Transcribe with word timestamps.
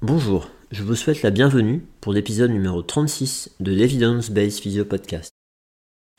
Bonjour, 0.00 0.48
je 0.70 0.84
vous 0.84 0.94
souhaite 0.94 1.22
la 1.22 1.30
bienvenue 1.32 1.84
pour 2.00 2.12
l'épisode 2.12 2.52
numéro 2.52 2.82
36 2.82 3.56
de 3.58 3.72
l'Evidence 3.72 4.30
Based 4.30 4.60
Physio 4.60 4.84
Podcast. 4.84 5.32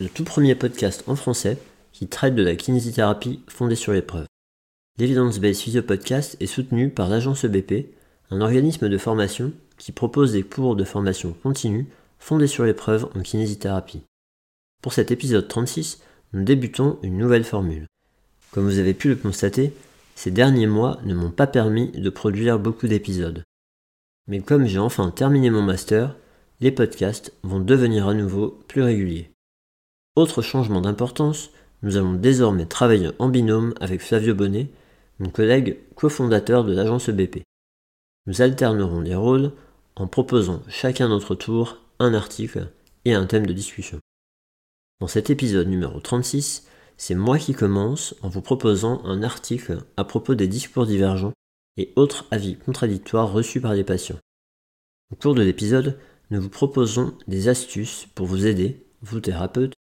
Le 0.01 0.09
tout 0.09 0.25
premier 0.25 0.53
podcast 0.53 1.05
en 1.07 1.15
français 1.15 1.57
qui 1.93 2.09
traite 2.09 2.35
de 2.35 2.43
la 2.43 2.57
kinésithérapie 2.57 3.41
fondée 3.47 3.77
sur 3.77 3.93
l'épreuve. 3.93 4.25
L'Evidence 4.97 5.39
Based 5.39 5.61
Physio 5.61 5.81
Podcast 5.81 6.35
est 6.41 6.45
soutenu 6.45 6.89
par 6.89 7.07
l'agence 7.07 7.45
EBP, 7.45 7.95
un 8.31 8.41
organisme 8.41 8.89
de 8.89 8.97
formation 8.97 9.53
qui 9.77 9.93
propose 9.93 10.33
des 10.33 10.43
cours 10.43 10.75
de 10.75 10.83
formation 10.83 11.31
continue 11.41 11.87
fondés 12.19 12.47
sur 12.47 12.65
l'épreuve 12.65 13.07
en 13.15 13.21
kinésithérapie. 13.21 14.03
Pour 14.81 14.91
cet 14.91 15.09
épisode 15.09 15.47
36, 15.47 16.01
nous 16.33 16.43
débutons 16.43 16.99
une 17.01 17.17
nouvelle 17.17 17.45
formule. 17.45 17.87
Comme 18.51 18.65
vous 18.65 18.79
avez 18.79 18.93
pu 18.93 19.07
le 19.07 19.15
constater, 19.15 19.71
ces 20.15 20.31
derniers 20.31 20.67
mois 20.67 20.99
ne 21.05 21.13
m'ont 21.13 21.31
pas 21.31 21.47
permis 21.47 21.91
de 21.91 22.09
produire 22.09 22.59
beaucoup 22.59 22.89
d'épisodes. 22.89 23.41
Mais 24.29 24.41
comme 24.41 24.67
j'ai 24.67 24.77
enfin 24.77 25.09
terminé 25.09 25.49
mon 25.49 25.63
master, 25.63 26.15
les 26.61 26.71
podcasts 26.71 27.33
vont 27.41 27.59
devenir 27.59 28.07
à 28.07 28.13
nouveau 28.13 28.59
plus 28.67 28.83
réguliers. 28.83 29.31
Autre 30.15 30.43
changement 30.43 30.81
d'importance, 30.81 31.49
nous 31.81 31.97
allons 31.97 32.13
désormais 32.13 32.67
travailler 32.67 33.09
en 33.17 33.27
binôme 33.27 33.73
avec 33.81 34.01
Flavio 34.01 34.35
Bonnet, 34.35 34.67
mon 35.17 35.31
collègue 35.31 35.79
cofondateur 35.95 36.63
de 36.63 36.73
l'agence 36.73 37.09
EBP. 37.09 37.41
Nous 38.27 38.43
alternerons 38.43 38.99
les 38.99 39.15
rôles 39.15 39.51
en 39.95 40.05
proposant 40.05 40.61
chacun 40.67 41.07
notre 41.07 41.33
tour 41.33 41.79
un 41.97 42.13
article 42.13 42.67
et 43.05 43.15
un 43.15 43.25
thème 43.25 43.47
de 43.47 43.53
discussion. 43.53 43.99
Dans 45.01 45.07
cet 45.07 45.31
épisode 45.31 45.67
numéro 45.67 45.99
36, 45.99 46.67
c'est 46.97 47.15
moi 47.15 47.39
qui 47.39 47.53
commence 47.53 48.13
en 48.21 48.29
vous 48.29 48.41
proposant 48.41 49.03
un 49.05 49.23
article 49.23 49.79
à 49.97 50.03
propos 50.03 50.35
des 50.35 50.47
discours 50.47 50.85
divergents 50.85 51.33
et 51.77 51.93
autres 51.95 52.25
avis 52.31 52.57
contradictoires 52.57 53.31
reçus 53.31 53.61
par 53.61 53.73
les 53.73 53.83
patients. 53.83 54.19
Au 55.11 55.15
cours 55.15 55.35
de 55.35 55.41
l'épisode, 55.41 55.97
nous 56.29 56.41
vous 56.41 56.49
proposons 56.49 57.17
des 57.27 57.47
astuces 57.47 58.07
pour 58.13 58.27
vous 58.27 58.45
aider, 58.45 58.85
vous 59.01 59.19
thérapeutes, 59.19 59.73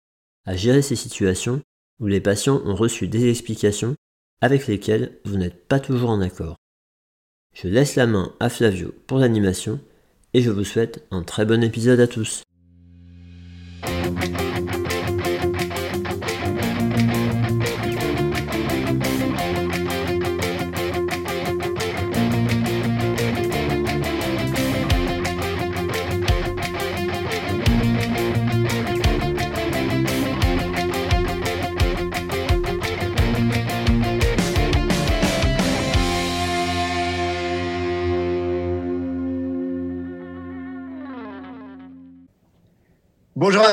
à 0.47 0.57
gérer 0.57 0.83
ces 0.83 0.97
situations 0.97 1.61
où 2.01 2.07
les 2.07 2.21
patients 2.21 2.63
ont 2.65 2.75
reçu 2.75 3.09
des 3.09 3.29
explications 3.29 3.95
avec 4.41 4.67
lesquelles 4.67 5.19
vous 5.25 5.37
n'êtes 5.37 5.67
pas 5.67 5.81
toujours 5.81 6.11
en 6.11 6.21
accord. 6.21 6.57
Je 7.55 7.69
laisse 7.69 7.97
la 7.97 8.07
main 8.07 8.35
à 8.41 8.49
Flavio 8.49 8.95
pour 9.07 9.19
l'animation 9.19 9.81
et 10.33 10.43
je 10.43 10.51
vous 10.51 10.65
souhaite 10.65 11.07
un 11.11 11.23
très 11.23 11.45
bon 11.45 11.63
épisode 11.63 12.01
à 12.01 12.07
tous. 12.07 12.43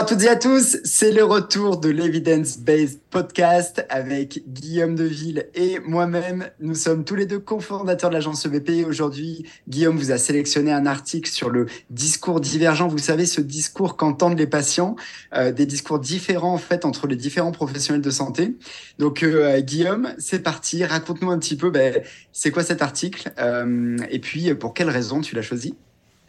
À 0.05 0.07
toutes 0.07 0.21
et 0.21 0.29
à 0.29 0.35
tous, 0.35 0.77
c'est 0.83 1.11
le 1.11 1.23
retour 1.23 1.79
de 1.79 1.89
l'Evidence 1.89 2.59
Based 2.59 2.99
Podcast 3.09 3.83
avec 3.89 4.43
Guillaume 4.47 4.93
Deville 4.93 5.47
et 5.55 5.79
moi-même. 5.79 6.47
Nous 6.59 6.75
sommes 6.75 7.03
tous 7.03 7.15
les 7.15 7.25
deux 7.25 7.39
cofondateurs 7.39 8.11
de 8.11 8.13
l'agence 8.13 8.45
EBP. 8.45 8.87
Aujourd'hui, 8.87 9.47
Guillaume 9.67 9.97
vous 9.97 10.11
a 10.11 10.19
sélectionné 10.19 10.71
un 10.71 10.85
article 10.85 11.27
sur 11.27 11.49
le 11.49 11.65
discours 11.89 12.39
divergent. 12.39 12.87
Vous 12.87 12.99
savez, 12.99 13.25
ce 13.25 13.41
discours 13.41 13.97
qu'entendent 13.97 14.37
les 14.37 14.45
patients, 14.45 14.95
euh, 15.33 15.51
des 15.51 15.65
discours 15.65 15.97
différents 15.97 16.53
en 16.53 16.59
fait 16.59 16.85
entre 16.85 17.07
les 17.07 17.15
différents 17.15 17.51
professionnels 17.51 18.03
de 18.03 18.11
santé. 18.11 18.55
Donc 18.99 19.23
euh, 19.23 19.59
Guillaume, 19.61 20.13
c'est 20.19 20.43
parti, 20.43 20.85
raconte-nous 20.85 21.31
un 21.31 21.39
petit 21.39 21.57
peu, 21.57 21.71
ben, 21.71 22.03
c'est 22.31 22.51
quoi 22.51 22.61
cet 22.61 22.83
article 22.83 23.33
euh, 23.39 23.97
et 24.11 24.19
puis 24.19 24.53
pour 24.53 24.75
quelles 24.75 24.91
raisons 24.91 25.21
tu 25.21 25.33
l'as 25.33 25.41
choisi? 25.41 25.73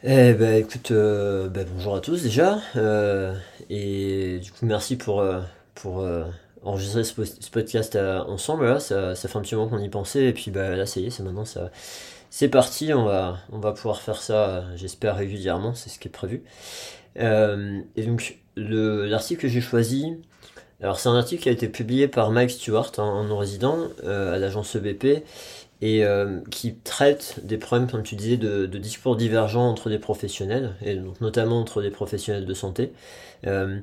Eh 0.08 0.34
ben 0.34 0.54
écoute, 0.54 0.92
euh, 0.92 1.48
ben, 1.48 1.66
bonjour 1.68 1.96
à 1.96 2.00
tous 2.00 2.22
déjà, 2.22 2.60
euh, 2.76 3.34
et 3.68 4.38
du 4.38 4.52
coup 4.52 4.64
merci 4.64 4.94
pour, 4.94 5.20
euh, 5.20 5.42
enregistrer 6.62 7.02
ce, 7.02 7.50
podcast 7.50 7.96
ensemble, 7.96 8.80
ça, 8.80 9.16
fait 9.16 9.36
un 9.36 9.40
petit 9.40 9.56
moment 9.56 9.68
qu'on 9.68 9.80
y 9.80 9.88
pensait, 9.88 10.26
et 10.26 10.32
puis 10.32 10.52
bah, 10.52 10.76
là 10.76 10.86
ça 10.86 11.00
y 11.00 11.06
est, 11.06 11.10
c'est 11.10 11.24
maintenant, 11.24 11.44
ça, 11.44 11.72
c'est 12.30 12.46
parti, 12.48 12.94
on 12.94 13.04
va, 13.04 13.38
on 13.50 13.58
va 13.58 13.72
pouvoir 13.72 14.00
faire 14.00 14.22
ça, 14.22 14.64
j'espère 14.76 15.16
régulièrement, 15.16 15.74
c'est 15.74 15.90
ce 15.90 15.98
qui 15.98 16.06
est 16.06 16.12
prévu. 16.12 16.44
et 17.16 18.02
donc 18.06 18.38
l'article 18.54 19.42
que 19.42 19.48
j'ai 19.48 19.60
choisi, 19.60 20.20
alors 20.80 21.00
c'est 21.00 21.08
un 21.08 21.16
article 21.16 21.42
qui 21.42 21.48
a 21.48 21.52
été 21.52 21.68
publié 21.68 22.06
par 22.06 22.30
Mike 22.30 22.50
Stewart, 22.52 22.92
en 22.98 23.24
non-résident, 23.24 23.88
à 24.04 24.38
l'agence 24.38 24.76
EBP, 24.76 25.24
et 25.82 26.04
euh, 26.04 26.40
qui 26.50 26.74
traite 26.74 27.40
des 27.42 27.58
problèmes, 27.58 27.90
comme 27.90 28.02
tu 28.02 28.16
disais, 28.16 28.36
de, 28.36 28.66
discours 28.66 29.16
divergents 29.16 29.68
entre 29.68 29.90
des 29.90 29.98
professionnels, 29.98 30.74
et 30.82 30.94
donc 30.94 31.20
notamment 31.20 31.60
entre 31.60 31.82
des 31.82 31.90
professionnels 31.90 32.46
de 32.46 32.54
santé. 32.54 32.92
Euh, 33.46 33.78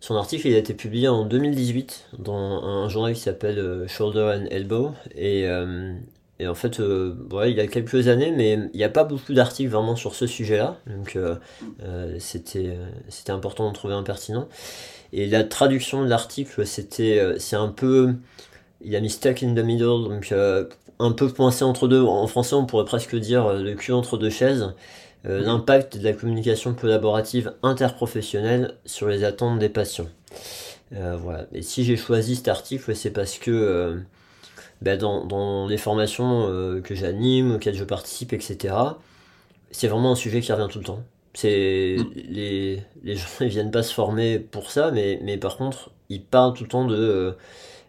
son 0.00 0.16
article 0.16 0.48
il 0.48 0.54
a 0.54 0.58
été 0.58 0.72
publié 0.72 1.08
en 1.08 1.26
2018 1.26 2.06
dans 2.18 2.64
un 2.64 2.88
journal 2.88 3.12
qui 3.12 3.20
s'appelle 3.20 3.58
euh, 3.58 3.86
Shoulder 3.86 4.38
and 4.38 4.46
Elbow, 4.50 4.92
et, 5.16 5.46
en 6.48 6.54
fait, 6.54 6.78
ouais, 6.78 7.50
il 7.50 7.56
y 7.58 7.60
a 7.60 7.66
quelques 7.66 8.08
années, 8.08 8.32
mais 8.34 8.52
il 8.72 8.76
n'y 8.76 8.84
a 8.84 8.88
pas 8.88 9.04
beaucoup 9.04 9.34
d'articles 9.34 9.68
vraiment 9.70 9.94
sur 9.94 10.14
ce 10.14 10.26
sujet-là, 10.26 10.78
donc 10.86 11.18
c'était 12.18 12.72
important 13.28 13.68
de 13.68 13.74
trouver 13.74 13.92
un 13.92 14.02
pertinent. 14.02 14.48
Et 15.12 15.26
la 15.26 15.44
traduction 15.44 16.02
de 16.02 16.08
l'article, 16.08 16.64
c'est 16.64 17.56
un 17.56 17.68
peu 17.68 18.14
il 18.82 18.96
a 18.96 19.00
mis 19.00 19.10
stuck 19.10 19.42
in 19.42 19.54
the 19.54 19.64
middle, 19.64 20.08
donc 20.08 20.32
un 21.00 21.12
peu 21.12 21.28
coincé 21.28 21.64
entre 21.64 21.88
deux. 21.88 22.02
En 22.02 22.26
français, 22.26 22.54
on 22.54 22.66
pourrait 22.66 22.84
presque 22.84 23.16
dire 23.16 23.46
euh, 23.46 23.62
le 23.62 23.74
cul 23.74 23.92
entre 23.92 24.16
deux 24.18 24.30
chaises. 24.30 24.72
Euh, 25.26 25.40
l'impact 25.40 25.98
de 25.98 26.04
la 26.04 26.12
communication 26.12 26.72
collaborative 26.72 27.52
interprofessionnelle 27.62 28.74
sur 28.86 29.08
les 29.08 29.24
attentes 29.24 29.58
des 29.58 29.68
patients. 29.68 30.08
Euh, 30.94 31.16
voilà. 31.20 31.46
Et 31.52 31.62
si 31.62 31.84
j'ai 31.84 31.96
choisi 31.96 32.36
cet 32.36 32.48
article, 32.48 32.94
c'est 32.94 33.10
parce 33.10 33.38
que 33.38 34.02
ben, 34.80 34.98
dans, 34.98 35.66
les 35.68 35.76
formations 35.76 36.80
que 36.82 36.94
j'anime, 36.94 37.56
auxquelles 37.56 37.74
je 37.74 37.84
participe, 37.84 38.32
etc., 38.32 38.74
c'est 39.72 39.88
vraiment 39.88 40.12
un 40.12 40.16
sujet 40.16 40.40
qui 40.40 40.52
revient 40.52 40.68
tout 40.70 40.78
le 40.78 40.84
temps. 40.84 41.02
C'est 41.34 41.96
mm. 41.98 42.12
les, 42.14 42.82
les 43.04 43.16
gens 43.16 43.28
ne 43.42 43.46
viennent 43.46 43.70
pas 43.70 43.82
se 43.82 43.92
former 43.92 44.38
pour 44.38 44.70
ça, 44.70 44.90
mais, 44.90 45.20
mais 45.22 45.36
par 45.36 45.58
contre, 45.58 45.90
ils 46.08 46.22
parlent 46.22 46.54
tout 46.54 46.64
le 46.64 46.70
temps 46.70 46.86
de 46.86 47.36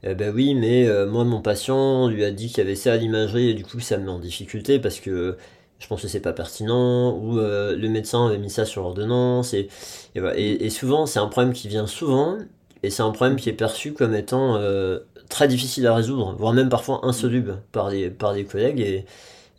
eh 0.03 0.15
ben 0.15 0.33
oui, 0.33 0.55
mais 0.55 0.87
euh, 0.87 1.05
moi, 1.05 1.23
mon 1.23 1.41
patient 1.41 2.07
lui 2.07 2.23
a 2.23 2.31
dit 2.31 2.47
qu'il 2.47 2.57
y 2.57 2.61
avait 2.61 2.75
ça 2.75 2.93
à 2.93 2.97
l'imagerie 2.97 3.49
et 3.49 3.53
du 3.53 3.63
coup, 3.63 3.79
ça 3.79 3.97
me 3.97 4.05
met 4.05 4.11
en 4.11 4.19
difficulté 4.19 4.79
parce 4.79 4.99
que 4.99 5.37
je 5.79 5.87
pense 5.87 6.01
que 6.01 6.07
c'est 6.07 6.21
pas 6.21 6.33
pertinent 6.33 7.15
ou 7.17 7.39
euh, 7.39 7.75
le 7.75 7.87
médecin 7.89 8.27
avait 8.27 8.37
mis 8.39 8.49
ça 8.49 8.65
sur 8.65 8.85
ordonnance 8.85 9.53
et, 9.53 9.69
et, 10.15 10.69
souvent, 10.69 11.05
c'est 11.05 11.19
un 11.19 11.27
problème 11.27 11.53
qui 11.53 11.67
vient 11.67 11.87
souvent 11.87 12.37
et 12.83 12.89
c'est 12.89 13.03
un 13.03 13.11
problème 13.11 13.35
qui 13.35 13.49
est 13.49 13.53
perçu 13.53 13.93
comme 13.93 14.15
étant 14.15 14.55
euh, 14.55 14.99
très 15.29 15.47
difficile 15.47 15.85
à 15.85 15.93
résoudre, 15.95 16.35
voire 16.37 16.53
même 16.53 16.69
parfois 16.69 17.01
insoluble 17.03 17.61
par 17.71 17.89
les, 17.89 18.09
par 18.09 18.33
des 18.33 18.45
collègues 18.45 18.79
et, 18.79 19.05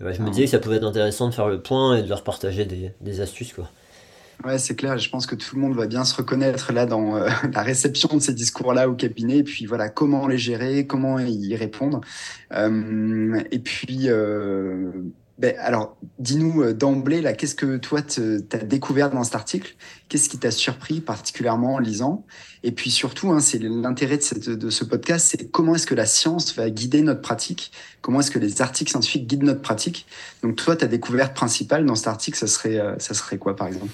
je 0.01 0.21
me 0.21 0.27
ah. 0.27 0.31
disais 0.31 0.45
que 0.47 0.51
ça 0.51 0.59
pouvait 0.59 0.77
être 0.77 0.85
intéressant 0.85 1.29
de 1.29 1.35
faire 1.35 1.47
le 1.47 1.61
point 1.61 1.97
et 1.97 2.03
de 2.03 2.09
leur 2.09 2.25
partager 2.25 2.65
des, 2.65 2.91
des 3.01 3.21
astuces 3.21 3.53
quoi. 3.53 3.71
Ouais, 4.45 4.59
c'est 4.59 4.75
clair. 4.75 4.99
Je 4.99 5.09
pense 5.09 5.27
que 5.27 5.37
tout 5.37 5.55
le 5.55 5.61
monde 5.61 5.77
va 5.77 5.87
bien 5.87 6.05
se 6.05 6.15
reconnaître 6.17 6.73
là 6.73 6.87
dans 6.87 7.17
euh, 7.17 7.29
la 7.53 7.63
réception 7.63 8.09
de 8.17 8.21
ces 8.21 8.35
discours-là 8.35 8.89
au 8.89 8.95
cabinet. 8.95 9.39
Et 9.39 9.45
puis 9.45 9.67
voilà, 9.67 9.89
comment 9.89 10.27
les 10.27 10.39
gérer, 10.39 10.87
comment 10.87 11.19
y 11.21 11.55
répondre. 11.55 12.01
Euh, 12.53 13.41
et 13.53 13.61
puis, 13.61 14.09
euh, 14.09 14.91
ben, 15.39 15.55
alors, 15.61 15.97
dis-nous 16.19 16.73
d'emblée, 16.73 17.21
là, 17.21 17.35
qu'est-ce 17.35 17.55
que 17.55 17.77
toi, 17.77 18.03
tu 18.03 18.41
as 18.53 18.59
découvert 18.59 19.11
dans 19.11 19.23
cet 19.23 19.37
article? 19.37 19.77
Qu'est-ce 20.09 20.29
qui 20.29 20.39
t'a 20.39 20.51
surpris 20.51 21.01
particulièrement 21.01 21.75
en 21.75 21.79
lisant? 21.79 22.27
Et 22.65 22.73
puis 22.73 22.91
surtout, 22.91 23.31
hein, 23.31 23.41
c'est 23.41 23.59
l'intérêt 23.59 24.19
de, 24.19 24.55
de, 24.55 24.71
ce 24.71 24.85
podcast, 24.85 25.29
c'est 25.31 25.51
comment 25.51 25.77
est-ce 25.77 25.87
que 25.87 25.95
la 25.95 26.07
science 26.07 26.55
va 26.57 26.69
guider 26.69 27.03
notre 27.03 27.23
pratique? 27.23 27.73
Comment 28.01 28.21
est-ce 28.21 28.31
que 28.31 28.39
les 28.39 28.61
articles 28.61 28.91
scientifiques 28.91 29.27
guident 29.27 29.45
notre 29.45 29.63
pratique? 29.63 30.07
Donc 30.43 30.57
toi, 30.57 30.77
ta 30.77 30.87
découverte 30.87 31.35
principale 31.35 31.87
dans 31.87 31.95
cet 31.95 32.09
article, 32.09 32.39
ça 32.39 32.47
serait, 32.49 32.81
ça 32.99 33.15
serait 33.15 33.39
quoi, 33.39 33.57
par 33.57 33.69
exemple? 33.69 33.93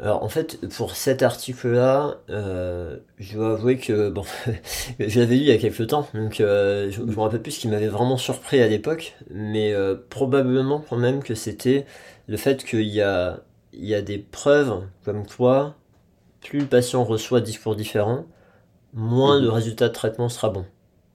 Alors 0.00 0.24
en 0.24 0.28
fait, 0.28 0.58
pour 0.76 0.96
cet 0.96 1.22
article-là, 1.22 2.18
euh, 2.28 2.98
je 3.18 3.36
dois 3.36 3.52
avouer 3.52 3.78
que 3.78 4.10
bon, 4.10 4.24
je 4.98 5.20
l'avais 5.20 5.36
lu 5.36 5.42
il 5.42 5.46
y 5.46 5.52
a 5.52 5.58
quelques 5.58 5.86
temps, 5.86 6.08
donc 6.14 6.40
euh, 6.40 6.90
je, 6.90 7.00
me 7.00 7.20
rappelle 7.20 7.42
plus 7.42 7.52
ce 7.52 7.60
qui 7.60 7.68
m'avait 7.68 7.88
vraiment 7.88 8.16
surpris 8.16 8.60
à 8.60 8.66
l'époque, 8.66 9.14
mais 9.30 9.72
euh, 9.72 9.94
probablement 10.10 10.80
quand 10.80 10.96
même 10.96 11.22
que 11.22 11.36
c'était 11.36 11.86
le 12.26 12.36
fait 12.36 12.64
qu'il 12.64 12.88
y 12.88 13.02
a, 13.02 13.40
il 13.72 13.84
y 13.84 13.94
a 13.94 14.02
des 14.02 14.18
preuves 14.18 14.82
comme 15.04 15.26
quoi, 15.26 15.76
plus 16.40 16.60
le 16.60 16.66
patient 16.66 17.04
reçoit 17.04 17.40
discours 17.40 17.76
différents, 17.76 18.26
moins 18.94 19.40
le 19.40 19.48
résultat 19.48 19.88
de 19.88 19.94
traitement 19.94 20.28
sera 20.28 20.50
bon. 20.50 20.64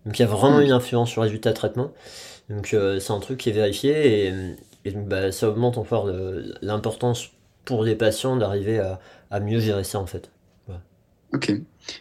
Donc 0.06 0.18
il 0.20 0.22
y 0.22 0.26
a 0.26 0.28
vraiment 0.28 0.62
une 0.62 0.72
influence 0.72 1.10
sur 1.10 1.22
le 1.22 1.28
résultat 1.28 1.50
de 1.52 1.56
traitement. 1.56 1.92
Donc 2.50 2.68
c'est 2.68 3.12
un 3.12 3.20
truc 3.20 3.40
qui 3.40 3.50
est 3.50 3.54
vérifié 3.54 4.28
et, 4.86 4.92
bah, 4.92 5.32
ça 5.32 5.50
augmente 5.50 5.78
encore 5.78 6.10
l'importance 6.62 7.32
pour 7.70 7.86
patients 8.00 8.36
d'arriver 8.36 8.80
à, 9.30 9.40
mieux 9.40 9.60
gérer 9.60 9.84
ça 9.84 10.00
en 10.00 10.08
fait. 10.08 10.32
Ok, 11.32 11.54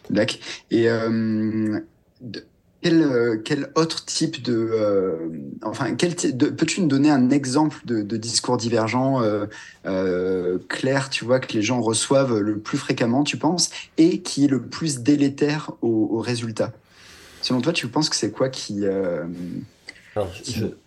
d'accord. 0.09 0.39
Et 0.71 0.89
euh, 0.89 1.79
quel, 2.81 3.03
euh, 3.03 3.37
quel, 3.45 3.71
autre 3.75 4.03
type 4.03 4.41
de... 4.41 4.55
Euh, 4.55 5.27
enfin, 5.61 5.93
quel 5.93 6.15
peux-tu 6.15 6.81
nous 6.81 6.87
donner 6.87 7.11
un 7.11 7.29
exemple 7.29 7.77
de, 7.85 8.17
discours 8.17 8.57
divergent 8.57 9.21
clair, 10.67 11.11
tu 11.11 11.23
vois, 11.23 11.39
que 11.39 11.53
les 11.53 11.61
gens 11.61 11.81
reçoivent 11.81 12.39
le 12.39 12.57
plus 12.57 12.79
fréquemment, 12.79 13.23
tu 13.23 13.37
penses, 13.37 13.69
et 13.97 14.23
qui 14.23 14.45
est 14.45 14.49
le 14.49 14.63
plus 14.63 15.01
délétère 15.01 15.71
au 15.83 16.17
résultat? 16.17 16.73
Selon 17.43 17.61
toi, 17.61 17.73
tu 17.73 17.87
penses 17.87 18.09
que 18.09 18.15
c'est 18.15 18.31
quoi 18.31 18.49
qui 18.49 18.85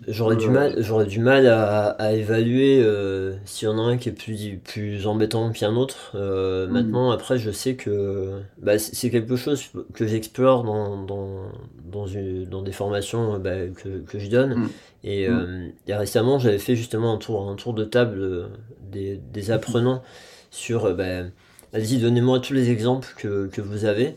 j'aurais 0.08 0.36
du 0.36 0.48
mal, 0.48 0.74
j'aurais 0.78 1.06
du 1.06 1.20
mal 1.20 1.46
à, 1.46 1.88
à 1.90 2.12
évaluer 2.12 2.80
euh, 2.82 3.34
s'il 3.44 3.68
y 3.68 3.70
en 3.70 3.78
a 3.78 3.82
un 3.82 3.96
qui 3.96 4.08
est 4.08 4.12
plus, 4.12 4.58
plus 4.62 5.06
embêtant 5.06 5.50
qu'un 5.52 5.76
autre. 5.76 6.12
Euh, 6.14 6.66
mm. 6.66 6.70
Maintenant, 6.70 7.10
après, 7.10 7.38
je 7.38 7.50
sais 7.50 7.74
que 7.74 8.40
bah, 8.58 8.78
c'est 8.78 9.10
quelque 9.10 9.36
chose 9.36 9.64
que 9.94 10.06
j'explore 10.06 10.64
dans, 10.64 11.02
dans, 11.02 11.52
dans, 11.84 12.06
une, 12.06 12.44
dans 12.46 12.62
des 12.62 12.72
formations 12.72 13.38
bah, 13.38 13.66
que, 13.74 14.00
que 14.00 14.18
je 14.18 14.28
donne. 14.28 14.54
Mm. 14.54 14.68
Et, 15.04 15.28
mm. 15.28 15.32
euh, 15.32 15.68
et, 15.88 15.94
récemment, 15.94 16.38
j'avais 16.38 16.58
fait 16.58 16.76
justement 16.76 17.14
un 17.14 17.18
tour, 17.18 17.48
un 17.48 17.56
tour 17.56 17.74
de 17.74 17.84
table 17.84 18.48
des, 18.90 19.20
des 19.32 19.50
apprenants 19.50 20.02
sur 20.50 20.94
bah, 20.94 21.24
allez-y, 21.72 21.98
donnez-moi 21.98 22.40
tous 22.40 22.54
les 22.54 22.70
exemples 22.70 23.08
que, 23.16 23.46
que 23.46 23.60
vous 23.60 23.84
avez. 23.84 24.16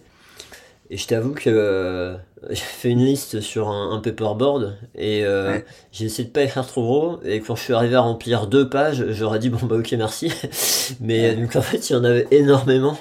Et 0.90 0.98
je 0.98 1.08
t'avoue 1.08 1.34
que 1.34 1.50
euh, 1.50 2.16
j'ai 2.50 2.56
fait 2.56 2.90
une 2.90 3.04
liste 3.04 3.42
sur 3.42 3.70
un, 3.70 4.00
paperboard 4.00 4.78
et 4.96 5.26
euh, 5.26 5.60
j'ai 5.92 6.06
essayé 6.06 6.28
de 6.28 6.34
pas 6.34 6.44
écrire 6.44 6.66
trop 6.68 6.84
gros. 6.84 7.20
Et 7.24 7.40
quand 7.40 7.56
je 7.56 7.62
suis 7.62 7.74
arrivé 7.74 7.96
à 7.96 8.02
remplir 8.02 8.48
deux 8.48 8.70
pages, 8.70 9.04
j'aurais 9.10 9.40
dit 9.40 9.50
bon 9.50 9.66
bah 9.66 9.78
ok 9.78 9.94
merci. 9.94 10.32
Mais 11.00 11.36
donc 11.36 11.56
en 11.56 11.62
fait 11.62 11.90
il 11.90 11.94
y 11.94 11.96
en 11.96 12.04
avait 12.04 12.28
énormément 12.32 12.98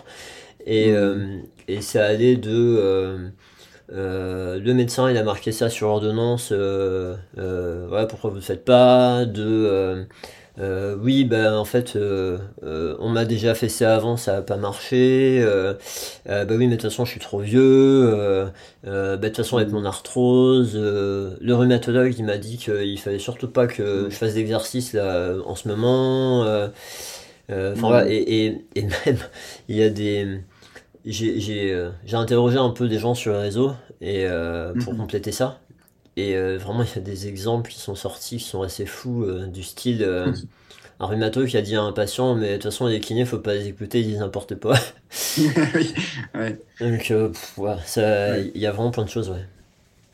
et, 0.67 0.93
mmh. 0.93 0.95
euh, 0.95 1.39
et 1.69 1.83
ça 1.83 2.07
allait 2.07 2.37
de 2.37 3.31
le 3.91 4.73
médecin 4.73 5.11
il 5.11 5.17
a 5.17 5.23
marqué 5.23 5.53
ça 5.53 5.69
sur 5.69 5.89
l'ordonnance. 5.89 6.53
voilà 6.53 8.07
pourquoi 8.07 8.31
vous 8.31 8.37
le 8.37 8.43
faites 8.43 8.65
pas 8.65 9.27
de 9.27 10.07
euh, 10.61 10.97
oui, 11.01 11.25
ben 11.25 11.55
en 11.55 11.65
fait, 11.65 11.97
euh, 11.97 12.39
euh, 12.63 12.97
on 13.01 13.09
m'a 13.09 13.25
déjà 13.25 13.55
fait 13.57 13.69
ça 13.69 13.97
avant, 13.97 14.17
ça 14.17 14.37
a 14.37 14.43
pas 14.43 14.57
marché. 14.57 15.41
Euh, 15.43 15.75
bah 16.27 16.45
oui, 16.51 16.69
mais 16.69 16.77
de 16.77 16.81
toute 16.81 16.91
façon, 16.91 17.05
je 17.05 17.11
suis 17.11 17.21
trop 17.21 17.41
vieux. 17.41 18.11
bah, 18.85 19.17
de 19.17 19.27
toute 19.27 19.37
façon, 19.39 19.57
avec 19.57 19.71
mon 19.71 19.85
arthrose, 19.85 20.77
le 20.77 21.55
rhumatologue, 21.55 22.15
il 22.19 22.25
m'a 22.25 22.39
dit 22.39 22.59
qu'il 22.59 22.99
fallait 23.01 23.19
surtout 23.19 23.49
pas 23.49 23.67
que 23.67 24.07
je 24.09 24.15
fasse 24.15 24.35
d'exercice 24.35 24.93
là 24.93 25.35
en 25.45 25.57
ce 25.57 25.69
moment. 25.69 26.43
Enfin 27.51 27.75
voilà, 27.81 28.09
et, 28.09 28.17
et, 28.17 28.65
et, 28.75 28.83
même 28.83 29.19
il 29.69 29.77
y 29.77 29.83
a 29.83 29.91
des 29.91 30.41
j'ai 31.05 31.39
j'ai 31.41 32.17
interrogé 32.17 32.57
un 32.57 32.71
peu 32.71 32.89
des 32.89 32.99
gens 32.99 33.15
sur 33.15 33.33
le 33.33 33.39
réseau 33.39 33.73
et 34.01 34.27
pour 34.85 34.97
compléter 34.97 35.33
ça 35.33 35.59
et 36.17 36.37
euh, 36.37 36.59
vraiment, 36.59 36.83
il 36.85 36.95
y 36.95 36.99
a 36.99 37.01
des 37.01 37.27
exemples 37.29 37.71
qui 37.71 37.79
sont 37.79 37.95
sortis 37.95 38.39
qui 38.39 38.45
sont 38.45 38.63
assez 38.63 38.87
fous, 38.87 39.25
euh, 39.25 39.47
du 39.47 39.63
style 39.63 40.03
euh, 40.03 40.33
un 41.01 41.07
rhumato 41.07 41.45
qui 41.45 41.57
a 41.57 41.63
dit 41.63 41.75
à 41.75 41.83
un 41.83 41.93
patient, 41.93 42.37
mais 42.37 42.51
de 42.51 42.55
toute 42.55 42.65
façon, 42.65 42.87
les 42.87 43.01
kinés, 43.01 43.25
faut 43.25 43.39
pas 43.39 43.55
les 43.55 43.67
écouter, 43.67 44.01
ils 44.01 44.07
disent 44.07 44.19
n'importe 44.21 44.61
quoi. 44.61 44.77
oui, 45.39 45.95
ouais. 46.35 46.59
Donc, 46.81 47.11
il 47.11 48.61
y 48.61 48.67
a 48.67 48.73
vraiment 48.73 48.91
plein 48.93 49.05
de 49.05 49.11
choses, 49.11 49.31
ouais. 49.31 49.45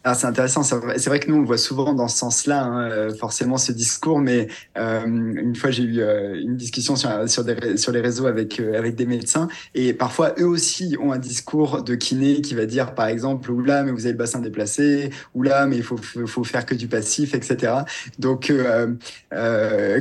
Ah, 0.02 0.14
c'est 0.14 0.26
intéressant. 0.26 0.62
C'est 0.62 0.76
vrai, 0.78 1.20
que 1.20 1.28
nous, 1.28 1.36
on 1.36 1.40
le 1.40 1.46
voit 1.46 1.58
souvent 1.58 1.92
dans 1.92 2.08
ce 2.08 2.16
sens-là, 2.16 2.64
hein, 2.64 2.90
euh, 2.90 3.14
forcément, 3.14 3.58
ce 3.58 3.70
discours. 3.70 4.18
Mais 4.18 4.48
euh, 4.78 5.04
une 5.04 5.54
fois, 5.54 5.70
j'ai 5.70 5.82
eu 5.82 6.00
euh, 6.00 6.40
une 6.40 6.56
discussion 6.56 6.96
sur, 6.96 7.10
les 7.44 8.00
réseaux 8.00 8.26
avec, 8.26 8.62
des 8.96 9.06
médecins. 9.06 9.48
Et 9.74 9.92
parfois, 9.92 10.32
eux 10.38 10.46
aussi 10.46 10.96
ont 11.02 11.12
un 11.12 11.18
discours 11.18 11.82
de 11.82 11.94
kiné 11.96 12.40
qui 12.40 12.54
va 12.54 12.64
dire, 12.64 12.94
par 12.94 13.08
exemple, 13.08 13.50
oula, 13.50 13.82
mais 13.82 13.92
vous 13.92 14.06
avez 14.06 14.12
le 14.12 14.18
bassin 14.18 14.40
déplacé, 14.40 15.10
oula, 15.34 15.66
mais 15.66 15.76
il 15.76 15.82
faut, 15.82 15.98
faut 15.98 16.44
faire 16.44 16.64
que 16.64 16.74
du 16.74 16.88
passif, 16.88 17.34
etc. 17.34 17.74
Donc, 18.18 18.50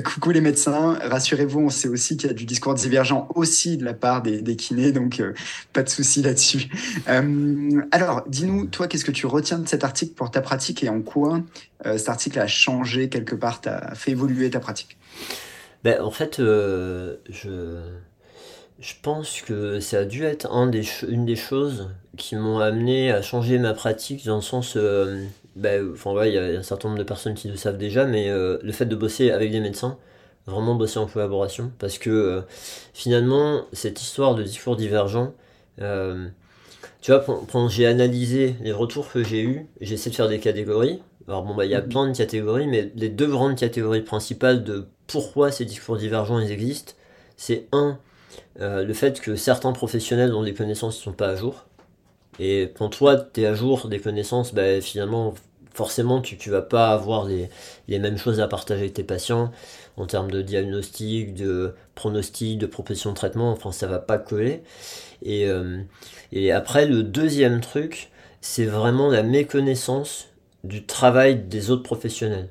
coucou 0.05 0.31
les 0.31 0.41
médecins, 0.41 0.97
rassurez-vous, 1.03 1.59
on 1.59 1.69
sait 1.69 1.89
aussi 1.89 2.15
qu'il 2.15 2.29
y 2.29 2.31
a 2.31 2.35
du 2.35 2.45
discours 2.45 2.73
divergent 2.73 3.27
aussi 3.35 3.75
de 3.75 3.83
la 3.83 3.93
part 3.93 4.21
des, 4.21 4.41
des 4.41 4.55
kinés. 4.55 4.93
Donc, 4.93 5.21
pas 5.73 5.83
de 5.83 5.89
souci 5.89 6.21
là-dessus. 6.21 6.69
alors, 7.91 8.23
dis-nous, 8.29 8.67
toi, 8.67 8.87
qu'est-ce 8.87 9.05
que 9.05 9.11
tu 9.11 9.25
retiens 9.25 9.59
de 9.59 9.67
cette 9.67 9.83
article 9.83 9.88
pour 10.15 10.31
ta 10.31 10.41
pratique 10.41 10.83
et 10.83 10.89
en 10.89 11.01
quoi 11.01 11.41
euh, 11.85 11.97
cet 11.97 12.09
article 12.09 12.39
a 12.39 12.47
changé 12.47 13.09
quelque 13.09 13.35
part, 13.35 13.61
a 13.65 13.95
fait 13.95 14.11
évoluer 14.11 14.49
ta 14.49 14.59
pratique? 14.59 14.97
Ben, 15.83 16.01
En 16.01 16.11
fait, 16.11 16.39
euh, 16.39 17.17
je, 17.29 17.81
je 18.79 18.93
pense 19.01 19.41
que 19.41 19.79
ça 19.79 19.99
a 19.99 20.05
dû 20.05 20.23
être 20.23 20.49
une 21.09 21.25
des 21.25 21.35
choses 21.35 21.89
qui 22.17 22.35
m'ont 22.35 22.59
amené 22.59 23.11
à 23.11 23.21
changer 23.21 23.57
ma 23.59 23.73
pratique 23.73 24.25
dans 24.25 24.37
le 24.37 24.41
sens... 24.41 24.75
Euh, 24.75 25.25
ben, 25.55 25.91
enfin, 25.93 26.25
il 26.25 26.33
y, 26.33 26.37
a 26.37 26.43
un 26.43 26.63
certain 26.63 26.89
nombre 26.89 26.99
de 26.99 27.03
personnes 27.03 27.33
qui 27.33 27.49
le 27.49 27.57
savent 27.57 27.77
déjà, 27.77 28.05
mais 28.05 28.29
le 28.29 28.71
fait 28.71 28.85
de 28.85 28.95
bosser 28.95 29.31
avec 29.31 29.51
des 29.51 29.59
médecins, 29.59 29.97
vraiment 30.45 30.75
bosser 30.75 30.99
en 30.99 31.07
collaboration, 31.07 31.71
parce 31.79 31.97
que 31.97 32.43
finalement, 32.93 33.65
cette 33.73 34.01
histoire 34.01 34.35
de 34.35 34.43
discours 34.43 34.77
divergent, 34.77 35.33
tu 37.01 37.11
vois, 37.11 37.23
quand, 37.51 37.69
j'ai 37.69 37.85
analysé 37.85 38.55
les 38.61 38.71
retours 38.71 39.09
que 39.09 39.23
j'ai 39.23 39.41
eus, 39.41 39.67
j'ai 39.79 39.93
essayé 39.93 40.11
de 40.11 40.15
faire 40.15 40.27
des 40.27 40.39
catégories. 40.39 41.01
Alors 41.27 41.43
bon, 41.43 41.55
bah, 41.55 41.65
il 41.65 41.71
y 41.71 41.75
a 41.75 41.81
mhm. 41.81 41.89
plein 41.89 42.07
de 42.07 42.17
catégories, 42.17 42.67
mais 42.67 42.91
les 42.95 43.09
deux 43.09 43.27
grandes 43.27 43.55
catégories 43.55 44.01
principales 44.01 44.63
de 44.63 44.87
pourquoi 45.07 45.51
ces 45.51 45.65
discours 45.65 45.97
divergents 45.97 46.39
ils 46.39 46.51
existent, 46.51 46.93
c'est 47.37 47.67
un, 47.71 47.99
euh, 48.59 48.83
le 48.83 48.93
fait 48.93 49.21
que 49.21 49.35
certains 49.35 49.71
professionnels 49.71 50.31
dont 50.31 50.41
les 50.41 50.53
connaissances 50.53 50.97
ne 50.97 51.03
sont 51.03 51.13
pas 51.13 51.29
à 51.29 51.35
jour. 51.35 51.65
Et 52.39 52.71
quand 52.77 52.89
toi, 52.89 53.17
tu 53.17 53.41
es 53.41 53.45
à 53.45 53.53
jour 53.53 53.87
des 53.87 53.99
connaissances, 53.99 54.53
bah, 54.53 54.81
finalement, 54.81 55.33
forcément, 55.79 56.19
tu 56.19 56.35
ne 56.35 56.53
vas 56.53 56.61
pas 56.61 56.89
avoir 56.89 57.23
les, 57.23 57.49
les, 57.87 57.99
mêmes 57.99 58.17
choses 58.17 58.41
à 58.41 58.49
partager 58.49 58.81
avec 58.81 58.95
tes 58.95 59.03
patients 59.03 59.49
en 59.95 60.07
termes 60.07 60.29
de 60.29 60.41
diagnostic, 60.41 61.33
de 61.33 61.73
pronostic, 61.95 62.59
de 62.59 62.65
proposition 62.65 63.11
de 63.11 63.15
traitement. 63.15 63.49
Enfin, 63.53 63.71
ça 63.71 63.87
va 63.87 63.99
pas 63.99 64.17
coller. 64.17 64.61
Et, 65.23 65.47
euh, 65.47 65.79
et 66.33 66.51
après, 66.51 66.85
le 66.85 67.01
deuxième 67.01 67.61
truc, 67.61 68.11
c'est 68.41 68.65
vraiment 68.65 69.09
la 69.09 69.23
méconnaissance 69.23 70.27
du 70.65 70.85
travail 70.85 71.43
des 71.43 71.71
autres 71.71 71.83
professionnels. 71.83 72.49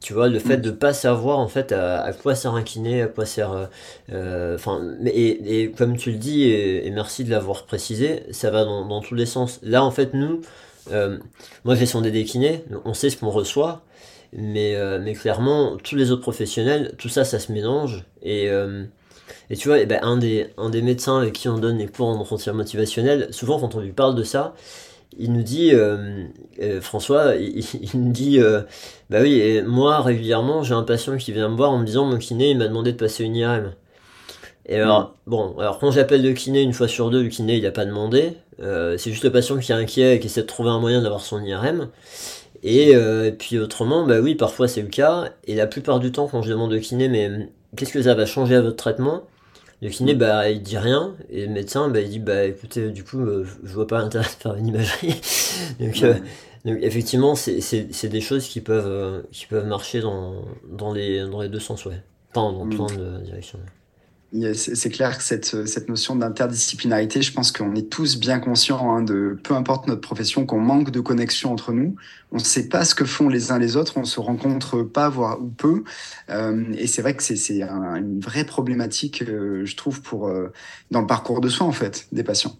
Tu 0.00 0.14
vois, 0.14 0.30
le 0.30 0.38
fait 0.38 0.56
mm. 0.56 0.62
de 0.62 0.70
pas 0.70 0.94
savoir 0.94 1.38
en 1.38 1.48
fait 1.48 1.72
à, 1.72 2.10
quoi 2.14 2.34
sert 2.34 2.54
un 2.54 2.62
kiné, 2.62 3.02
à 3.02 3.08
quoi 3.08 3.26
sert. 3.26 3.52
Euh, 3.52 3.66
euh, 4.10 4.54
enfin, 4.54 4.80
et, 5.04 5.64
et, 5.64 5.70
comme 5.70 5.98
tu 5.98 6.12
le 6.12 6.16
dis, 6.16 6.44
et, 6.44 6.90
merci 6.92 7.24
de 7.24 7.30
l'avoir 7.30 7.66
précisé, 7.66 8.22
ça 8.30 8.50
va 8.50 8.64
dans, 8.64 8.86
dans, 8.86 9.02
tous 9.02 9.14
les 9.14 9.26
sens. 9.26 9.60
Là, 9.62 9.84
en 9.84 9.90
fait, 9.90 10.14
nous, 10.14 10.40
euh, 10.90 11.18
moi 11.64 11.76
sondé 11.86 12.10
des 12.10 12.24
kinés, 12.24 12.64
on 12.84 12.94
sait 12.94 13.10
ce 13.10 13.16
qu'on 13.16 13.30
reçoit, 13.30 13.82
mais, 14.32 14.76
mais 15.00 15.14
clairement, 15.14 15.76
tous 15.76 15.96
les 15.96 16.10
autres 16.10 16.22
professionnels, 16.22 16.94
tout 16.98 17.08
ça, 17.08 17.24
ça 17.24 17.38
se 17.38 17.52
mélange. 17.52 18.04
Et, 18.22 18.48
et 19.50 19.56
tu 19.56 19.68
vois, 19.68 19.84
ben, 19.84 20.00
un, 20.02 20.16
des, 20.16 20.48
un 20.56 20.70
des 20.70 20.82
médecins 20.82 21.18
avec 21.18 21.32
qui 21.34 21.48
on 21.48 21.58
donne 21.58 21.78
les 21.78 21.88
cours 21.88 22.08
en 22.08 22.16
entretien 22.16 22.52
motivationnel, 22.52 23.28
souvent 23.32 23.58
quand 23.58 23.74
on 23.74 23.80
lui 23.80 23.92
parle 23.92 24.14
de 24.14 24.22
ça, 24.22 24.54
il 25.18 25.32
nous 25.32 25.42
dit, 25.42 25.70
euh, 25.74 26.24
euh, 26.62 26.80
François, 26.80 27.34
il, 27.36 27.64
nous 27.94 28.12
dit, 28.12 28.40
euh, 28.40 28.62
bah 29.10 29.20
oui, 29.22 29.60
moi 29.62 30.00
régulièrement 30.02 30.62
j'ai 30.62 30.74
un 30.74 30.82
patient 30.82 31.16
qui 31.16 31.32
vient 31.32 31.48
me 31.48 31.56
voir 31.56 31.70
en 31.70 31.78
me 31.78 31.84
disant 31.84 32.04
mon 32.04 32.18
kiné 32.18 32.50
il 32.50 32.58
m'a 32.58 32.68
demandé 32.68 32.92
de 32.92 32.96
passer 32.96 33.24
une 33.24 33.36
IRM. 33.36 33.72
Et 34.70 34.76
alors, 34.76 35.00
mm. 35.26 35.30
bon, 35.30 35.58
alors 35.58 35.78
quand 35.78 35.90
j'appelle 35.90 36.22
le 36.22 36.32
kiné 36.32 36.62
une 36.62 36.72
fois 36.72 36.88
sur 36.88 37.10
deux, 37.10 37.22
le 37.22 37.28
kiné 37.28 37.56
il 37.56 37.66
a 37.66 37.70
pas 37.70 37.84
demandé, 37.84 38.32
c'est 38.58 39.10
juste 39.10 39.24
le 39.24 39.32
patient 39.32 39.58
qui 39.58 39.72
est 39.72 39.74
inquiet 39.74 40.16
et 40.16 40.20
qui 40.20 40.28
essaie 40.28 40.42
de 40.42 40.46
trouver 40.46 40.70
un 40.70 40.80
moyen 40.80 41.02
d'avoir 41.02 41.20
son 41.20 41.42
IRM. 41.42 41.88
Et, 42.62 42.92
et, 42.92 43.32
puis 43.32 43.58
autrement, 43.58 44.06
bah 44.06 44.20
oui, 44.20 44.34
parfois 44.34 44.68
c'est 44.68 44.82
le 44.82 44.88
cas, 44.88 45.30
et 45.44 45.54
la 45.54 45.66
plupart 45.66 46.00
du 46.00 46.12
temps 46.12 46.28
quand 46.28 46.42
je 46.42 46.50
demande 46.50 46.72
au 46.72 46.78
kiné, 46.78 47.08
mais 47.08 47.50
qu'est-ce 47.76 47.92
que 47.92 48.02
ça 48.02 48.14
va 48.14 48.24
changer 48.26 48.54
à 48.54 48.62
votre 48.62 48.76
traitement? 48.76 49.24
Le 49.82 49.88
kiné, 49.88 50.14
bah, 50.14 50.50
il 50.50 50.62
dit 50.62 50.76
rien, 50.76 51.14
et 51.30 51.46
le 51.46 51.52
médecin, 51.52 51.88
bah, 51.88 52.00
il 52.00 52.10
dit, 52.10 52.18
bah, 52.18 52.44
écoutez, 52.44 52.90
du 52.90 53.02
coup, 53.02 53.20
euh, 53.20 53.46
je 53.62 53.72
vois 53.72 53.86
pas 53.86 53.98
l'intérêt 53.98 54.24
de 54.24 54.28
faire 54.28 54.54
une 54.54 54.66
imagerie. 54.66 55.18
donc, 55.80 56.02
euh, 56.02 56.14
donc, 56.66 56.78
effectivement, 56.82 57.34
c'est 57.34 58.08
des 58.08 58.20
choses 58.20 58.46
qui 58.46 58.60
peuvent, 58.60 58.86
euh, 58.86 59.22
qui 59.32 59.46
peuvent 59.46 59.66
marcher 59.66 60.00
dans, 60.00 60.44
dans, 60.68 60.92
les, 60.92 61.20
dans 61.26 61.40
les 61.40 61.48
deux 61.48 61.60
sens, 61.60 61.86
ouais. 61.86 62.02
Enfin, 62.34 62.52
dans 62.52 62.68
plein 62.68 62.94
de 62.94 63.24
directions. 63.24 63.58
C'est 64.54 64.90
clair 64.90 65.18
que 65.18 65.24
cette, 65.24 65.66
cette 65.66 65.88
notion 65.88 66.14
d'interdisciplinarité, 66.14 67.20
je 67.20 67.32
pense 67.32 67.50
qu'on 67.50 67.74
est 67.74 67.90
tous 67.90 68.16
bien 68.16 68.38
conscients 68.38 68.94
hein, 68.94 69.02
de, 69.02 69.36
peu 69.42 69.54
importe 69.54 69.88
notre 69.88 70.00
profession, 70.00 70.46
qu'on 70.46 70.60
manque 70.60 70.90
de 70.90 71.00
connexion 71.00 71.52
entre 71.52 71.72
nous. 71.72 71.96
On 72.32 72.36
ne 72.36 72.42
sait 72.42 72.68
pas 72.68 72.84
ce 72.84 72.94
que 72.94 73.04
font 73.04 73.28
les 73.28 73.50
uns 73.50 73.58
les 73.58 73.76
autres, 73.76 73.96
on 73.96 74.04
se 74.04 74.20
rencontre 74.20 74.82
pas, 74.82 75.08
voire 75.08 75.42
ou 75.42 75.48
peu. 75.48 75.82
Euh, 76.28 76.64
et 76.78 76.86
c'est 76.86 77.02
vrai 77.02 77.16
que 77.16 77.22
c'est 77.22 77.62
un, 77.62 77.96
une 77.96 78.20
vraie 78.20 78.44
problématique, 78.44 79.22
euh, 79.22 79.64
je 79.64 79.74
trouve, 79.74 80.00
pour 80.00 80.28
euh, 80.28 80.52
dans 80.92 81.00
le 81.00 81.08
parcours 81.08 81.40
de 81.40 81.48
soins 81.48 81.66
en 81.66 81.72
fait 81.72 82.06
des 82.12 82.22
patients. 82.22 82.56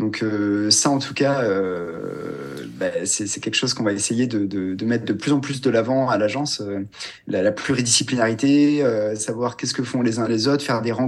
Donc 0.00 0.22
euh, 0.22 0.68
ça, 0.70 0.90
en 0.90 0.98
tout 0.98 1.14
cas, 1.14 1.42
euh, 1.42 2.66
bah, 2.76 3.06
c'est 3.06 3.40
quelque 3.40 3.54
chose 3.54 3.72
qu'on 3.72 3.84
va 3.84 3.92
essayer 3.92 4.26
de, 4.26 4.46
de, 4.46 4.74
de, 4.74 4.84
mettre 4.84 5.04
de 5.04 5.12
plus 5.12 5.30
en 5.30 5.38
plus 5.38 5.60
de 5.60 5.70
l'avant 5.70 6.08
à 6.08 6.18
l'agence, 6.18 6.60
la, 7.28 7.42
la, 7.42 7.52
pluridisciplinarité, 7.52 8.84
savoir 9.14 9.56
qu'est-ce 9.56 9.74
que 9.74 9.84
font 9.84 10.02
les 10.02 10.18
uns 10.18 10.26
les 10.26 10.48
autres, 10.48 10.64
faire 10.64 10.82
des 10.82 10.90
rencontres 10.90 11.03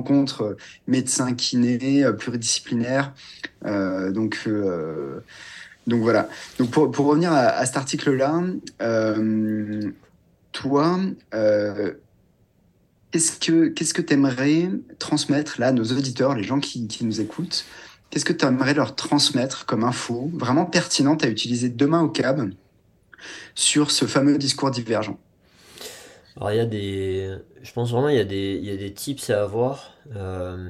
médecins, 0.87 1.35
kinés, 1.35 2.05
pluridisciplinaires. 2.19 3.13
donc 3.65 4.47
donc 5.87 6.03
voilà. 6.03 6.29
Donc 6.59 6.71
pour, 6.71 6.91
pour 6.91 7.07
revenir 7.07 7.33
à, 7.33 7.65
cet 7.65 7.77
article-là, 7.77 8.43
euh, 8.83 9.91
toi, 10.53 10.99
euh, 11.35 11.93
qu'est-ce 13.11 13.39
que 13.39 13.69
qu'est-ce 13.69 13.95
que 13.95 14.03
tu 14.03 14.15
aimerais 14.15 14.71
transmettre 14.99 15.61
là, 15.61 15.73
nos 15.73 15.85
auditeurs, 15.85 16.35
les 16.35 16.43
gens 16.43 16.59
qui, 16.59 16.89
qui 16.89 17.05
nous 17.05 17.21
écoutent, 17.21 17.65
qu'est-ce 18.11 18.25
que 18.25 18.33
tu 18.33 18.45
aimerais 18.45 18.75
leur 18.75 18.97
transmettre 18.97 19.65
comme 19.67 19.85
info 19.85 20.31
vraiment 20.35 20.67
pertinente 20.67 21.25
à 21.25 21.29
utiliser 21.29 21.69
demain 21.69 22.03
au 22.03 22.09
CAB 22.09 22.51
sur 23.55 23.91
ce 23.93 24.07
fameux 24.07 24.39
discours 24.39 24.73
divergent? 24.73 25.19
Alors 26.37 26.51
il 26.53 26.57
y 26.57 26.61
a 26.61 26.67
des, 26.67 27.31
je 27.63 27.73
pense 27.73 27.91
vraiment 27.91 28.09
il 28.09 28.17
y 28.17 28.21
a 28.21 28.25
des, 28.25 28.59
il 28.63 28.65
y 28.65 28.71
a 28.71 28.77
des 28.77 28.93
tips 28.93 29.31
à 29.31 29.43
avoir. 29.43 29.95
Euh, 30.17 30.69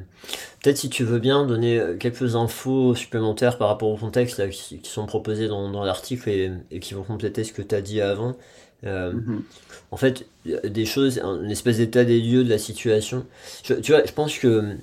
Peut-être 0.63 0.79
si 0.79 0.91
tu 0.91 1.05
veux 1.05 1.21
bien 1.21 1.47
donner 1.47 1.81
quelques 2.01 2.35
infos 2.35 2.95
supplémentaires 2.97 3.57
par 3.59 3.69
rapport 3.69 3.89
au 3.89 3.97
contexte 3.97 4.39
là, 4.39 4.49
qui, 4.49 4.79
qui, 4.81 4.91
sont 4.91 5.07
proposés 5.07 5.47
dans, 5.49 5.71
dans 5.71 5.85
l'article 5.85 6.29
et, 6.29 6.51
et, 6.73 6.81
qui 6.81 6.95
vont 6.95 7.05
compléter 7.05 7.45
ce 7.45 7.53
que 7.53 7.63
tu 7.63 7.75
as 7.75 7.81
dit 7.83 8.01
avant. 8.01 8.37
Euh, 8.85 9.13
mm 9.13 9.21
-hmm. 9.21 9.43
En 9.91 9.97
fait, 9.97 10.27
des 10.65 10.87
choses, 10.87 11.19
une 11.19 11.51
espèce 11.51 11.79
d'état 11.79 12.05
des 12.05 12.21
lieux 12.21 12.45
de 12.45 12.51
la 12.51 12.59
situation. 12.59 13.25
Je, 13.65 13.75
tu 13.75 13.93
vois, 13.93 14.05
je 14.05 14.13
pense 14.13 14.39
que 14.39 14.77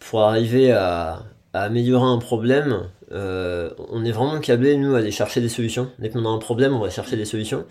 pour 0.00 0.20
arriver 0.22 0.72
à, 0.72 1.24
à 1.52 1.62
améliorer 1.64 2.06
un 2.06 2.18
problème, 2.18 2.88
euh, 3.12 3.70
on 3.90 4.04
est 4.04 4.12
vraiment 4.12 4.40
câblé, 4.40 4.76
nous, 4.76 4.94
à 4.94 4.98
aller 4.98 5.10
chercher 5.10 5.40
des 5.40 5.50
solutions. 5.50 5.90
Dès 5.98 6.08
qu'on 6.08 6.24
a 6.24 6.28
un 6.28 6.38
problème, 6.38 6.74
on 6.74 6.78
va 6.78 6.90
chercher 6.90 7.16
des 7.16 7.26
solutions. 7.26 7.66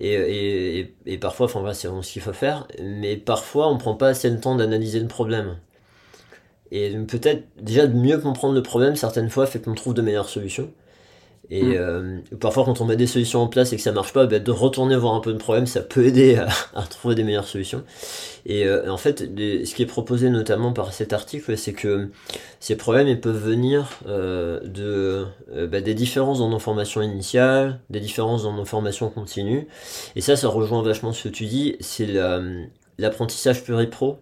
Et, 0.00 0.14
et, 0.14 0.94
et 1.06 1.18
parfois, 1.18 1.46
enfin 1.46 1.60
voilà, 1.60 1.74
c'est 1.74 1.86
vraiment 1.86 2.02
ce 2.02 2.12
qu'il 2.12 2.22
faut 2.22 2.32
faire. 2.32 2.66
Mais 2.82 3.16
parfois, 3.16 3.68
on 3.68 3.78
prend 3.78 3.94
pas 3.94 4.08
assez 4.08 4.28
le 4.28 4.40
temps 4.40 4.56
d'analyser 4.56 4.98
le 4.98 5.06
problème. 5.06 5.56
Et 6.72 6.90
peut-être 7.06 7.44
déjà 7.60 7.86
de 7.86 7.94
mieux 7.94 8.18
comprendre 8.18 8.54
le 8.54 8.62
problème, 8.62 8.96
certaines 8.96 9.30
fois, 9.30 9.46
fait 9.46 9.60
qu'on 9.60 9.74
trouve 9.74 9.94
de 9.94 10.02
meilleures 10.02 10.28
solutions. 10.28 10.72
Et 11.50 11.62
mmh. 11.62 11.74
euh, 11.76 12.18
parfois, 12.40 12.64
quand 12.64 12.80
on 12.80 12.84
met 12.84 12.96
des 12.96 13.06
solutions 13.06 13.40
en 13.40 13.48
place 13.48 13.72
et 13.72 13.76
que 13.76 13.82
ça 13.82 13.92
marche 13.92 14.12
pas, 14.12 14.26
bah, 14.26 14.38
de 14.38 14.50
retourner 14.50 14.96
voir 14.96 15.14
un 15.14 15.20
peu 15.20 15.32
le 15.32 15.38
problème, 15.38 15.66
ça 15.66 15.80
peut 15.80 16.06
aider 16.06 16.36
à, 16.36 16.48
à 16.74 16.82
trouver 16.82 17.14
des 17.14 17.24
meilleures 17.24 17.48
solutions. 17.48 17.84
Et 18.44 18.64
euh, 18.64 18.90
en 18.90 18.96
fait, 18.96 19.34
des, 19.34 19.64
ce 19.64 19.74
qui 19.74 19.82
est 19.82 19.86
proposé 19.86 20.28
notamment 20.28 20.72
par 20.72 20.92
cet 20.92 21.12
article, 21.12 21.56
c'est 21.56 21.72
que 21.72 22.10
ces 22.58 22.76
problèmes 22.76 23.08
ils 23.08 23.20
peuvent 23.20 23.42
venir 23.42 23.88
euh, 24.08 24.60
de 24.64 25.26
euh, 25.52 25.66
bah, 25.66 25.80
des 25.80 25.94
différences 25.94 26.40
dans 26.40 26.48
nos 26.48 26.58
formations 26.58 27.02
initiales, 27.02 27.80
des 27.90 28.00
différences 28.00 28.42
dans 28.42 28.52
nos 28.52 28.64
formations 28.64 29.10
continues. 29.10 29.68
Et 30.16 30.20
ça, 30.20 30.34
ça 30.36 30.48
rejoint 30.48 30.82
vachement 30.82 31.12
ce 31.12 31.24
que 31.24 31.28
tu 31.28 31.46
dis, 31.46 31.76
c'est 31.80 32.08
l'apprentissage 32.98 33.62
pluripro. 33.62 34.18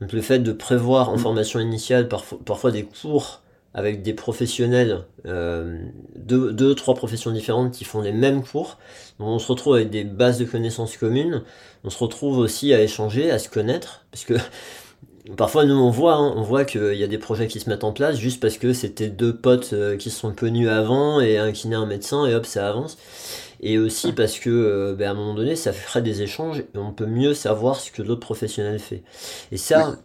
Donc 0.00 0.12
le 0.12 0.20
fait 0.20 0.40
de 0.40 0.52
prévoir 0.52 1.10
en 1.10 1.16
formation 1.16 1.60
initiale 1.60 2.08
parfois, 2.08 2.38
parfois 2.44 2.72
des 2.72 2.82
cours 2.82 3.41
avec 3.74 4.02
des 4.02 4.12
professionnels, 4.12 5.04
euh, 5.26 5.78
deux, 6.16 6.52
deux, 6.52 6.74
trois 6.74 6.94
professions 6.94 7.30
différentes 7.30 7.72
qui 7.72 7.84
font 7.84 8.02
les 8.02 8.12
mêmes 8.12 8.42
cours. 8.42 8.78
Donc 9.18 9.28
on 9.28 9.38
se 9.38 9.48
retrouve 9.48 9.76
avec 9.76 9.90
des 9.90 10.04
bases 10.04 10.38
de 10.38 10.44
connaissances 10.44 10.96
communes. 10.96 11.42
On 11.84 11.90
se 11.90 11.98
retrouve 11.98 12.38
aussi 12.38 12.74
à 12.74 12.82
échanger, 12.82 13.30
à 13.30 13.38
se 13.38 13.48
connaître, 13.48 14.04
parce 14.10 14.24
que 14.24 14.34
parfois 15.36 15.64
nous 15.64 15.74
on 15.74 15.90
voit, 15.90 16.14
hein, 16.14 16.34
on 16.36 16.42
voit 16.42 16.64
qu'il 16.64 16.94
y 16.94 17.04
a 17.04 17.06
des 17.06 17.18
projets 17.18 17.46
qui 17.46 17.60
se 17.60 17.70
mettent 17.70 17.84
en 17.84 17.92
place 17.92 18.18
juste 18.18 18.40
parce 18.40 18.58
que 18.58 18.72
c'était 18.72 19.08
deux 19.08 19.34
potes 19.34 19.72
euh, 19.72 19.96
qui 19.96 20.10
se 20.10 20.18
sont 20.18 20.32
connus 20.32 20.68
avant 20.68 21.20
et 21.20 21.38
un 21.38 21.52
kiné, 21.52 21.76
un 21.76 21.86
médecin 21.86 22.26
et 22.26 22.34
hop 22.34 22.44
ça 22.44 22.68
avance. 22.68 22.98
Et 23.62 23.78
aussi 23.78 24.12
parce 24.12 24.38
que 24.38 24.50
euh, 24.50 24.94
ben, 24.94 25.08
à 25.08 25.10
un 25.12 25.14
moment 25.14 25.34
donné 25.34 25.56
ça 25.56 25.72
ferait 25.72 26.02
des 26.02 26.20
échanges 26.20 26.58
et 26.60 26.78
on 26.78 26.92
peut 26.92 27.06
mieux 27.06 27.32
savoir 27.32 27.76
ce 27.76 27.90
que 27.90 28.02
l'autre 28.02 28.20
professionnel 28.20 28.78
fait. 28.78 29.02
Et 29.50 29.56
ça, 29.56 29.96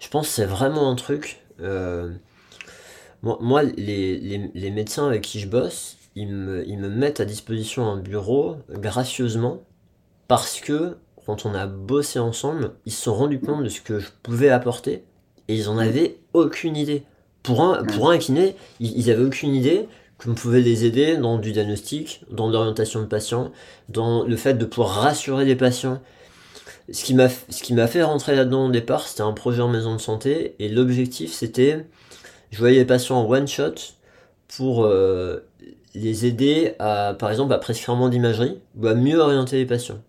je 0.00 0.08
pense 0.08 0.28
c'est 0.28 0.44
vraiment 0.44 0.90
un 0.90 0.96
truc. 0.96 1.40
Euh, 1.62 2.10
moi, 3.22 3.38
moi 3.40 3.62
les, 3.62 4.18
les, 4.18 4.50
les, 4.54 4.70
médecins 4.70 5.06
avec 5.06 5.22
qui 5.22 5.40
je 5.40 5.48
bosse, 5.48 5.96
ils 6.14 6.28
me, 6.28 6.66
ils 6.68 6.78
me 6.78 6.88
mettent 6.88 7.20
à 7.20 7.24
disposition 7.24 7.86
un 7.86 7.98
bureau 7.98 8.56
gracieusement 8.70 9.62
parce 10.28 10.60
que 10.60 10.96
quand 11.26 11.44
on 11.44 11.54
a 11.54 11.66
bossé 11.66 12.18
ensemble, 12.18 12.72
ils 12.84 12.92
se 12.92 13.02
sont 13.02 13.14
rendus 13.14 13.40
compte 13.40 13.64
de 13.64 13.68
ce 13.68 13.80
que 13.80 13.98
je 13.98 14.08
pouvais 14.22 14.50
apporter 14.50 15.04
et 15.48 15.54
ils 15.54 15.68
en 15.68 15.78
avaient 15.78 16.18
aucune 16.32 16.76
idée. 16.76 17.04
Pour 17.42 17.62
un, 17.62 17.84
pour 17.84 18.10
un 18.10 18.18
kiné, 18.18 18.56
ils, 18.80 18.96
ils 18.98 19.10
avaient 19.10 19.24
aucune 19.24 19.54
idée 19.54 19.88
qu'on 20.18 20.34
pouvait 20.34 20.60
les 20.60 20.84
aider 20.84 21.16
dans 21.16 21.38
du 21.38 21.52
diagnostic, 21.52 22.22
dans 22.30 22.48
l'orientation 22.48 23.00
de 23.00 23.06
patients, 23.06 23.52
dans 23.88 24.24
le 24.24 24.36
fait 24.36 24.54
de 24.54 24.64
pouvoir 24.64 25.02
rassurer 25.02 25.44
les 25.44 25.56
patients. 25.56 26.00
Ce 26.90 27.04
qui 27.04 27.14
m'a, 27.14 27.28
ce 27.28 27.62
qui 27.62 27.74
m'a 27.74 27.86
fait 27.86 28.02
rentrer 28.02 28.36
là-dedans 28.36 28.66
au 28.66 28.70
départ, 28.70 29.06
c'était 29.08 29.22
un 29.22 29.32
projet 29.32 29.60
en 29.60 29.68
maison 29.68 29.94
de 29.94 30.00
santé 30.00 30.54
et 30.58 30.68
l'objectif 30.68 31.32
c'était 31.32 31.84
je 32.50 32.58
voyais 32.58 32.78
les 32.78 32.84
patients 32.84 33.18
en 33.18 33.30
one 33.30 33.48
shot 33.48 33.74
pour 34.56 34.84
euh, 34.84 35.46
les 35.94 36.26
aider 36.26 36.74
à, 36.78 37.14
par 37.18 37.30
exemple, 37.30 37.52
à 37.52 37.58
prescrire 37.58 37.96
moins 37.96 38.08
d'imagerie 38.08 38.58
ou 38.76 38.86
à 38.86 38.94
mieux 38.94 39.18
orienter 39.18 39.56
les 39.56 39.66
patients. 39.66 40.00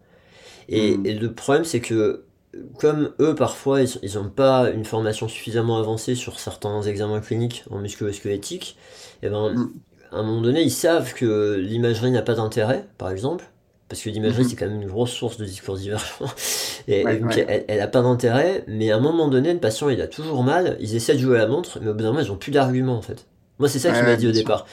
Et, 0.70 0.98
mmh. 0.98 1.06
et 1.06 1.14
le 1.14 1.34
problème, 1.34 1.66
c'est 1.66 1.80
que 1.80 2.24
comme 2.80 3.12
eux, 3.20 3.36
parfois, 3.36 3.82
ils 3.82 4.16
n'ont 4.16 4.30
pas 4.30 4.70
une 4.70 4.86
formation 4.86 5.28
suffisamment 5.28 5.78
avancée 5.78 6.16
sur 6.16 6.40
certains 6.40 6.82
examens 6.84 7.20
cliniques 7.20 7.64
en 7.70 7.80
musculo-squelettique, 7.80 8.78
et 9.22 9.30
ben, 9.30 9.54
mmh. 9.54 9.72
à 10.12 10.18
un 10.18 10.24
moment 10.24 10.42
donné, 10.42 10.62
ils 10.62 10.72
savent 10.72 11.14
que 11.14 11.56
l'imagerie 11.56 12.12
n'a 12.12 12.22
pas 12.22 12.36
d'intérêt, 12.36 12.88
par 12.98 13.12
exemple, 13.12 13.46
parce 13.90 14.02
que 14.02 14.10
l'imagerie, 14.10 14.44
mmh. 14.44 14.50
c'est 14.50 14.56
quand 14.56 14.68
même 14.68 14.82
une 14.82 14.88
grosse 14.88 15.12
source 15.12 15.38
de 15.38 15.46
discours 15.46 15.78
divergents. 15.78 16.26
Et, 16.90 17.04
ouais, 17.04 17.18
et 17.18 17.20
donc, 17.20 17.32
ouais. 17.32 17.46
elle, 17.50 17.66
elle 17.68 17.82
a 17.82 17.88
pas 17.88 18.02
d'intérêt, 18.02 18.64
mais 18.66 18.92
à 18.92 18.96
un 18.96 19.02
moment 19.02 19.28
donné, 19.28 19.52
le 19.52 19.60
patient, 19.60 19.90
il 19.90 20.00
a 20.02 20.08
toujours 20.08 20.42
mal, 20.42 20.78
ils 20.80 20.96
essaient 20.96 21.16
de 21.16 21.20
jouer 21.20 21.36
à 21.36 21.40
la 21.40 21.48
montre, 21.48 21.80
mais 21.82 21.90
au 21.90 21.94
bout 21.94 22.02
d'un 22.02 22.12
moment, 22.12 22.22
ils 22.22 22.32
ont 22.32 22.38
plus 22.38 22.52
d'arguments, 22.52 22.96
en 22.96 23.02
fait. 23.02 23.26
Moi, 23.60 23.68
c'est 23.68 23.80
ça 23.80 23.90
ouais, 23.90 23.96
qu'il 23.96 24.06
m'a 24.06 24.16
dit 24.16 24.28
au 24.28 24.32
départ. 24.32 24.66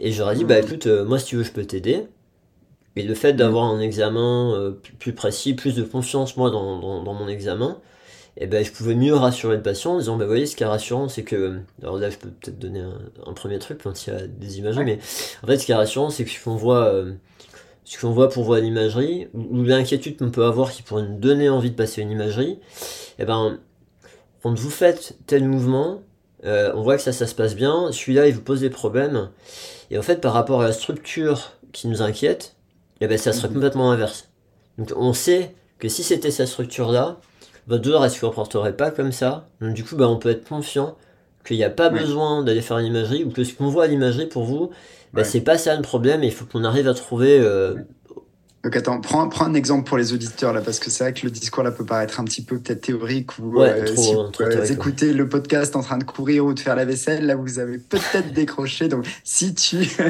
Et 0.00 0.10
j'aurais 0.10 0.34
dit, 0.34 0.44
bah 0.44 0.58
écoute, 0.58 0.86
euh, 0.86 1.04
moi, 1.04 1.20
si 1.20 1.26
tu 1.26 1.36
veux, 1.36 1.44
je 1.44 1.52
peux 1.52 1.64
t'aider. 1.64 2.06
Et 2.96 3.02
le 3.02 3.14
fait 3.14 3.34
d'avoir 3.34 3.66
un 3.66 3.80
examen 3.80 4.52
euh, 4.54 4.72
plus 4.98 5.12
précis, 5.12 5.54
plus 5.54 5.76
de 5.76 5.84
confiance, 5.84 6.36
moi, 6.36 6.50
dans, 6.50 6.80
dans, 6.80 7.04
dans 7.04 7.14
mon 7.14 7.28
examen, 7.28 7.78
et 8.36 8.46
ben 8.46 8.64
je 8.64 8.72
pouvais 8.72 8.94
mieux 8.94 9.14
rassurer 9.14 9.56
le 9.56 9.62
patient 9.62 9.94
en 9.94 9.98
disant, 9.98 10.16
bah, 10.16 10.24
vous 10.24 10.30
voyez, 10.30 10.46
ce 10.46 10.56
qui 10.56 10.62
est 10.62 10.66
rassurant, 10.66 11.08
c'est 11.08 11.22
que, 11.22 11.60
alors 11.82 11.98
là, 11.98 12.10
je 12.10 12.16
peux 12.16 12.28
peut-être 12.28 12.58
donner 12.58 12.80
un, 12.80 12.98
un, 13.26 13.32
premier 13.32 13.58
truc 13.58 13.80
quand 13.82 14.06
il 14.06 14.12
y 14.12 14.16
a 14.16 14.26
des 14.26 14.58
imageries, 14.58 14.84
mais 14.84 14.98
en 15.42 15.46
fait, 15.46 15.58
ce 15.58 15.66
qui 15.66 15.72
est 15.72 15.76
rassurant, 15.76 16.10
c'est 16.10 16.24
que 16.24 16.30
ce 16.30 16.42
qu'on 16.42 16.56
voit, 16.56 16.86
euh, 16.86 17.12
ce 17.90 18.00
qu'on 18.00 18.12
voit 18.12 18.28
pour 18.28 18.44
voir 18.44 18.60
l'imagerie, 18.60 19.26
ou, 19.34 19.64
l'inquiétude 19.64 20.16
qu'on 20.16 20.30
peut 20.30 20.44
avoir 20.44 20.70
qui 20.70 20.82
pourrait 20.82 21.02
nous 21.02 21.18
donner 21.18 21.48
envie 21.48 21.72
de 21.72 21.74
passer 21.74 22.02
une 22.02 22.12
imagerie, 22.12 22.60
et 23.18 23.24
ben, 23.24 23.58
quand 24.44 24.56
vous 24.56 24.70
faites 24.70 25.18
tel 25.26 25.44
mouvement, 25.44 26.00
euh, 26.44 26.70
on 26.76 26.82
voit 26.82 26.94
que 26.94 27.02
ça, 27.02 27.10
ça 27.10 27.26
se 27.26 27.34
passe 27.34 27.56
bien, 27.56 27.90
celui-là, 27.90 28.28
il 28.28 28.34
vous 28.34 28.42
pose 28.42 28.60
des 28.60 28.70
problèmes, 28.70 29.30
et 29.90 29.98
en 29.98 30.02
fait, 30.02 30.20
par 30.20 30.34
rapport 30.34 30.62
à 30.62 30.66
la 30.66 30.72
structure 30.72 31.50
qui 31.72 31.88
nous 31.88 32.00
inquiète, 32.00 32.54
et 33.00 33.08
ben, 33.08 33.18
ça 33.18 33.32
serait 33.32 33.48
mmh. 33.48 33.54
complètement 33.54 33.90
inverse. 33.90 34.28
Donc, 34.78 34.92
on 34.94 35.12
sait 35.12 35.52
que 35.80 35.88
si 35.88 36.04
c'était 36.04 36.30
cette 36.30 36.46
structure-là, 36.46 37.18
votre 37.66 37.82
douleur, 37.82 38.04
elle 38.04 38.10
se 38.12 38.20
comporterait 38.20 38.76
pas 38.76 38.92
comme 38.92 39.10
ça, 39.10 39.48
donc 39.60 39.74
du 39.74 39.82
coup, 39.82 39.96
ben, 39.96 40.06
on 40.06 40.16
peut 40.16 40.30
être 40.30 40.48
confiant 40.48 40.96
qu'il 41.44 41.56
n'y 41.56 41.64
a 41.64 41.70
pas 41.70 41.90
ouais. 41.90 41.98
besoin 41.98 42.44
d'aller 42.44 42.62
faire 42.62 42.78
une 42.78 42.86
imagerie, 42.86 43.24
ou 43.24 43.30
que 43.30 43.42
ce 43.42 43.52
qu'on 43.52 43.68
voit 43.68 43.84
à 43.84 43.86
l'imagerie 43.88 44.26
pour 44.26 44.44
vous, 44.44 44.70
bah, 45.12 45.22
ouais. 45.22 45.24
c'est 45.24 45.40
pas 45.40 45.58
ça 45.58 45.74
le 45.76 45.82
problème, 45.82 46.22
il 46.22 46.32
faut 46.32 46.44
qu'on 46.44 46.64
arrive 46.64 46.88
à 46.88 46.94
trouver. 46.94 47.38
Euh... 47.40 47.74
Donc 48.62 48.76
attends, 48.76 49.00
prends, 49.00 49.26
prends, 49.30 49.46
un 49.46 49.54
exemple 49.54 49.88
pour 49.88 49.96
les 49.96 50.12
auditeurs 50.12 50.52
là, 50.52 50.60
parce 50.60 50.78
que 50.78 50.90
c'est 50.90 51.02
vrai 51.02 51.14
que 51.14 51.24
le 51.24 51.30
discours 51.30 51.62
là 51.62 51.70
peut 51.70 51.86
paraître 51.86 52.20
un 52.20 52.24
petit 52.24 52.42
peu 52.42 52.58
peut-être 52.58 52.82
théorique 52.82 53.38
ou 53.38 53.58
ouais, 53.58 53.70
euh, 53.70 53.84
trop, 53.86 54.02
si 54.02 54.12
trop 54.12 54.44
vous 54.44 54.50
euh, 54.50 54.64
écoutez 54.66 55.14
le 55.14 55.26
podcast 55.30 55.76
en 55.76 55.80
train 55.80 55.96
de 55.96 56.04
courir 56.04 56.44
ou 56.44 56.52
de 56.52 56.60
faire 56.60 56.76
la 56.76 56.84
vaisselle, 56.84 57.24
là 57.24 57.36
vous 57.36 57.58
avez 57.58 57.78
peut-être 57.78 58.32
décroché. 58.34 58.88
Donc 58.88 59.06
si 59.24 59.54
tu, 59.54 59.76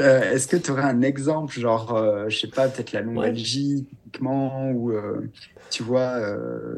euh, 0.00 0.32
est-ce 0.32 0.46
que 0.46 0.58
tu 0.58 0.70
aurais 0.70 0.82
un 0.82 1.00
exemple, 1.00 1.58
genre, 1.58 1.94
euh, 1.94 2.26
je 2.28 2.40
sais 2.40 2.48
pas, 2.48 2.68
peut-être 2.68 2.92
la 2.92 3.00
lombalgie 3.00 3.76
ouais. 3.76 3.96
typiquement 4.04 4.70
ou 4.70 4.92
tu 5.70 5.82
vois 5.82 6.18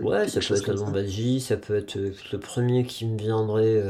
Ouais, 0.03 0.29
ça 0.29 0.39
peut 0.39 0.55
être 0.55 0.69
la 0.69 0.75
lombalgie, 0.75 1.41
ça. 1.41 1.49
ça 1.49 1.57
peut 1.57 1.77
être 1.77 1.99
le 1.99 2.39
premier 2.39 2.85
qui 2.85 3.05
me 3.05 3.19
viendrait. 3.19 3.83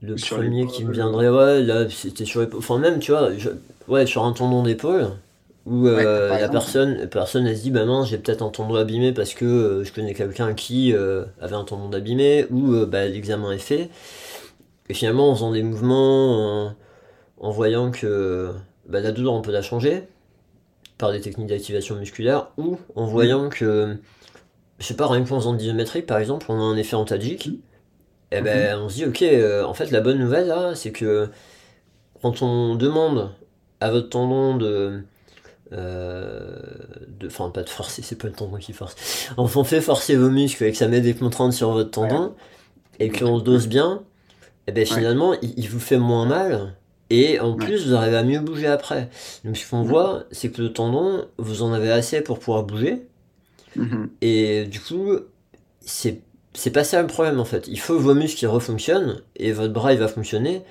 Le 0.00 0.16
sur 0.16 0.36
premier 0.36 0.66
qui 0.66 0.84
me 0.84 0.92
viendrait, 0.92 1.28
ouais, 1.28 1.62
là, 1.62 1.88
c'était 1.90 2.24
sur 2.24 2.46
Enfin, 2.56 2.78
même, 2.78 3.00
tu 3.00 3.10
vois, 3.10 3.36
je, 3.36 3.50
ouais, 3.88 4.06
sur 4.06 4.24
un 4.24 4.32
tendon 4.32 4.62
d'épaule, 4.62 5.08
où 5.68 5.86
la 5.86 6.48
personne, 6.48 7.08
personne 7.08 7.46
elle 7.46 7.56
se 7.56 7.62
dit 7.62 7.70
bah 7.70 7.84
non 7.84 8.04
j'ai 8.04 8.16
peut-être 8.18 8.42
un 8.42 8.48
tendon 8.48 8.76
abîmé 8.76 9.12
parce 9.12 9.34
que 9.34 9.82
je 9.84 9.92
connais 9.92 10.14
quelqu'un 10.14 10.54
qui 10.54 10.94
avait 10.94 11.54
un 11.54 11.64
tendon 11.64 11.94
abîmé 11.94 12.46
ou 12.50 12.86
bah, 12.86 13.06
l'examen 13.06 13.52
est 13.52 13.58
fait. 13.58 13.90
Et 14.88 14.94
finalement 14.94 15.30
en 15.30 15.34
faisant 15.34 15.52
des 15.52 15.62
mouvements 15.62 16.72
en, 17.38 17.50
voyant 17.50 17.90
que 17.90 18.50
bah, 18.86 19.00
la 19.00 19.12
douleur 19.12 19.34
on 19.34 19.42
peut 19.42 19.52
la 19.52 19.62
changer 19.62 20.04
par 20.96 21.12
des 21.12 21.20
techniques 21.20 21.48
d'activation 21.48 21.96
musculaire 21.96 22.48
ou 22.56 22.78
en 22.96 23.04
voyant 23.04 23.50
que 23.50 23.96
je 24.78 24.86
sais 24.86 24.94
pas 24.94 25.06
rien 25.06 25.20
qu'en 25.24 25.38
faisant 25.38 25.52
de 25.52 26.00
par 26.00 26.18
exemple 26.18 26.46
on 26.48 26.58
a 26.58 26.62
un 26.62 26.76
effet 26.76 26.96
antalgique 26.96 27.50
et 28.30 28.38
eh 28.38 28.40
ben 28.42 28.78
on 28.78 28.88
se 28.90 28.94
dit 28.96 29.06
ok 29.06 29.24
en 29.64 29.72
fait 29.72 29.90
la 29.90 30.00
bonne 30.00 30.18
nouvelle 30.18 30.48
là 30.48 30.74
c'est 30.74 30.92
que 30.92 31.30
quand 32.20 32.42
on 32.42 32.74
demande 32.74 33.30
à 33.80 33.90
votre 33.90 34.08
tendon 34.08 34.56
de. 34.56 35.02
Euh, 35.72 36.56
enfin, 37.26 37.50
pas 37.50 37.62
de 37.62 37.68
forcer, 37.68 38.02
c'est 38.04 38.16
pas 38.16 38.28
le 38.28 38.34
tendon 38.34 38.56
qui 38.56 38.72
force. 38.72 38.96
Enfin, 39.36 39.60
on 39.60 39.64
fait 39.64 39.80
forcer 39.80 40.16
vos 40.16 40.30
muscles 40.30 40.64
et 40.64 40.72
que 40.72 40.78
ça 40.78 40.88
met 40.88 41.00
des 41.00 41.14
contraintes 41.14 41.52
sur 41.52 41.72
votre 41.72 41.90
tendon 41.90 42.34
et 42.98 43.10
qu'on 43.10 43.38
dose 43.38 43.68
bien, 43.68 44.02
et 44.66 44.70
eh 44.70 44.72
bien 44.72 44.84
finalement, 44.84 45.34
il, 45.40 45.68
vous 45.68 45.78
fait 45.78 45.98
moins 45.98 46.26
mal 46.26 46.74
et 47.10 47.38
en 47.38 47.54
plus, 47.54 47.86
vous 47.86 47.94
arrivez 47.94 48.16
à 48.16 48.24
mieux 48.24 48.40
bouger 48.40 48.66
après. 48.66 49.08
Donc, 49.44 49.56
ce 49.56 49.70
qu'on 49.70 49.82
voit, 49.82 50.24
c'est 50.30 50.50
que 50.50 50.60
le 50.60 50.72
tendon, 50.72 51.26
vous 51.38 51.62
en 51.62 51.72
avez 51.72 51.90
assez 51.90 52.20
pour 52.20 52.38
pouvoir 52.38 52.64
bouger. 52.64 53.06
Mm-hmm. 53.78 54.08
Et 54.20 54.64
du 54.64 54.80
coup, 54.80 55.12
c'est 55.80 56.20
c'est 56.58 56.70
pas 56.70 56.84
ça 56.84 57.00
le 57.00 57.06
problème 57.06 57.40
en 57.40 57.44
fait. 57.44 57.68
Il 57.68 57.78
faut 57.80 57.96
que 57.96 58.02
vos 58.02 58.14
muscles 58.14 58.38
qui 58.38 58.46
refonctionnent 58.46 59.22
et 59.36 59.52
votre 59.52 59.72
bras 59.72 59.92
il 59.92 59.98
va 59.98 60.08
fonctionner. 60.08 60.62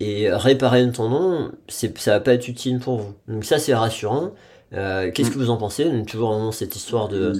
Et 0.00 0.30
réparer 0.30 0.80
un 0.80 0.90
tendon, 0.90 1.50
c'est, 1.68 1.98
ça 1.98 2.12
va 2.12 2.20
pas 2.20 2.34
être 2.34 2.46
utile 2.48 2.78
pour 2.78 2.98
vous. 2.98 3.14
Donc 3.26 3.44
ça, 3.44 3.58
c'est 3.58 3.74
rassurant. 3.74 4.32
Euh, 4.72 5.10
qu'est-ce 5.12 5.30
que 5.30 5.38
vous 5.38 5.50
en 5.50 5.56
pensez? 5.56 5.84
Donc, 5.86 6.06
Toujours 6.06 6.32
vraiment 6.32 6.52
cette 6.52 6.76
histoire 6.76 7.08
de... 7.08 7.32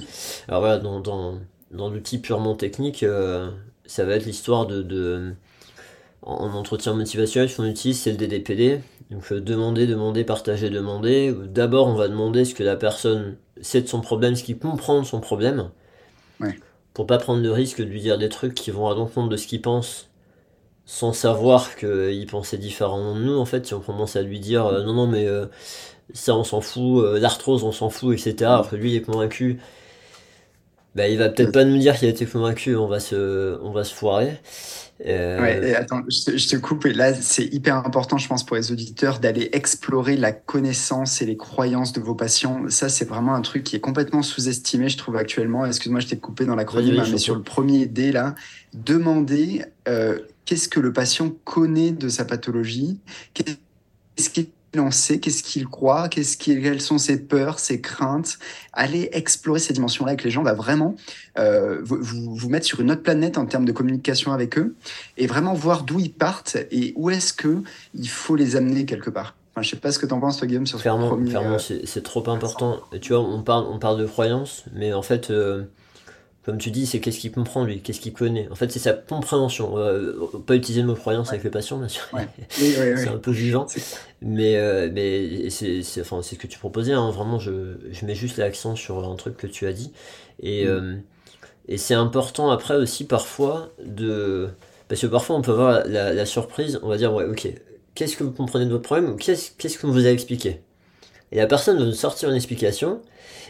Alors 0.49 0.61
voilà, 0.61 0.79
dans, 0.79 1.01
dans, 1.01 1.39
dans 1.71 1.89
l'outil 1.91 2.19
purement 2.19 2.57
technique, 2.57 3.05
euh, 3.05 3.51
ça 3.87 4.05
va 4.05 4.15
être 4.15 4.27
l'histoire 4.27 4.67
de... 4.67 4.83
de 4.83 5.35
en 6.23 6.53
entretien 6.53 6.95
motivationnel, 6.95 7.49
ce 7.49 7.57
qu'on 7.59 7.65
utilise, 7.67 8.01
c'est 8.01 8.11
le 8.11 8.17
DDPD. 8.17 8.81
Donc 9.11 9.31
euh, 9.33 9.41
demander, 9.41 9.87
demander, 9.87 10.25
partager, 10.25 10.69
demander. 10.69 11.33
D'abord, 11.47 11.87
on 11.87 11.95
va 11.95 12.09
demander 12.09 12.45
ce 12.45 12.55
que 12.55 12.65
la 12.65 12.77
personne 12.77 13.37
sait 13.61 13.83
de 13.83 13.87
son 13.89 14.01
problème, 14.01 14.35
ce 14.35 14.43
qu'il 14.45 14.59
comprend 14.59 15.01
de 15.01 15.07
son 15.07 15.21
problème. 15.21 15.71
Ouais. 16.41 16.59
Pour 16.99 17.07
pas 17.07 17.19
prendre 17.19 17.41
le 17.41 17.53
risque 17.53 17.79
de 17.79 17.85
lui 17.85 18.01
dire 18.01 18.19
des 18.19 18.29
trucs 18.29 18.55
qui 18.57 18.73
vont 18.73 18.89
à 18.89 18.95
l'encontre 18.97 19.29
de 19.29 19.37
ce 19.37 19.47
qu'il 19.47 19.63
pense 19.63 20.09
sans 20.85 21.13
savoir 21.13 21.77
qu'il 21.77 22.27
pensait 22.27 22.59
différemment 22.59 23.15
de 23.15 23.21
nous, 23.21 23.39
en 23.39 23.45
fait, 23.45 23.65
si 23.67 23.75
on 23.75 23.81
commence 23.81 24.17
à 24.17 24.23
lui 24.23 24.41
dire 24.41 24.67
euh, 24.67 24.83
non, 24.83 24.95
non, 24.95 25.07
mais 25.07 25.25
euh, 25.29 25.47
ça 26.13 26.35
on 26.35 26.43
s'en 26.43 26.61
fout, 26.61 27.05
euh, 27.05 27.21
l'arthrose 27.21 27.63
on 27.63 27.71
s'en 27.71 27.89
fout, 27.89 28.19
etc., 28.19 28.47
alors 28.47 28.69
que 28.69 28.75
lui 28.75 28.91
il 28.91 28.97
est 28.97 29.03
convaincu, 29.03 29.61
bah, 30.97 31.07
il 31.09 31.19
va 31.19 31.29
peut-être 31.29 31.53
pas 31.53 31.65
nous 31.65 31.79
dire 31.79 31.97
qu'il 31.97 32.09
a 32.09 32.11
été 32.11 32.27
convaincu, 32.27 32.75
on 32.75 32.89
va 32.89 32.99
se, 32.99 33.61
on 33.63 33.71
va 33.71 33.85
se 33.85 33.95
foirer. 33.95 34.41
Ouais, 35.01 35.75
attends, 35.77 36.03
je 36.09 36.49
te, 36.49 36.57
coupe, 36.57 36.87
et 36.87 36.93
là 36.93 37.15
c'est 37.15 37.45
hyper 37.45 37.77
important, 37.77 38.19
je 38.19 38.27
pense, 38.27 38.45
pour 38.45 38.57
les 38.57 38.73
auditeurs, 38.73 39.21
d'aller 39.21 39.49
explorer 39.53 40.17
la 40.17 40.33
connaissance 40.33 41.23
et 41.23 41.27
les 41.27 41.37
croyances 41.37 41.93
de 41.93 42.01
vos 42.01 42.15
patients. 42.15 42.69
Ça, 42.69 42.89
c'est 42.89 43.05
vraiment 43.05 43.35
un 43.35 43.41
truc 43.43 43.63
qui 43.63 43.77
est 43.77 43.81
complètement 43.81 44.23
sous-estimé, 44.23 44.89
je 44.89 44.99
trouve, 44.99 45.17
actuellement. 45.17 45.65
Excuse-moi, 45.65 46.01
je 46.01 46.09
t'ai 46.09 46.19
coupé 46.19 46.47
dans 46.47 46.57
l'acronyme, 46.57 47.03
mais 47.11 47.19
sur 47.19 47.37
le 47.37 47.43
premier 47.43 47.87
D, 47.87 48.11
là, 48.11 48.35
demander 48.75 49.65
qu'est-ce 50.45 50.69
que 50.69 50.81
le 50.81 50.93
patient 50.93 51.33
connaît 51.45 51.93
de 51.93 52.09
sa 52.09 52.25
pathologie, 52.25 52.99
qu'est-ce 53.35 54.31
qu'il 54.31 54.47
en 54.81 54.91
sait, 54.91 55.19
qu'est-ce 55.19 55.43
qu'il 55.43 55.67
croit, 55.67 56.09
qu'est-ce 56.09 56.37
quelles 56.37 56.81
sont 56.81 56.99
ses 56.99 57.19
peurs, 57.19 57.59
ses 57.59 57.81
craintes. 57.81 58.39
Aller 58.73 59.09
explorer 59.13 59.61
ces 59.61 59.73
dimensions-là 59.73 60.11
avec 60.11 60.25
les 60.25 60.31
gens 60.31 60.43
va 60.43 60.55
vraiment 60.55 60.95
euh, 61.39 61.81
vous, 61.83 61.99
vous, 62.03 62.49
mettre 62.49 62.67
sur 62.67 62.81
une 62.81 62.91
autre 62.91 63.03
planète 63.03 63.39
en 63.39 63.47
termes 63.47 63.65
de 63.65 63.73
communication 63.73 64.33
avec 64.33 64.59
eux 64.59 64.75
et 65.17 65.27
vraiment 65.27 65.55
voir 65.55 65.83
d'où 65.83 66.01
ils 66.01 66.13
partent 66.13 66.57
et 66.71 66.93
où 66.97 67.11
est-ce 67.11 67.33
que 67.33 67.63
il 67.95 68.09
faut 68.09 68.37
les 68.37 68.57
amener 68.57 68.85
quelque 68.85 69.11
part. 69.11 69.35
Enfin, 69.53 69.63
je 69.63 69.71
sais 69.71 69.77
pas 69.77 69.91
ce 69.91 69.99
que 69.99 70.07
tu 70.07 70.15
en 70.15 70.21
penses, 70.21 70.39
toi, 70.39 70.47
Guillaume, 70.47 70.67
sur 70.67 70.79
ce 70.79 70.89
premier... 70.89 71.31
Clairement, 71.31 71.57
euh, 71.57 71.79
c'est 71.85 72.03
trop 72.03 72.29
important. 72.31 72.81
Tu 73.01 73.13
vois, 73.13 73.23
on 73.23 73.43
parle, 73.43 73.67
on 73.69 73.79
parle 73.79 73.99
de 73.99 74.07
croyances, 74.07 74.65
mais 74.73 74.93
en 74.93 75.03
fait, 75.03 75.31
euh, 75.31 75.65
comme 76.45 76.59
tu 76.59 76.71
dis, 76.71 76.87
c'est 76.87 77.01
qu'est-ce 77.01 77.19
qu'il 77.19 77.31
comprend 77.31 77.65
lui, 77.65 77.81
qu'est-ce 77.81 78.01
qu'il 78.01 78.15
connaît. 78.15 78.49
En 78.51 78.55
fait, 78.55 78.73
c'est 78.73 78.79
sa 78.79 78.95
compréhension. 78.95 79.77
Euh, 79.77 80.15
pas 80.47 80.55
utiliser 80.55 80.81
le 80.81 80.87
mot 80.87 80.95
croyance 80.95 81.29
avec 81.29 81.45
les 81.45 81.51
patients, 81.51 81.79
bien 81.79 81.89
sûr. 81.89 82.09
c'est 82.49 83.09
un 83.09 83.19
peu 83.19 83.33
vivant. 83.33 83.67
Mais, 84.23 84.57
euh, 84.57 84.89
mais 84.91 85.51
c'est 85.51 85.83
enfin, 86.01 86.23
ce 86.23 86.37
que 86.37 86.47
tu 86.47 86.59
proposais. 86.59 86.93
Hein. 86.93 87.11
Vraiment, 87.11 87.39
je, 87.39 87.77
je 87.91 88.07
mets 88.07 88.15
juste 88.15 88.39
l'accent 88.39 88.77
sur 88.77 89.07
un 89.07 89.17
truc 89.17 89.37
que 89.37 89.47
tu 89.47 89.67
as 89.67 89.73
dit. 89.73 89.93
Et, 90.41 90.65
mm. 90.65 90.69
euh, 90.69 90.97
et 91.69 91.77
c'est 91.77 91.95
important 91.95 92.51
après 92.51 92.77
aussi 92.77 93.05
parfois 93.05 93.71
de. 93.85 94.49
Parce 94.89 95.03
que 95.03 95.07
parfois 95.07 95.37
on 95.37 95.43
peut 95.43 95.53
avoir 95.53 95.87
la, 95.87 96.15
la 96.15 96.25
surprise, 96.25 96.81
on 96.83 96.89
va 96.89 96.97
dire, 96.97 97.13
ouais, 97.13 97.27
ok, 97.27 97.47
qu'est-ce 97.95 98.17
que 98.17 98.25
vous 98.25 98.31
comprenez 98.31 98.65
de 98.65 98.71
votre 98.71 98.85
problème 98.85 99.11
ou 99.11 99.17
qu'est-ce 99.17 99.51
qu'est-ce 99.59 99.79
qu'on 99.79 99.91
vous 99.91 100.07
a 100.07 100.11
expliqué? 100.11 100.61
Et 101.31 101.37
la 101.37 101.47
personne 101.47 101.79
va 101.79 101.85
nous 101.85 101.93
sortir 101.93 102.31
une 102.31 102.37
explication. 102.37 103.03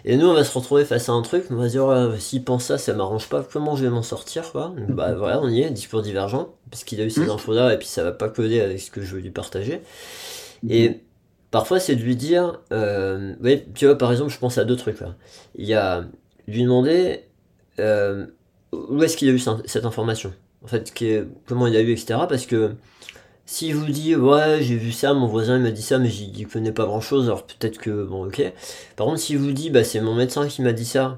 Et 0.09 0.16
nous, 0.16 0.27
on 0.27 0.33
va 0.33 0.42
se 0.42 0.57
retrouver 0.57 0.87
face 0.87 1.11
à 1.11 1.12
un 1.12 1.21
truc, 1.21 1.44
on 1.51 1.57
va 1.57 1.68
se 1.68 1.73
dire, 1.73 2.14
s'il 2.18 2.42
pense 2.42 2.64
ça, 2.64 2.79
ça 2.79 2.94
m'arrange 2.94 3.29
pas, 3.29 3.42
comment 3.42 3.77
je 3.77 3.85
vais 3.85 3.90
m'en 3.90 4.03
sortir, 4.03 4.53
quoi. 4.53 4.73
Bah 4.88 5.12
voilà, 5.12 5.38
on 5.42 5.51
y 5.51 5.61
est, 5.61 5.68
discours 5.68 6.01
divergent, 6.01 6.55
parce 6.71 6.83
qu'il 6.83 6.99
a 7.03 7.05
eu 7.05 7.11
ces 7.11 7.27
mmh. 7.27 7.31
infos-là, 7.31 7.75
et 7.75 7.77
puis 7.77 7.87
ça 7.87 8.03
va 8.05 8.12
pas 8.12 8.31
coder 8.31 8.62
avec 8.62 8.81
ce 8.81 8.90
que 8.90 9.03
je 9.03 9.14
veux 9.14 9.21
lui 9.21 9.31
partager. 9.31 9.83
Mmh. 10.62 10.71
Et 10.73 11.01
parfois, 11.51 11.79
c'est 11.79 11.94
de 11.94 12.01
lui 12.01 12.16
dire, 12.16 12.59
euh, 12.73 13.35
tu 13.75 13.85
vois, 13.85 13.99
par 13.99 14.11
exemple, 14.11 14.33
je 14.33 14.38
pense 14.38 14.57
à 14.57 14.64
deux 14.64 14.77
trucs, 14.77 14.99
là. 15.01 15.14
Il 15.57 15.66
y 15.66 15.75
a 15.75 16.07
lui 16.47 16.62
demander, 16.62 17.25
euh, 17.79 18.25
où 18.73 19.03
est-ce 19.03 19.14
qu'il 19.14 19.29
a 19.29 19.33
eu 19.33 19.42
cette 19.66 19.85
information? 19.85 20.33
En 20.64 20.68
fait, 20.68 20.90
comment 21.47 21.66
il 21.66 21.77
a 21.77 21.83
eu, 21.83 21.92
etc. 21.92 22.21
Parce 22.27 22.47
que, 22.47 22.73
s'il 23.48 23.74
vous 23.74 23.87
dit 23.87 24.14
ouais 24.14 24.58
j'ai 24.62 24.76
vu 24.76 24.92
ça, 24.92 25.14
mon 25.14 25.26
voisin 25.26 25.58
m'a 25.58 25.70
dit 25.70 25.82
ça, 25.82 25.98
mais 25.98 26.11
j'y 26.11 26.44
connais 26.44 26.70
pas 26.70 26.84
grand 26.84 27.00
chose, 27.00 27.26
alors 27.26 27.46
peut-être 27.46 27.78
que 27.78 28.04
bon 28.04 28.26
ok. 28.26 28.42
Par 28.94 29.06
contre 29.06 29.20
s'il 29.20 29.38
vous 29.38 29.52
dit 29.52 29.70
bah 29.70 29.84
c'est 29.84 30.00
mon 30.02 30.14
médecin 30.14 30.46
qui 30.46 30.61
m'a 30.61 30.72
dit 30.72 30.84
ça 30.84 31.16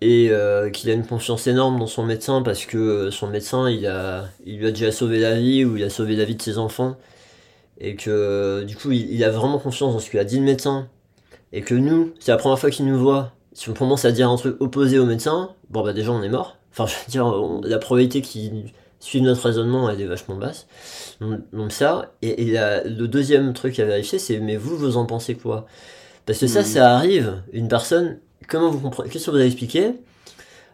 et 0.00 0.28
euh, 0.30 0.70
qu'il 0.70 0.88
a 0.88 0.92
une 0.92 1.04
confiance 1.04 1.48
énorme 1.48 1.80
dans 1.80 1.88
son 1.88 2.04
médecin 2.04 2.42
parce 2.42 2.64
que 2.64 3.10
son 3.10 3.26
médecin 3.26 3.68
il 3.68 3.86
a 3.86 4.28
il 4.46 4.58
lui 4.58 4.68
a 4.68 4.70
déjà 4.70 4.92
sauvé 4.92 5.18
la 5.18 5.34
vie 5.34 5.64
ou 5.64 5.76
il 5.76 5.82
a 5.82 5.90
sauvé 5.90 6.14
la 6.14 6.24
vie 6.24 6.36
de 6.36 6.42
ses 6.42 6.58
enfants 6.58 6.96
et 7.80 7.96
que 7.96 8.62
du 8.64 8.76
coup 8.76 8.92
il, 8.92 9.22
a 9.24 9.30
vraiment 9.30 9.58
confiance 9.58 9.92
dans 9.92 9.98
ce 9.98 10.10
qu'il 10.10 10.20
a 10.20 10.24
dit 10.24 10.38
le 10.38 10.44
médecin 10.44 10.88
et 11.52 11.62
que 11.62 11.74
nous 11.74 12.14
c'est 12.20 12.30
la 12.30 12.38
première 12.38 12.58
fois 12.58 12.70
qu'il 12.70 12.86
nous 12.86 12.98
voit 12.98 13.32
si 13.52 13.68
on 13.68 13.74
commence 13.74 14.04
à 14.04 14.12
dire 14.12 14.30
un 14.30 14.36
truc 14.36 14.56
opposé 14.60 14.98
au 15.00 15.06
médecin 15.06 15.50
bon 15.70 15.82
bah 15.82 15.92
déjà 15.92 16.12
on 16.12 16.22
est 16.22 16.28
mort 16.28 16.56
enfin 16.72 16.86
je 16.86 16.94
veux 16.94 17.10
dire 17.10 17.34
la 17.64 17.78
probabilité 17.78 18.22
qu'il 18.22 18.72
suivre 19.00 19.24
notre 19.24 19.44
raisonnement, 19.44 19.90
elle 19.90 20.00
est 20.00 20.06
vachement 20.06 20.36
basse. 20.36 20.66
Donc, 21.20 21.72
ça, 21.72 22.12
et, 22.22 22.54
le 22.54 23.06
deuxième 23.06 23.52
truc 23.52 23.78
à 23.80 23.84
vérifier, 23.84 24.18
c'est 24.18 24.38
mais 24.38 24.56
vous, 24.56 24.76
vous 24.76 24.96
en 24.96 25.06
pensez 25.06 25.34
quoi? 25.34 25.66
Parce 26.26 26.38
que 26.38 26.46
ça, 26.46 26.60
hmm. 26.60 26.64
ça 26.64 26.94
arrive, 26.94 27.42
une 27.52 27.68
personne, 27.68 28.18
comment 28.46 28.70
vous 28.70 28.78
comprenez? 28.78 29.08
Qu'est-ce 29.10 29.26
que 29.26 29.30
vous 29.30 29.38
avez 29.38 29.46
expliqué? 29.46 29.94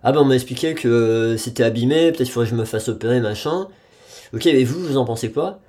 Ah 0.03 0.13
ben 0.13 0.21
on 0.21 0.25
m'a 0.25 0.35
expliqué 0.35 0.75
que 0.75 1.37
c'était 1.39 1.63
abîmé, 1.63 2.13
peut-être 2.13 2.25
qu'il 2.25 2.31
faudrait 2.31 2.47
que 2.47 2.55
je 2.55 2.61
me 2.61 2.65
fasse 2.65 2.89
opérer, 2.89 3.21
machin. 3.21 3.69
Ok, 4.35 4.45
mais 4.45 4.65
vous, 4.65 4.81
vous 4.81 4.97
en 4.97 5.05
pensez 5.05 5.33
quoi? 5.33 5.61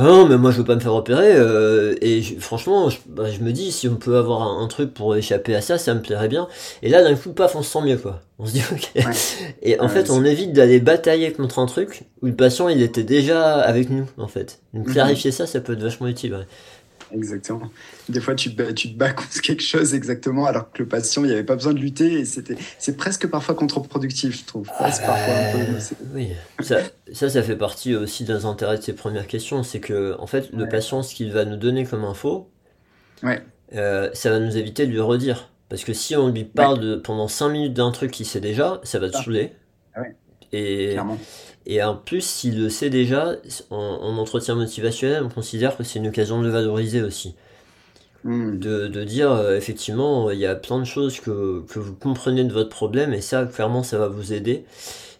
Ah 0.00 0.04
non, 0.04 0.28
mais 0.28 0.38
moi 0.38 0.52
je 0.52 0.58
veux 0.58 0.64
pas 0.64 0.76
me 0.76 0.80
faire 0.80 0.94
opérer. 0.94 1.32
Euh, 1.34 1.96
et 2.00 2.22
franchement, 2.22 2.88
bah, 3.08 3.28
je, 3.32 3.40
me 3.40 3.50
dis, 3.50 3.72
si 3.72 3.88
on 3.88 3.96
peut 3.96 4.16
avoir 4.16 4.42
un, 4.42 4.68
truc 4.68 4.94
pour 4.94 5.16
échapper 5.16 5.56
à 5.56 5.60
ça, 5.60 5.76
ça 5.76 5.92
me 5.92 6.00
plairait 6.00 6.28
bien. 6.28 6.46
Et 6.82 6.88
là, 6.88 7.02
d'un 7.02 7.16
coup, 7.16 7.32
paf, 7.32 7.56
on 7.56 7.62
se 7.62 7.72
sent 7.72 7.80
mieux, 7.82 7.96
quoi. 7.96 8.20
On 8.38 8.46
se 8.46 8.52
dit, 8.52 8.62
ok. 8.72 8.92
Et 9.62 9.80
en 9.80 9.88
fait, 9.88 10.10
on 10.10 10.24
évite 10.24 10.52
d'aller 10.52 10.78
batailler 10.78 11.32
contre 11.32 11.58
un 11.58 11.66
truc 11.66 12.04
où 12.22 12.26
le 12.26 12.34
patient, 12.36 12.68
il 12.68 12.80
était 12.80 13.02
déjà 13.02 13.56
avec 13.56 13.90
nous, 13.90 14.06
en 14.18 14.28
fait. 14.28 14.60
Donc, 14.72 14.86
mhm. 14.86 14.92
clarifier 14.92 15.32
ça, 15.32 15.48
ça 15.48 15.60
peut 15.60 15.72
être 15.72 15.82
vachement 15.82 16.06
utile. 16.06 16.34
Ouais. 16.34 16.46
Exactement. 17.12 17.70
Des 18.08 18.20
fois, 18.20 18.34
tu 18.34 18.54
te, 18.54 18.70
tu 18.72 18.92
te 18.92 18.98
bats 18.98 19.12
contre 19.14 19.40
quelque 19.40 19.62
chose 19.62 19.94
exactement, 19.94 20.46
alors 20.46 20.70
que 20.72 20.82
le 20.82 20.88
patient, 20.88 21.24
il 21.24 21.28
n'y 21.28 21.32
avait 21.32 21.44
pas 21.44 21.54
besoin 21.54 21.72
de 21.72 21.78
lutter, 21.78 22.20
et 22.20 22.24
c'était, 22.24 22.56
c'est 22.78 22.96
presque 22.96 23.26
parfois 23.26 23.54
contre-productif, 23.54 24.40
je 24.40 24.44
trouve. 24.44 24.66
parfois 24.66 25.06
oui, 26.14 26.30
ça, 26.60 26.78
ça, 27.12 27.28
ça, 27.28 27.42
fait 27.42 27.56
partie 27.56 27.94
aussi 27.94 28.24
des 28.24 28.44
intérêts 28.44 28.78
de 28.78 28.82
ces 28.82 28.94
premières 28.94 29.26
questions, 29.26 29.62
c'est 29.62 29.80
que, 29.80 30.16
en 30.18 30.26
fait, 30.26 30.50
le 30.52 30.68
patient, 30.68 31.02
ce 31.02 31.14
qu'il 31.14 31.32
va 31.32 31.44
nous 31.44 31.56
donner 31.56 31.84
comme 31.84 32.04
info, 32.04 32.50
ouais. 33.22 33.42
euh, 33.74 34.10
ça 34.12 34.30
va 34.30 34.38
nous 34.38 34.56
éviter 34.56 34.86
de 34.86 34.92
lui 34.92 35.00
redire. 35.00 35.50
Parce 35.68 35.84
que 35.84 35.92
si 35.92 36.16
on 36.16 36.28
lui 36.28 36.44
parle 36.44 36.80
de, 36.80 36.96
pendant 36.96 37.28
5 37.28 37.50
minutes 37.50 37.74
d'un 37.74 37.90
truc 37.90 38.10
qu'il 38.10 38.24
sait 38.24 38.40
déjà, 38.40 38.80
ça 38.84 38.98
va 38.98 39.10
te 39.10 39.16
ah. 39.18 39.22
saouler. 39.22 39.52
Ah 39.94 40.00
et, 40.52 40.90
Clairement. 40.92 41.18
Et 41.70 41.82
en 41.82 41.94
plus, 41.94 42.22
s'il 42.22 42.58
le 42.58 42.70
sait 42.70 42.88
déjà, 42.88 43.36
en, 43.70 44.16
entretien 44.16 44.54
motivationnel, 44.54 45.22
on 45.22 45.28
considère 45.28 45.76
que 45.76 45.84
c'est 45.84 45.98
une 45.98 46.08
occasion 46.08 46.40
de 46.40 46.46
le 46.46 46.50
valoriser 46.50 47.02
aussi. 47.02 47.34
Hmm. 48.24 48.58
De, 48.58 48.88
de, 48.88 49.04
dire, 49.04 49.30
euh, 49.30 49.54
effectivement, 49.54 50.30
il 50.30 50.38
y 50.38 50.46
a 50.46 50.54
plein 50.54 50.78
de 50.78 50.84
choses 50.84 51.20
que, 51.20 51.62
que, 51.68 51.78
vous 51.78 51.94
comprenez 51.94 52.44
de 52.44 52.52
votre 52.54 52.70
problème, 52.70 53.12
et 53.12 53.20
ça, 53.20 53.44
clairement, 53.44 53.82
ça 53.82 53.98
va 53.98 54.08
vous 54.08 54.32
aider. 54.32 54.64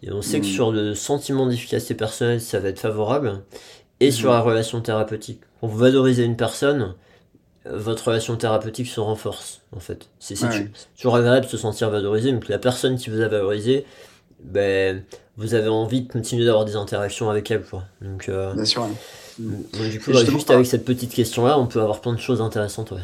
Et 0.02 0.10
on 0.10 0.22
sait 0.22 0.40
que 0.40 0.46
hmm. 0.46 0.48
sur 0.48 0.72
le 0.72 0.94
sentiment 0.94 1.46
d'efficacité 1.46 1.94
personnelle, 1.94 2.40
ça 2.40 2.60
va 2.60 2.70
être 2.70 2.80
favorable, 2.80 3.42
et 4.00 4.10
sur 4.10 4.30
hmm. 4.30 4.32
la 4.32 4.40
relation 4.40 4.80
thérapeutique. 4.80 5.42
Quand 5.60 5.66
vous 5.66 5.78
valorisez 5.78 6.24
une 6.24 6.36
personne, 6.36 6.94
votre 7.66 8.08
relation 8.08 8.36
thérapeutique 8.36 8.86
se 8.86 9.00
renforce, 9.00 9.60
en 9.76 9.80
fait. 9.80 10.08
C'est 10.18 10.34
toujours 10.96 11.16
agréable 11.16 11.44
de 11.44 11.50
se 11.50 11.58
sentir 11.58 11.90
valorisé, 11.90 12.32
mais 12.32 12.40
que 12.40 12.50
la 12.50 12.58
personne 12.58 12.96
qui 12.96 13.10
vous 13.10 13.20
a 13.20 13.28
valorisé, 13.28 13.84
ben, 14.42 15.02
vous 15.36 15.54
avez 15.54 15.68
envie 15.68 16.02
de 16.02 16.12
continuer 16.12 16.44
d'avoir 16.44 16.64
des 16.64 16.76
interactions 16.76 17.30
avec 17.30 17.50
elle, 17.50 17.62
quoi. 17.62 17.84
Donc, 18.00 18.28
euh, 18.28 18.54
Bien 18.54 18.64
sûr. 18.64 18.88
du 19.38 20.00
coup, 20.00 20.12
juste 20.12 20.50
avec 20.50 20.66
cette 20.66 20.84
petite 20.84 21.12
question-là, 21.12 21.58
on 21.58 21.66
peut 21.66 21.80
avoir 21.80 22.00
plein 22.00 22.12
de 22.12 22.20
choses 22.20 22.40
intéressantes, 22.40 22.90
ouais. 22.92 23.00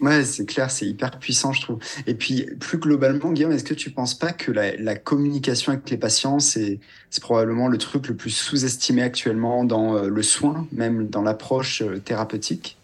Ouais, 0.00 0.24
c'est 0.24 0.46
clair, 0.46 0.70
c'est 0.70 0.86
hyper 0.86 1.18
puissant, 1.18 1.52
je 1.52 1.60
trouve. 1.60 1.78
Et 2.06 2.14
puis, 2.14 2.46
plus 2.58 2.78
globalement, 2.78 3.32
Guillaume, 3.32 3.52
est-ce 3.52 3.64
que 3.64 3.74
tu 3.74 3.90
penses 3.90 4.14
pas 4.14 4.32
que 4.32 4.50
la, 4.50 4.96
communication 4.96 5.72
avec 5.72 5.90
les 5.90 5.98
patients, 5.98 6.38
c'est 6.38 6.80
probablement 7.20 7.68
le 7.68 7.76
truc 7.76 8.08
le 8.08 8.16
plus 8.16 8.30
sous-estimé 8.30 9.02
actuellement 9.02 9.64
dans 9.64 9.96
euh, 9.96 10.08
le 10.08 10.22
soin, 10.22 10.66
même 10.72 11.08
dans 11.08 11.20
l'approche 11.20 11.82
euh, 11.82 11.98
thérapeutique? 11.98 12.78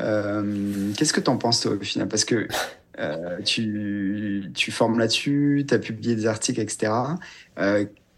Euh, 0.00 0.92
Qu'est-ce 0.96 1.14
que 1.14 1.20
tu 1.20 1.30
en 1.30 1.38
penses, 1.38 1.60
toi, 1.60 1.72
au 1.72 1.80
final? 1.80 2.08
Parce 2.08 2.26
que 2.26 2.46
tu, 3.44 4.50
tu 4.54 4.70
formes 4.70 4.98
là-dessus, 4.98 5.64
tu 5.66 5.74
as 5.74 5.78
publié 5.78 6.14
des 6.14 6.26
articles, 6.26 6.60
etc. 6.60 6.92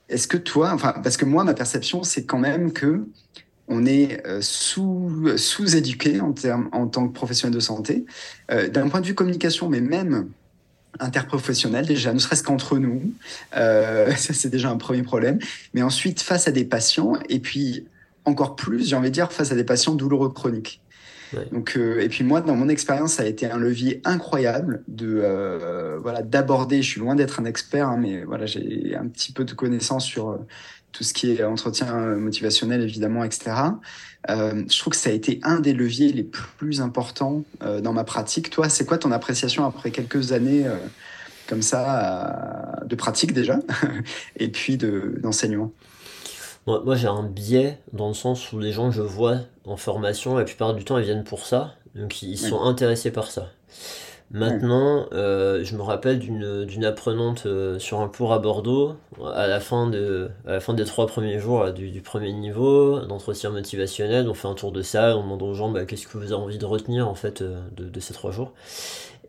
est-ce 0.09 0.29
que 0.29 0.37
toi, 0.37 0.73
enfin, 0.73 0.95
parce 1.03 1.17
que 1.17 1.25
moi, 1.25 1.45
ma 1.45 1.55
perception, 1.55 2.03
c'est 2.03 2.25
quand 2.25 2.39
même 2.39 2.73
que 2.73 3.07
on 3.69 3.87
est 3.87 4.27
euh, 4.27 4.41
sous, 4.43 5.37
sous-éduqué 5.37 6.21
en, 6.21 6.35
en 6.73 6.87
tant 6.87 7.09
que 7.09 7.13
professionnel 7.13 7.55
de 7.55 7.61
santé, 7.61 8.05
euh, 8.51 8.69
d'un 8.69 8.89
point 8.89 9.01
de 9.01 9.07
vue 9.07 9.15
communication, 9.15 9.69
mais 9.69 9.81
même 9.81 10.29
interprofessionnel 11.01 11.87
déjà, 11.87 12.13
ne 12.13 12.19
serait-ce 12.19 12.43
qu'entre 12.43 12.79
nous. 12.79 13.15
Euh, 13.57 14.11
ça, 14.17 14.35
c'est 14.35 14.51
déjà 14.51 14.71
un 14.71 14.77
premier 14.77 15.03
problème. 15.03 15.39
Mais 15.73 15.83
ensuite, 15.83 16.21
face 16.21 16.47
à 16.47 16.53
des 16.53 16.65
patients, 16.65 17.15
et 17.29 17.41
puis 17.41 17.87
encore 18.25 18.57
plus, 18.57 18.89
j'ai 18.89 18.97
envie 18.97 19.09
de 19.09 19.15
dire, 19.15 19.33
face 19.33 19.53
à 19.53 19.55
des 19.55 19.65
patients 19.65 19.95
douloureux 19.95 20.31
chroniques. 20.31 20.81
Donc, 21.53 21.77
et 21.77 22.09
puis 22.09 22.25
moi, 22.25 22.40
dans 22.40 22.57
mon 22.57 22.68
expérience, 22.68 23.14
ça 23.14 23.23
a 23.23 23.27
été 23.27 23.51
un 23.51 23.59
levier 23.59 24.01
incroyable 24.05 24.83
de 24.88 25.99
voilà 26.03 26.23
d'aborder. 26.23 26.83
Je 26.83 26.90
suis 26.90 27.01
loin 27.01 27.14
d'être 27.14 27.40
un 27.40 27.44
expert, 27.44 27.88
hein, 27.88 27.99
mais 28.01 28.25
voilà, 28.25 28.47
j'ai 28.47 28.97
un 28.97 29.07
petit 29.07 29.33
peu 29.33 29.44
de 29.44 29.53
connaissances 29.53 30.05
sur 30.05 30.38
tout 30.94 31.05
ce 31.05 31.12
qui 31.12 31.33
est 31.33 31.42
entretien 31.42 31.92
motivationnel, 32.16 32.81
évidemment, 32.83 33.25
etc. 33.25 33.51
Euh, 34.31 34.64
je 34.70 34.79
trouve 34.79 34.92
que 34.92 34.99
ça 34.99 35.11
a 35.11 35.12
été 35.12 35.40
un 35.42 35.61
des 35.61 35.73
leviers 35.73 36.12
les 36.12 36.23
plus 36.23 36.81
importants 36.81 37.44
euh, 37.62 37.81
dans 37.81 37.92
ma 37.92 38.05
pratique. 38.05 38.49
Toi, 38.51 38.68
c'est 38.68 38.87
quoi 38.87 38.97
ton 38.97 39.12
appréciation 39.12 39.66
après 39.66 39.90
quelques 39.90 40.33
années 40.33 40.66
euh, 40.66 40.77
comme 41.47 41.61
ça 41.61 42.81
de 42.87 42.94
pratique 42.94 43.35
déjà, 43.35 43.59
et 44.37 44.49
puis 44.49 44.79
d'enseignement? 44.79 45.73
Moi, 46.66 46.83
moi 46.85 46.96
j'ai 46.96 47.09
un 47.09 47.22
biais 47.22 47.79
dans 47.92 48.09
le 48.09 48.14
sens 48.14 48.53
où 48.53 48.59
les 48.59 48.72
gens 48.72 48.88
que 48.88 48.94
je 48.94 49.03
vois 49.03 49.38
en 49.66 49.77
formation, 49.77 50.37
la 50.37 50.44
plupart 50.44 50.74
du 50.74 50.85
temps, 50.85 50.98
ils 50.98 51.05
viennent 51.05 51.24
pour 51.24 51.46
ça, 51.46 51.74
donc 51.94 52.22
ils 52.22 52.38
sont 52.38 52.62
intéressés 52.62 53.11
par 53.11 53.31
ça. 53.31 53.48
Maintenant, 54.31 55.07
euh, 55.12 55.62
je 55.62 55.77
me 55.77 55.83
rappelle 55.83 56.18
d'une 56.18 56.85
apprenante 56.85 57.46
euh, 57.46 57.79
sur 57.79 58.00
un 58.00 58.09
cours 58.09 58.33
à 58.33 58.38
Bordeaux, 58.38 58.96
à 59.33 59.46
la 59.46 59.61
fin, 59.61 59.88
de, 59.88 60.31
à 60.46 60.53
la 60.53 60.61
fin 60.61 60.74
des 60.74 60.85
trois 60.85 61.07
premiers 61.07 61.38
jours 61.38 61.70
du, 61.72 61.90
du, 61.90 62.00
premier 62.00 62.33
niveau, 62.33 63.00
d'entretien 63.00 63.50
motivationnel, 63.50 64.29
on 64.29 64.35
fait 64.35 64.48
un 64.48 64.55
tour 64.55 64.72
de 64.72 64.83
salle, 64.83 65.14
on 65.14 65.22
demande 65.22 65.42
aux 65.42 65.55
gens 65.55 65.70
bah, 65.70 65.85
qu'est-ce 65.85 66.09
que 66.09 66.18
vous 66.18 66.33
avez 66.33 66.42
envie 66.42 66.59
de 66.59 66.64
retenir 66.64 67.09
en 67.09 67.14
fait 67.14 67.42
euh, 67.42 67.61
de, 67.77 67.85
de, 67.88 68.00
ces 68.00 68.12
trois 68.12 68.33
jours. 68.33 68.53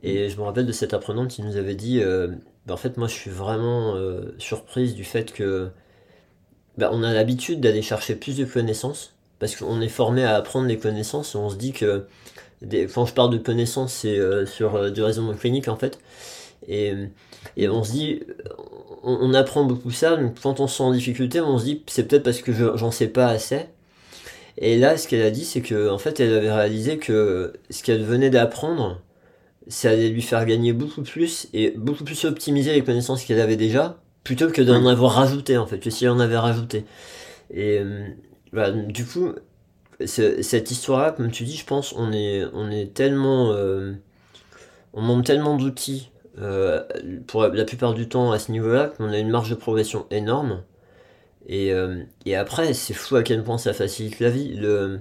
Et 0.01 0.29
je 0.29 0.37
me 0.37 0.43
rappelle 0.43 0.65
de 0.65 0.71
cette 0.71 0.93
apprenante 0.93 1.27
qui 1.27 1.43
nous 1.43 1.57
avait 1.57 1.75
dit, 1.75 2.01
bah, 2.65 2.73
en 2.73 2.77
fait 2.77 2.97
moi 2.97 3.07
je 3.07 3.13
suis 3.13 3.31
vraiment 3.31 3.95
surprise 4.37 4.93
du 4.93 5.03
fait 5.03 5.33
que 5.33 5.69
bah, 6.77 6.89
on 6.93 7.03
a 7.03 7.13
l'habitude 7.13 7.61
d'aller 7.61 7.81
chercher 7.81 8.15
plus 8.15 8.37
de 8.37 8.45
connaissances, 8.45 9.13
parce 9.39 9.55
qu'on 9.55 9.81
est 9.81 9.89
formé 9.89 10.23
à 10.23 10.35
apprendre 10.35 10.67
les 10.67 10.77
connaissances 10.77 11.35
et 11.35 11.37
on 11.37 11.49
se 11.49 11.55
dit 11.55 11.71
que 11.73 12.05
quand 12.93 13.05
je 13.05 13.13
parle 13.13 13.31
de 13.31 13.37
connaissances, 13.37 13.93
c'est 13.93 14.17
euh, 14.17 14.45
sur 14.45 14.75
euh, 14.75 14.89
du 14.89 15.03
raisonnement 15.03 15.33
clinique 15.33 15.67
en 15.67 15.75
fait. 15.75 15.99
Et, 16.67 16.93
et 17.57 17.69
on 17.69 17.83
se 17.83 17.91
dit, 17.91 18.23
on, 19.03 19.33
apprend 19.33 19.65
beaucoup 19.65 19.91
ça, 19.91 20.15
donc 20.15 20.39
quand 20.41 20.59
on 20.59 20.67
se 20.67 20.77
sent 20.77 20.83
en 20.83 20.91
difficulté, 20.93 21.41
on 21.41 21.59
se 21.59 21.65
dit, 21.65 21.83
c'est 21.87 22.07
peut-être 22.07 22.23
parce 22.23 22.41
que 22.41 22.51
j'en 22.51 22.91
sais 22.91 23.07
pas 23.07 23.27
assez. 23.27 23.67
Et 24.57 24.77
là, 24.77 24.97
ce 24.97 25.07
qu'elle 25.07 25.21
a 25.21 25.31
dit, 25.31 25.45
c'est 25.45 25.61
que 25.61 25.89
en 25.89 25.97
fait, 25.99 26.19
elle 26.19 26.33
avait 26.33 26.51
réalisé 26.51 26.97
que 26.97 27.53
ce 27.69 27.83
qu'elle 27.83 28.03
venait 28.03 28.29
d'apprendre, 28.29 29.01
ça 29.67 29.89
allait 29.91 30.09
lui 30.09 30.21
faire 30.21 30.45
gagner 30.45 30.73
beaucoup 30.73 31.03
plus 31.03 31.47
et 31.53 31.71
beaucoup 31.71 32.03
plus 32.03 32.25
optimiser 32.25 32.73
les 32.73 32.83
connaissances 32.83 33.23
qu'elle 33.25 33.41
avait 33.41 33.57
déjà, 33.57 33.99
plutôt 34.25 34.49
que 34.49 34.61
d'en 34.61 34.85
avoir 34.85 35.13
rajouté 35.13 35.57
en 35.57 35.65
fait, 35.65 35.79
que 35.79 35.89
si 35.89 36.05
en 36.09 36.19
avait 36.19 36.37
rajouté. 36.37 36.83
Et 37.53 37.81
voilà, 38.51 38.71
du 38.71 39.05
coup, 39.05 39.33
cette 40.05 40.71
histoire-là, 40.71 41.11
comme 41.11 41.31
tu 41.31 41.43
dis, 41.43 41.55
je 41.55 41.65
pense, 41.65 41.93
on 41.93 42.11
est, 42.11 42.45
on 42.53 42.69
est 42.69 42.93
tellement, 42.93 43.51
euh, 43.53 43.93
on 44.93 45.01
manque 45.01 45.25
tellement 45.25 45.55
d'outils 45.55 46.09
euh, 46.39 46.83
pour 47.27 47.43
la 47.43 47.63
plupart 47.65 47.93
du 47.93 48.09
temps 48.09 48.31
à 48.31 48.39
ce 48.39 48.51
niveau-là 48.51 48.87
qu'on 48.97 49.11
a 49.11 49.17
une 49.17 49.29
marge 49.29 49.49
de 49.49 49.55
progression 49.55 50.05
énorme. 50.11 50.63
Et, 51.47 51.71
euh, 51.71 52.03
et 52.25 52.35
après, 52.35 52.73
c'est 52.73 52.93
fou 52.93 53.15
à 53.15 53.23
quel 53.23 53.43
point 53.43 53.57
ça 53.57 53.73
facilite 53.73 54.19
la 54.19 54.29
vie. 54.29 54.55
Le, 54.55 54.99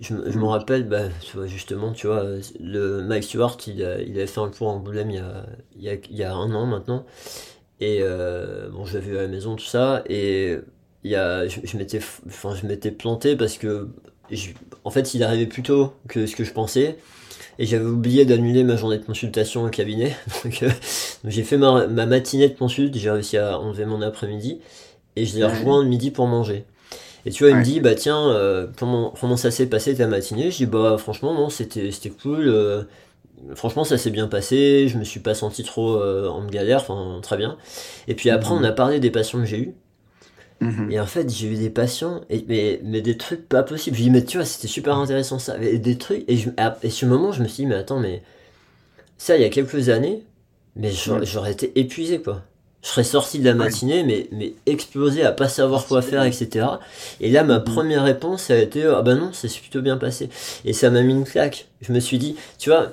je, 0.00 0.14
je 0.26 0.38
me 0.38 0.46
rappelle, 0.46 0.88
bah, 0.88 1.08
justement, 1.46 1.92
tu 1.92 2.06
vois, 2.06 2.24
le 2.60 3.02
Mike 3.02 3.24
Stewart, 3.24 3.56
il, 3.66 3.84
a, 3.84 4.00
il 4.00 4.12
avait 4.12 4.26
fait 4.26 4.40
un 4.40 4.48
cours 4.48 4.68
en 4.68 4.78
Boulême 4.78 5.10
il 5.10 5.16
y 5.16 5.18
a, 5.18 5.46
il 5.76 5.82
y 5.82 5.88
a, 5.88 5.94
il 5.94 6.16
y 6.16 6.22
a 6.22 6.34
un 6.34 6.54
an 6.54 6.66
maintenant. 6.66 7.04
Et 7.84 8.02
bon, 8.72 8.84
je 8.84 8.98
vu 8.98 9.18
à 9.18 9.22
la 9.22 9.28
maison, 9.28 9.56
tout 9.56 9.64
ça. 9.64 10.02
Et 10.08 10.58
y 11.04 11.14
a, 11.14 11.46
je, 11.46 11.60
je 11.64 11.76
m'étais, 11.76 12.00
enfin, 12.26 12.54
planté 12.98 13.36
parce 13.36 13.58
que, 13.58 13.88
en 14.84 14.90
fait, 14.90 15.14
il 15.14 15.22
arrivait 15.22 15.46
plus 15.46 15.62
tôt 15.62 15.92
que 16.08 16.26
ce 16.26 16.34
que 16.34 16.44
je 16.44 16.52
pensais. 16.52 16.96
Et 17.58 17.66
j'avais 17.66 17.84
oublié 17.84 18.24
d'annuler 18.24 18.64
ma 18.64 18.76
journée 18.76 18.98
de 18.98 19.04
consultation 19.04 19.64
au 19.64 19.68
cabinet. 19.68 20.16
Donc, 20.44 20.62
euh, 20.62 20.70
j'ai 21.24 21.42
fait 21.44 21.56
ma, 21.56 21.86
ma, 21.86 22.06
matinée 22.06 22.48
de 22.48 22.58
consulte, 22.58 22.96
j'ai 22.96 23.10
réussi 23.10 23.36
à 23.36 23.58
enlever 23.60 23.84
mon 23.84 24.02
après-midi. 24.02 24.60
Et 25.16 25.26
je 25.26 25.36
l'ai 25.36 25.44
rejoint 25.44 25.82
le 25.82 25.88
midi 25.88 26.10
pour 26.10 26.26
manger. 26.26 26.64
Et 27.26 27.30
tu 27.30 27.44
vois, 27.44 27.52
il 27.52 27.56
me 27.58 27.62
dit, 27.62 27.80
bah 27.80 27.94
tiens, 27.94 28.28
euh, 28.30 28.66
comment, 28.76 29.14
comment 29.18 29.36
ça 29.36 29.50
s'est 29.50 29.66
passé 29.66 29.94
ta 29.94 30.06
matinée? 30.06 30.50
Je 30.50 30.56
dis, 30.58 30.66
bah 30.66 30.96
franchement, 30.98 31.32
non, 31.32 31.48
c'était, 31.48 31.90
c'était 31.90 32.10
cool. 32.10 32.86
Euh, 33.48 33.54
franchement, 33.54 33.84
ça 33.84 33.98
s'est 33.98 34.10
bien 34.10 34.28
passé. 34.28 34.88
Je 34.88 34.98
me 34.98 35.04
suis 35.04 35.20
pas 35.20 35.34
senti 35.34 35.64
trop 35.64 36.02
en 36.02 36.46
galère, 36.46 36.80
enfin, 36.80 37.20
très 37.22 37.36
bien. 37.36 37.56
Et 38.08 38.14
puis 38.14 38.30
après, 38.30 38.52
on 38.52 38.64
a 38.64 38.72
parlé 38.72 39.00
des 39.00 39.10
patients 39.10 39.40
que 39.40 39.46
j'ai 39.46 39.58
eus. 39.58 39.74
Mhm. 40.60 40.90
Et 40.90 41.00
en 41.00 41.06
fait, 41.06 41.28
j'ai 41.30 41.48
eu 41.48 41.56
des 41.56 41.70
patients, 41.70 42.22
et, 42.30 42.44
mais, 42.48 42.80
mais 42.84 43.00
des 43.00 43.16
trucs 43.16 43.48
pas 43.48 43.62
possibles. 43.62 43.96
Je 43.96 44.02
dis, 44.02 44.10
mais 44.10 44.24
tu 44.24 44.38
vois, 44.38 44.46
c'était 44.46 44.68
super 44.68 44.96
intéressant 44.96 45.38
ça. 45.38 45.58
Et 45.60 45.78
des 45.78 45.98
trucs, 45.98 46.24
et, 46.28 46.36
je, 46.36 46.50
et 46.82 46.90
ce 46.90 47.06
moment, 47.06 47.32
je 47.32 47.42
me 47.42 47.48
suis 47.48 47.64
dit, 47.64 47.66
mais 47.66 47.74
attends, 47.74 48.00
mais 48.00 48.22
ça, 49.18 49.36
il 49.36 49.42
y 49.42 49.44
a 49.44 49.50
quelques 49.50 49.88
années, 49.88 50.24
mais 50.76 50.90
j'aurais 50.92 51.52
été 51.52 51.78
épuisé, 51.78 52.20
quoi. 52.20 52.42
Je 52.82 52.90
serais 52.90 53.04
sorti 53.04 53.38
de 53.38 53.46
la 53.46 53.54
matinée, 53.54 54.04
mais, 54.04 54.28
mais 54.30 54.52
explosé 54.66 55.24
à 55.24 55.32
pas 55.32 55.48
savoir 55.48 55.86
quoi 55.86 56.02
faire, 56.02 56.22
etc. 56.24 56.66
Et 57.18 57.30
là, 57.30 57.42
ma 57.42 57.58
mhm. 57.58 57.64
première 57.64 58.04
réponse, 58.04 58.42
ça 58.44 58.54
a 58.54 58.58
été, 58.58 58.84
ah 58.84 59.00
ben 59.00 59.16
non, 59.16 59.30
c'est 59.32 59.50
plutôt 59.58 59.80
bien 59.80 59.96
passé. 59.96 60.28
Et 60.66 60.74
ça 60.74 60.90
m'a 60.90 61.02
mis 61.02 61.14
une 61.14 61.24
claque. 61.24 61.68
Je 61.80 61.92
me 61.92 62.00
suis 62.00 62.18
dit, 62.18 62.36
tu 62.58 62.68
vois, 62.68 62.92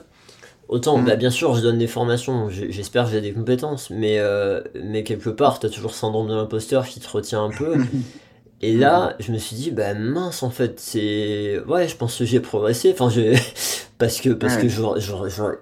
Autant, 0.71 0.97
mm. 0.97 1.05
bah, 1.05 1.15
bien 1.17 1.29
sûr, 1.29 1.53
je 1.53 1.61
donne 1.61 1.77
des 1.77 1.85
formations, 1.85 2.49
j'espère 2.49 3.03
que 3.03 3.11
j'ai 3.11 3.19
des 3.19 3.33
compétences, 3.33 3.89
mais, 3.89 4.19
euh, 4.19 4.61
mais 4.81 5.03
quelque 5.03 5.29
part, 5.29 5.59
tu 5.59 5.65
as 5.65 5.69
toujours 5.69 5.91
le 5.91 5.95
syndrome 5.95 6.29
de 6.29 6.33
l'imposteur 6.33 6.87
qui 6.87 7.01
te 7.01 7.09
retient 7.09 7.43
un 7.43 7.49
peu. 7.49 7.75
Et 8.63 8.77
là, 8.77 9.15
je 9.19 9.31
me 9.31 9.37
suis 9.37 9.55
dit, 9.55 9.71
bah 9.71 9.95
mince, 9.95 10.43
en 10.43 10.49
fait, 10.51 10.79
c'est. 10.79 11.59
Ouais, 11.67 11.87
je 11.87 11.95
pense 11.97 12.15
que 12.15 12.25
j'ai 12.25 12.39
progressé. 12.39 12.91
Enfin, 12.93 13.09
je... 13.09 13.35
parce 13.97 14.21
que, 14.21 14.29
parce 14.29 14.55
que 14.55 14.69
je, 14.69 14.81
je, 14.97 15.11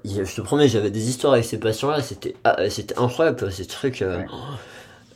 je, 0.03 0.35
te 0.35 0.41
promets, 0.41 0.67
j'avais 0.67 0.91
des 0.91 1.09
histoires 1.09 1.33
avec 1.33 1.45
ces 1.45 1.57
patients-là, 1.57 2.03
c'était 2.03 2.35
ah, 2.43 2.57
incroyable, 2.97 3.51
ces 3.51 3.65
trucs. 3.65 4.01
Euh, 4.01 4.21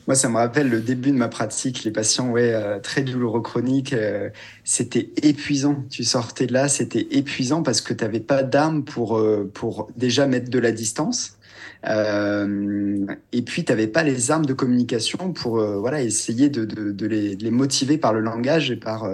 moi, 0.08 0.16
ça 0.16 0.28
me 0.28 0.36
rappelle 0.36 0.70
le 0.70 0.82
début 0.82 1.12
de 1.12 1.18
ma 1.18 1.30
pratique. 1.30 1.84
Les 1.84 1.92
patients, 1.92 2.30
ouais, 2.30 2.54
euh, 2.54 2.80
très 2.80 3.04
douloureux 3.04 3.42
chroniques, 3.42 3.94
euh, 3.94 4.30
c'était 4.64 5.10
épuisant. 5.22 5.84
Tu 5.90 6.04
sortais 6.04 6.46
de 6.48 6.54
là, 6.54 6.68
c'était 6.68 7.08
épuisant 7.12 7.64
parce 7.64 7.82
que 7.82 7.94
tu 7.94 8.04
n'avais 8.04 8.20
pas 8.20 8.44
d'armes 8.44 8.84
pour, 8.84 9.18
euh, 9.18 9.50
pour 9.54 9.90
déjà 9.96 10.28
mettre 10.28 10.50
de 10.50 10.60
la 10.60 10.72
distance. 10.72 11.38
Et 11.86 13.42
puis, 13.42 13.66
tu 13.66 13.72
n'avais 13.72 13.88
pas 13.88 14.04
les 14.04 14.32
armes 14.32 14.46
de 14.46 14.54
communication 14.54 15.34
pour 15.34 15.60
voilà, 15.60 16.02
essayer 16.02 16.50
de, 16.50 16.66
de, 16.66 16.92
de, 16.92 17.06
les, 17.06 17.36
de, 17.36 17.44
les, 17.44 17.52
motiver 17.52 17.98
par 17.98 18.14
le 18.14 18.22
langage 18.22 18.72
et 18.72 18.76
par, 18.76 19.06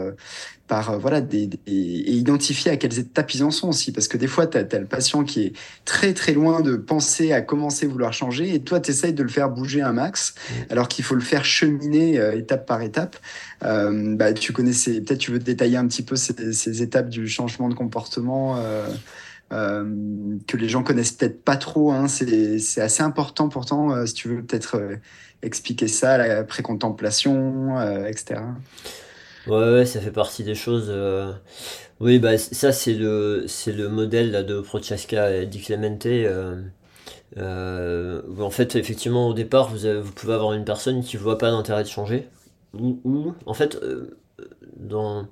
par 0.69 0.91
euh, 0.91 0.97
voilà 0.97 1.19
des, 1.19 1.49
et 1.67 2.11
identifier 2.13 2.71
à 2.71 2.77
quelles 2.77 2.97
étapes 2.97 3.33
ils 3.33 3.43
en 3.43 3.51
sont 3.51 3.67
aussi 3.69 3.91
parce 3.91 4.07
que 4.07 4.15
des 4.15 4.27
fois 4.27 4.47
tu 4.47 4.57
as, 4.57 4.79
le 4.79 4.85
patient 4.85 5.25
qui 5.25 5.47
est 5.47 5.53
très 5.83 6.13
très 6.13 6.31
loin 6.31 6.61
de 6.61 6.77
penser 6.77 7.33
à 7.33 7.41
commencer 7.41 7.87
à 7.87 7.89
vouloir 7.89 8.13
changer 8.13 8.53
et 8.53 8.61
toi 8.61 8.79
tu 8.79 8.91
essayes 8.91 9.13
de 9.13 9.23
le 9.23 9.29
faire 9.29 9.49
bouger 9.49 9.81
un 9.81 9.91
max 9.91 10.35
mmh. 10.35 10.53
alors 10.69 10.87
qu'il 10.87 11.03
faut 11.03 11.15
le 11.15 11.21
faire 11.21 11.43
cheminer 11.43 12.19
euh, 12.19 12.37
étape 12.37 12.65
par 12.65 12.81
étape 12.81 13.17
euh, 13.63 14.15
bah, 14.15 14.31
tu 14.31 14.53
connaissais 14.53 15.01
peut-être 15.01 15.19
tu 15.19 15.31
veux 15.31 15.39
détailler 15.39 15.75
un 15.75 15.87
petit 15.87 16.03
peu 16.03 16.15
ces, 16.15 16.81
étapes 16.81 17.09
du 17.09 17.27
changement 17.27 17.67
de 17.67 17.73
comportement 17.73 18.57
que 19.49 20.57
les 20.57 20.69
gens 20.69 20.83
connaissent 20.83 21.11
peut-être 21.13 21.43
pas 21.43 21.57
trop 21.57 21.91
hein. 21.91 22.07
c'est 22.07 22.81
assez 22.81 23.03
important 23.03 23.49
pourtant 23.49 24.05
si 24.05 24.13
tu 24.13 24.27
veux 24.29 24.43
peut-être 24.43 24.79
expliquer 25.41 25.87
ça 25.87 26.17
la 26.17 26.43
précontemplation 26.43 27.79
etc 28.05 28.41
Ouais, 29.47 29.85
ça 29.85 29.99
fait 30.01 30.11
partie 30.11 30.43
des 30.43 30.55
choses. 30.55 30.87
euh, 30.89 31.33
Oui, 31.99 32.19
bah 32.19 32.37
ça 32.37 32.71
c'est 32.71 32.93
le 32.93 33.45
le 33.67 33.89
modèle 33.89 34.45
de 34.45 34.61
Prochaska 34.61 35.31
et 35.35 35.45
Di 35.47 35.61
Clemente. 35.61 36.05
euh, 36.05 36.61
euh, 37.37 38.21
en 38.39 38.51
fait, 38.51 38.75
effectivement, 38.75 39.27
au 39.29 39.33
départ, 39.33 39.69
vous 39.75 40.11
pouvez 40.13 40.33
avoir 40.33 40.53
une 40.53 40.65
personne 40.65 41.03
qui 41.03 41.17
voit 41.17 41.37
pas 41.39 41.51
d'intérêt 41.51 41.83
de 41.83 41.89
changer. 41.89 42.27
Ou, 42.73 43.01
ou, 43.05 43.33
en 43.45 43.53
fait, 43.53 43.75
euh, 43.77 44.17
dans 44.77 45.27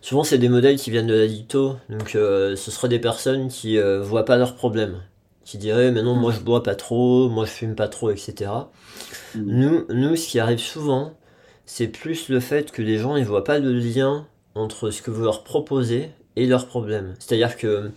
souvent 0.00 0.24
c'est 0.24 0.38
des 0.38 0.48
modèles 0.48 0.76
qui 0.76 0.90
viennent 0.90 1.06
de 1.06 1.14
la 1.14 1.26
dicto, 1.26 1.76
donc 1.88 2.14
euh, 2.14 2.56
ce 2.56 2.70
seraient 2.70 2.88
des 2.88 2.98
personnes 2.98 3.48
qui 3.48 3.78
euh, 3.78 4.02
voient 4.02 4.24
pas 4.24 4.36
leurs 4.36 4.54
problèmes, 4.54 5.02
qui 5.44 5.58
diraient 5.58 5.90
mais 5.90 6.02
non, 6.02 6.14
moi 6.14 6.32
je 6.32 6.40
bois 6.40 6.62
pas 6.62 6.74
trop, 6.74 7.28
moi 7.28 7.44
je 7.44 7.50
fume 7.50 7.74
pas 7.74 7.88
trop, 7.88 8.10
etc. 8.10 8.50
Mm. 9.34 9.40
Nous, 9.44 9.84
nous, 9.90 10.16
ce 10.16 10.28
qui 10.28 10.38
arrive 10.38 10.60
souvent, 10.60 11.14
c'est 11.64 11.88
plus 11.88 12.28
le 12.28 12.40
fait 12.40 12.70
que 12.72 12.82
les 12.82 12.98
gens 12.98 13.16
ils 13.16 13.24
voient 13.24 13.44
pas 13.44 13.60
de 13.60 13.70
lien 13.70 14.26
entre 14.54 14.90
ce 14.90 15.02
que 15.02 15.10
vous 15.10 15.22
leur 15.22 15.44
proposez 15.44 16.10
et 16.36 16.46
leurs 16.46 16.66
problèmes. 16.66 17.14
C'est-à-dire 17.18 17.56
que 17.56 17.90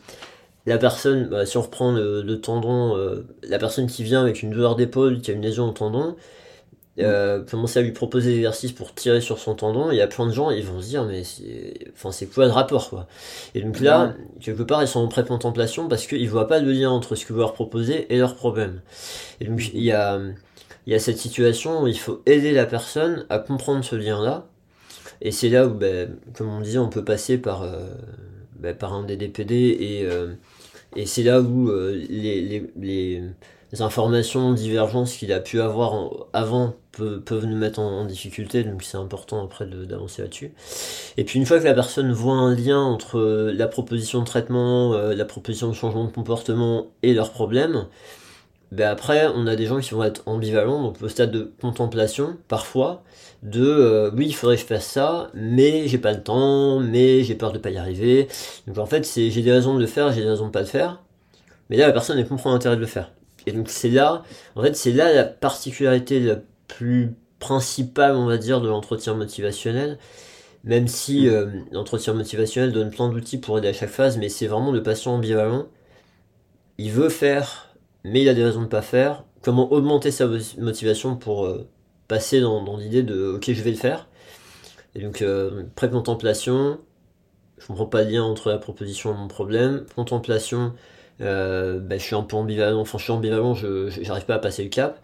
la 0.65 0.77
personne, 0.77 1.27
bah, 1.27 1.45
si 1.45 1.57
on 1.57 1.61
reprend 1.61 1.91
le, 1.91 2.21
le 2.21 2.41
tendon, 2.41 2.95
euh, 2.97 3.25
la 3.43 3.59
personne 3.59 3.87
qui 3.87 4.03
vient 4.03 4.21
avec 4.21 4.43
une 4.43 4.51
douleur 4.51 4.75
d'épaule, 4.75 5.21
qui 5.21 5.31
a 5.31 5.33
une 5.33 5.41
lésion 5.41 5.69
au 5.69 5.71
tendon, 5.71 6.15
euh, 7.01 7.43
commencer 7.43 7.79
à 7.79 7.81
lui 7.81 7.91
proposer 7.91 8.31
des 8.31 8.37
exercices 8.37 8.71
pour 8.71 8.93
tirer 8.93 9.21
sur 9.21 9.39
son 9.39 9.55
tendon, 9.55 9.91
il 9.91 9.97
y 9.97 10.01
a 10.01 10.07
plein 10.07 10.25
de 10.25 10.31
gens, 10.31 10.49
ils 10.51 10.63
vont 10.65 10.81
se 10.81 10.87
dire, 10.87 11.05
mais 11.05 11.23
c'est 11.23 11.73
enfin, 11.93 12.11
c'est 12.11 12.27
quoi 12.27 12.45
le 12.45 12.51
rapport, 12.51 12.89
quoi? 12.89 13.07
Et 13.55 13.61
donc 13.61 13.79
là, 13.79 14.13
quelque 14.41 14.63
part, 14.63 14.81
ils 14.81 14.87
sont 14.87 14.99
en 14.99 15.07
pré-contemplation 15.07 15.87
parce 15.87 16.07
qu'ils 16.07 16.29
voient 16.29 16.47
pas 16.47 16.59
le 16.59 16.71
lien 16.71 16.89
entre 16.89 17.15
ce 17.15 17.25
que 17.25 17.33
vous 17.33 17.39
leur 17.39 17.53
proposez 17.53 18.13
et 18.13 18.17
leurs 18.17 18.35
problèmes. 18.35 18.81
Et 19.41 19.45
donc, 19.45 19.61
il 19.73 19.83
y 19.83 19.91
a, 19.91 20.19
il 20.87 20.93
y 20.93 20.95
a 20.95 20.99
cette 20.99 21.17
situation 21.17 21.83
où 21.83 21.87
il 21.87 21.97
faut 21.97 22.21
aider 22.25 22.51
la 22.51 22.65
personne 22.65 23.25
à 23.29 23.39
comprendre 23.39 23.83
ce 23.83 23.95
lien-là. 23.95 24.47
Et 25.21 25.31
c'est 25.31 25.49
là 25.49 25.67
où, 25.67 25.73
ben, 25.73 26.17
comme 26.33 26.49
on 26.49 26.61
disait, 26.61 26.79
on 26.79 26.89
peut 26.89 27.03
passer 27.03 27.37
par, 27.37 27.63
euh, 27.63 27.89
ben, 28.59 28.75
par 28.75 28.93
un 28.93 29.03
DDPD 29.03 29.55
et, 29.79 30.05
euh, 30.05 30.33
et 30.95 31.05
c'est 31.05 31.23
là 31.23 31.41
où 31.41 31.71
les, 31.71 32.41
les, 32.41 32.71
les, 32.77 33.23
les 33.71 33.81
informations, 33.81 34.53
divergences 34.53 35.15
qu'il 35.15 35.31
a 35.31 35.39
pu 35.39 35.61
avoir 35.61 36.27
avant 36.33 36.75
peu- 36.91 37.21
peuvent 37.21 37.45
nous 37.45 37.55
mettre 37.55 37.79
en, 37.79 38.05
difficulté, 38.05 38.63
donc 38.63 38.83
c'est 38.83 38.97
important 38.97 39.43
après 39.43 39.65
d'avancer 39.65 40.21
là-dessus. 40.23 40.53
Et 41.17 41.23
puis 41.23 41.39
une 41.39 41.45
fois 41.45 41.59
que 41.59 41.65
la 41.65 41.73
personne 41.73 42.11
voit 42.11 42.35
un 42.35 42.55
lien 42.55 42.79
entre 42.79 43.19
euh, 43.19 43.53
la 43.53 43.67
proposition 43.67 44.19
de 44.21 44.25
traitement, 44.25 44.93
euh, 44.93 45.13
la 45.13 45.25
proposition 45.25 45.69
de 45.69 45.73
changement 45.73 46.05
de 46.05 46.11
comportement 46.11 46.87
et 47.03 47.13
leurs 47.13 47.31
problèmes, 47.31 47.85
ben 48.71 48.89
après 48.89 49.27
on 49.35 49.47
a 49.47 49.55
des 49.55 49.65
gens 49.65 49.79
qui 49.79 49.93
vont 49.93 50.03
être 50.03 50.23
ambivalents, 50.27 50.81
donc 50.83 51.01
au 51.01 51.07
stade 51.07 51.31
de 51.31 51.51
contemplation, 51.61 52.37
parfois, 52.47 53.03
de 53.43 53.63
euh, 53.63 54.11
oui 54.15 54.27
il 54.27 54.33
faudrait 54.33 54.55
que 54.55 54.61
je 54.61 54.67
fasse 54.67 54.85
ça, 54.87 55.29
mais 55.33 55.87
j'ai 55.87 55.97
pas 55.99 56.13
le 56.13 56.23
temps, 56.23 56.79
mais 56.79 57.23
j'ai 57.23 57.35
peur 57.35 57.51
de 57.51 57.59
pas 57.59 57.69
y 57.69 57.77
arriver. 57.77 58.27
Donc 58.67 58.77
en 58.79 58.85
fait 58.87 59.05
c'est 59.05 59.29
j'ai 59.31 59.41
des 59.43 59.51
raisons 59.51 59.75
de 59.75 59.79
le 59.79 59.87
faire, 59.87 60.11
j'ai 60.11 60.21
des 60.21 60.29
raisons 60.29 60.47
de 60.47 60.51
pas 60.51 60.61
le 60.61 60.65
faire, 60.67 61.01
mais 61.69 61.77
là 61.77 61.87
la 61.87 61.93
personne 61.93 62.17
elle 62.19 62.27
comprend 62.27 62.51
l'intérêt 62.51 62.75
de 62.75 62.81
le 62.81 62.87
faire. 62.87 63.11
Et 63.49 63.51
donc 63.51 63.69
c'est 63.69 63.89
là, 63.89 64.23
en 64.55 64.61
fait 64.61 64.75
c'est 64.75 64.91
là 64.91 65.11
la 65.11 65.23
particularité 65.23 66.19
la 66.19 66.37
plus 66.67 67.15
principale 67.39 68.15
on 68.15 68.27
va 68.27 68.37
dire 68.37 68.61
de 68.61 68.67
l'entretien 68.69 69.15
motivationnel, 69.15 69.97
même 70.63 70.87
si 70.87 71.27
euh, 71.27 71.47
l'entretien 71.71 72.13
motivationnel 72.13 72.71
donne 72.71 72.91
plein 72.91 73.09
d'outils 73.09 73.39
pour 73.39 73.57
aider 73.57 73.69
à 73.69 73.73
chaque 73.73 73.89
phase, 73.89 74.17
mais 74.19 74.29
c'est 74.29 74.45
vraiment 74.45 74.71
le 74.71 74.83
patient 74.83 75.15
ambivalent. 75.15 75.67
Il 76.77 76.91
veut 76.91 77.09
faire, 77.09 77.75
mais 78.03 78.21
il 78.21 78.29
a 78.29 78.35
des 78.35 78.43
raisons 78.43 78.61
de 78.61 78.67
pas 78.67 78.83
faire. 78.83 79.23
Comment 79.41 79.71
augmenter 79.71 80.11
sa 80.11 80.27
motivation 80.59 81.15
pour 81.15 81.45
euh, 81.45 81.67
passer 82.07 82.39
dans, 82.41 82.63
dans 82.63 82.77
l'idée 82.77 83.03
de 83.03 83.33
ok 83.35 83.51
je 83.51 83.63
vais 83.63 83.71
le 83.71 83.77
faire. 83.77 84.07
Et 84.95 85.01
donc 85.01 85.23
euh, 85.23 85.63
pré-contemplation, 85.75 86.79
je 87.57 87.65
comprends 87.67 87.87
pas 87.87 88.03
le 88.03 88.11
lien 88.11 88.23
entre 88.23 88.49
la 88.49 88.59
proposition 88.59 89.11
et 89.13 89.17
mon 89.17 89.27
problème. 89.27 89.85
Contemplation, 89.95 90.73
euh, 91.21 91.79
bah, 91.79 91.97
je 91.97 92.03
suis 92.03 92.15
un 92.15 92.23
peu 92.23 92.35
ambivalent, 92.35 92.79
enfin 92.79 92.97
je 92.97 93.03
suis 93.03 93.11
ambivalent, 93.11 93.53
je 93.53 93.89
j'arrive 94.01 94.25
pas 94.25 94.35
à 94.35 94.39
passer 94.39 94.63
le 94.63 94.69
cap. 94.69 95.01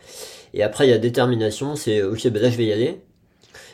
Et 0.53 0.63
après 0.63 0.87
il 0.87 0.89
y 0.91 0.93
a 0.93 0.97
détermination, 0.97 1.75
c'est 1.75 2.01
ok 2.03 2.29
bah 2.29 2.39
là 2.39 2.49
je 2.49 2.57
vais 2.57 2.65
y 2.65 2.71
aller. 2.71 3.01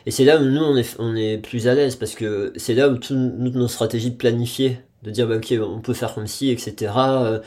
Et 0.06 0.12
c'est 0.12 0.26
là 0.26 0.40
où 0.40 0.46
nous 0.46 0.62
on 0.62 0.76
est, 0.78 0.96
on 1.00 1.16
est 1.16 1.38
plus 1.38 1.68
à 1.68 1.76
l'aise 1.76 1.96
parce 1.96 2.16
que 2.16 2.54
c'est 2.56 2.74
là 2.74 2.90
où 2.90 2.98
toutes 2.98 3.18
nos 3.18 3.68
stratégies 3.68 4.12
de 4.12 4.16
planifier, 4.16 4.80
de 5.04 5.12
dire 5.12 5.28
bah 5.28 5.38
ok 5.38 5.54
on 5.62 5.82
peut 5.82 5.94
faire 5.94 6.14
comme 6.16 6.28
ci, 6.28 6.50
etc. 6.50 6.94
Euh, 6.98 7.40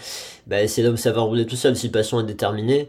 bah, 0.47 0.67
c'est 0.69 0.83
là 0.83 0.91
où 0.91 0.97
ça 0.97 1.13
va 1.13 1.23
rouler 1.23 1.47
tout 1.47 1.57
seul 1.57 1.77
si 1.77 1.87
le 1.87 1.93
patient 1.93 2.21
est 2.21 2.25
déterminé. 2.25 2.89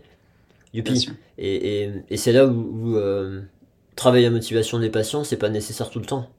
Youpi. 0.73 1.09
Et, 1.37 1.83
et, 1.83 1.91
et 2.09 2.17
c'est 2.17 2.33
là 2.33 2.45
où, 2.45 2.51
où 2.51 2.97
euh, 2.97 3.41
travailler 3.95 4.25
la 4.25 4.31
motivation 4.31 4.79
des 4.79 4.89
patients, 4.89 5.23
c'est 5.23 5.37
pas 5.37 5.49
nécessaire 5.49 5.89
tout 5.89 5.99
le 5.99 6.05
temps. 6.05 6.29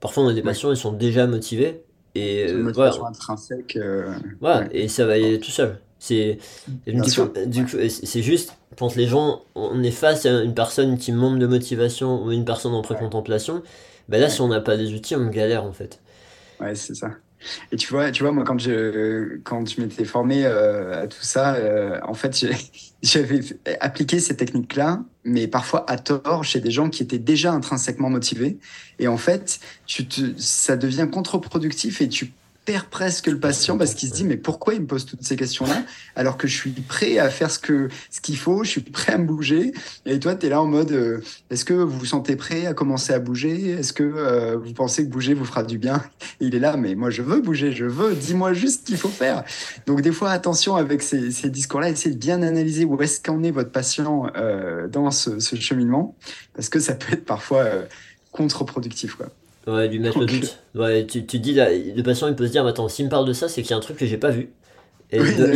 Parfois 0.00 0.24
on 0.24 0.28
a 0.28 0.34
des 0.34 0.42
patients, 0.42 0.70
ils 0.70 0.76
sont 0.76 0.92
déjà 0.92 1.26
motivés. 1.26 1.82
Et 2.16 2.50
Une 2.50 2.68
euh, 2.68 2.72
voilà, 2.72 2.92
intrinsèque. 3.06 3.76
euh, 3.76 4.18
voilà, 4.40 4.66
ouais. 4.66 4.68
et 4.72 4.88
ça 4.88 5.06
va 5.06 5.14
aller 5.14 5.40
tout 5.40 5.50
seul. 5.50 5.80
C'est 5.98 6.38
c'est 7.98 8.22
juste 8.22 8.58
quand 8.78 8.94
les 8.96 9.06
gens, 9.06 9.44
on 9.54 9.82
est 9.82 9.90
face 9.90 10.26
à 10.26 10.42
une 10.42 10.54
personne 10.54 10.98
qui 10.98 11.12
manque 11.12 11.38
de 11.38 11.46
motivation 11.46 12.22
ou 12.24 12.32
une 12.32 12.44
personne 12.44 12.74
en 12.74 12.82
pré-contemplation, 12.82 13.62
ben 14.08 14.20
là, 14.20 14.28
si 14.28 14.40
on 14.40 14.48
n'a 14.48 14.60
pas 14.60 14.76
des 14.76 14.92
outils, 14.94 15.16
on 15.16 15.26
galère 15.28 15.64
en 15.64 15.72
fait. 15.72 16.00
Ouais, 16.60 16.74
c'est 16.74 16.94
ça. 16.94 17.10
Et 17.72 17.76
tu 17.76 17.88
vois, 17.88 18.10
tu 18.10 18.22
vois, 18.22 18.32
moi, 18.32 18.44
quand 18.44 18.58
je, 18.58 19.38
quand 19.44 19.68
je 19.68 19.80
m'étais 19.80 20.04
formé 20.04 20.44
euh, 20.44 21.02
à 21.02 21.06
tout 21.06 21.22
ça, 21.22 21.54
euh, 21.54 21.98
en 22.02 22.14
fait, 22.14 22.46
j'avais 23.02 23.40
appliqué 23.80 24.20
ces 24.20 24.36
techniques-là, 24.36 25.02
mais 25.24 25.46
parfois 25.46 25.88
à 25.90 25.98
tort 25.98 26.44
chez 26.44 26.60
des 26.60 26.70
gens 26.70 26.88
qui 26.88 27.02
étaient 27.02 27.18
déjà 27.18 27.52
intrinsèquement 27.52 28.10
motivés. 28.10 28.58
Et 28.98 29.08
en 29.08 29.16
fait, 29.16 29.60
tu 29.86 30.06
ça 30.38 30.76
devient 30.76 31.08
contre-productif 31.10 32.00
et 32.00 32.08
tu 32.08 32.32
perds 32.66 32.86
presque 32.86 33.28
le 33.28 33.38
patient 33.38 33.78
parce 33.78 33.94
qu'il 33.94 34.08
se 34.10 34.14
dit 34.14 34.24
mais 34.24 34.36
pourquoi 34.36 34.74
il 34.74 34.82
me 34.82 34.86
pose 34.86 35.06
toutes 35.06 35.22
ces 35.22 35.36
questions-là 35.36 35.84
alors 36.16 36.36
que 36.36 36.48
je 36.48 36.54
suis 36.54 36.70
prêt 36.72 37.18
à 37.18 37.30
faire 37.30 37.50
ce 37.50 37.58
que 37.58 37.88
ce 38.10 38.20
qu'il 38.20 38.36
faut, 38.36 38.64
je 38.64 38.70
suis 38.70 38.80
prêt 38.82 39.14
à 39.14 39.18
me 39.18 39.24
bouger 39.24 39.72
et 40.04 40.18
toi 40.18 40.34
tu 40.34 40.46
es 40.46 40.48
là 40.50 40.60
en 40.60 40.66
mode 40.66 40.90
euh, 40.90 41.20
est-ce 41.48 41.64
que 41.64 41.72
vous 41.72 41.98
vous 41.98 42.04
sentez 42.04 42.36
prêt 42.36 42.66
à 42.66 42.74
commencer 42.74 43.12
à 43.12 43.20
bouger? 43.20 43.70
Est-ce 43.70 43.92
que 43.92 44.02
euh, 44.02 44.56
vous 44.56 44.72
pensez 44.74 45.04
que 45.04 45.10
bouger 45.10 45.32
vous 45.32 45.44
fera 45.44 45.62
du 45.62 45.78
bien? 45.78 46.02
Et 46.40 46.46
il 46.46 46.54
est 46.54 46.58
là 46.58 46.76
mais 46.76 46.96
moi 46.96 47.10
je 47.10 47.22
veux 47.22 47.40
bouger, 47.40 47.72
je 47.72 47.84
veux, 47.84 48.14
dis-moi 48.14 48.52
juste 48.52 48.80
ce 48.80 48.86
qu'il 48.86 48.96
faut 48.96 49.08
faire. 49.08 49.44
Donc 49.86 50.02
des 50.02 50.12
fois 50.12 50.32
attention 50.32 50.74
avec 50.74 51.02
ces, 51.02 51.30
ces 51.30 51.48
discours-là, 51.48 51.88
essayez 51.88 52.14
de 52.14 52.20
bien 52.20 52.42
analyser 52.42 52.84
où 52.84 53.00
est-ce 53.00 53.20
qu'en 53.22 53.42
est 53.44 53.52
votre 53.52 53.70
patient 53.70 54.26
euh, 54.36 54.88
dans 54.88 55.10
ce, 55.12 55.38
ce 55.38 55.54
cheminement 55.56 56.16
parce 56.52 56.68
que 56.68 56.80
ça 56.80 56.94
peut 56.94 57.12
être 57.12 57.24
parfois 57.24 57.64
contre-productif 58.32 59.14
quoi. 59.14 59.28
Ouais, 59.66 59.88
lui 59.88 59.98
mettre 59.98 60.20
le 60.20 60.26
doute. 60.26 60.58
Ouais, 60.74 61.06
tu, 61.06 61.26
tu 61.26 61.38
dis, 61.38 61.54
là, 61.54 61.68
le 61.72 62.02
patient, 62.02 62.28
il 62.28 62.36
peut 62.36 62.46
se 62.46 62.52
dire, 62.52 62.66
attends, 62.66 62.88
s'il 62.88 63.06
me 63.06 63.10
parle 63.10 63.26
de 63.26 63.32
ça, 63.32 63.48
c'est 63.48 63.62
qu'il 63.62 63.70
y 63.72 63.74
a 63.74 63.76
un 63.76 63.80
truc 63.80 63.96
que 63.96 64.06
j'ai 64.06 64.18
pas 64.18 64.30
vu. 64.30 64.52
Et 65.12 65.20
Oui, 65.20 65.34
de- 65.34 65.54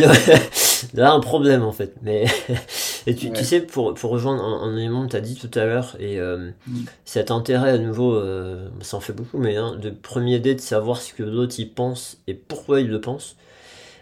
y 0.96 1.00
a 1.00 1.12
un 1.12 1.20
problème, 1.20 1.62
en 1.62 1.72
fait. 1.72 1.94
Mais, 2.02 2.26
et 3.06 3.14
tu, 3.14 3.30
Ouais. 3.30 3.32
tu 3.32 3.44
sais, 3.44 3.60
pour, 3.60 3.94
pour 3.94 4.10
rejoindre 4.12 4.42
un, 4.44 4.62
un 4.62 4.76
élément 4.76 5.06
que 5.06 5.12
tu 5.12 5.16
as 5.16 5.20
dit 5.20 5.36
tout 5.36 5.50
à 5.58 5.64
l'heure, 5.66 5.96
et 6.00 6.20
euh, 6.20 6.50
Mm. 6.66 6.86
cet 7.04 7.30
intérêt 7.30 7.70
à 7.70 7.78
nouveau, 7.78 8.14
euh, 8.14 8.68
ça 8.82 8.96
en 8.98 9.00
fait 9.00 9.12
beaucoup, 9.14 9.38
mais 9.38 9.56
hein, 9.56 9.76
de 9.76 9.90
premier 9.90 10.40
dé, 10.40 10.54
de 10.54 10.60
savoir 10.60 11.00
ce 11.02 11.12
que 11.14 11.22
l'autre 11.24 11.56
il 11.58 11.72
pense 11.72 12.18
et 12.28 12.34
pourquoi 12.34 12.80
il 12.80 12.88
le 12.88 13.00
pense, 13.00 13.36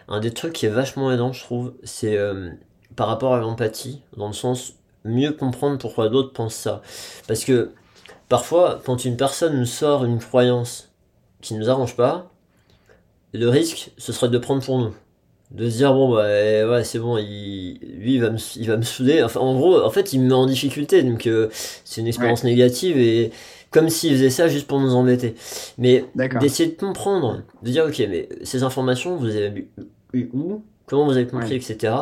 un 0.09 0.21
des 0.21 0.31
trucs 0.33 0.53
qui 0.53 0.67
est 0.67 0.71
vachement 0.71 1.13
aidant, 1.13 1.33
je 1.33 1.43
trouve, 1.43 1.75
c'est 1.85 2.17
euh, 2.17 2.51
par 2.97 3.09
rapport 3.09 3.35
à 3.35 3.39
l'empathie, 3.39 4.03
dans 4.17 4.29
le 4.29 4.33
sens 4.33 4.75
mieux 5.05 5.33
comprendre 5.33 5.79
pourquoi 5.79 6.09
l'autre 6.09 6.33
pense 6.33 6.55
ça. 6.55 6.83
Parce 7.27 7.45
que 7.45 7.71
parfois, 8.29 8.81
quand 8.85 9.05
une 9.05 9.17
personne 9.17 9.59
nous 9.59 9.67
sort 9.67 10.05
une 10.05 10.19
croyance 10.19 10.91
qui 11.41 11.55
nous 11.55 11.69
arrange 11.71 11.97
pas, 11.97 12.31
le 13.33 13.49
risque, 13.49 13.91
ce 13.99 14.13
serait 14.13 14.29
de 14.29 14.33
le 14.33 14.41
prendre 14.41 14.63
pour 14.65 14.79
nous. 14.79 14.95
De 15.51 15.69
se 15.71 15.77
dire, 15.77 15.95
bon, 15.95 16.15
bah, 16.15 16.27
eh, 16.29 16.65
ouais, 16.65 16.85
c'est 16.85 16.99
bon, 16.99 17.17
il, 17.17 17.79
lui, 17.99 18.15
il 18.17 18.21
va, 18.21 18.31
me, 18.31 18.39
il 18.57 18.67
va 18.69 18.77
me 18.77 18.83
saouler. 18.83 19.23
Enfin, 19.23 19.41
en 19.41 19.55
gros, 19.57 19.81
en 19.83 19.91
fait, 19.91 20.13
il 20.13 20.21
me 20.21 20.27
met 20.29 20.35
en 20.35 20.45
difficulté, 20.47 21.03
donc 21.03 21.27
euh, 21.27 21.49
c'est 21.85 22.03
une 22.03 22.07
expérience 22.07 22.45
négative 22.45 22.99
et 22.99 23.31
comme 23.71 23.89
s'il 23.89 24.13
faisait 24.13 24.29
ça 24.31 24.49
juste 24.49 24.67
pour 24.67 24.79
nous 24.81 24.95
embêter. 24.95 25.35
Mais 25.79 26.05
d'essayer 26.41 26.71
de 26.71 26.77
comprendre, 26.77 27.43
de 27.63 27.71
dire, 27.71 27.87
ok, 27.87 27.99
mais 28.11 28.29
ces 28.43 28.63
informations, 28.63 29.17
vous 29.17 29.27
avez 29.35 29.49
eu, 29.49 29.71
eu 30.13 30.31
où? 30.35 30.63
Comment 30.87 31.07
vous 31.07 31.13
avez 31.17 31.27
compris, 31.27 31.51
Ouais. 31.51 31.57
etc. 31.57 31.95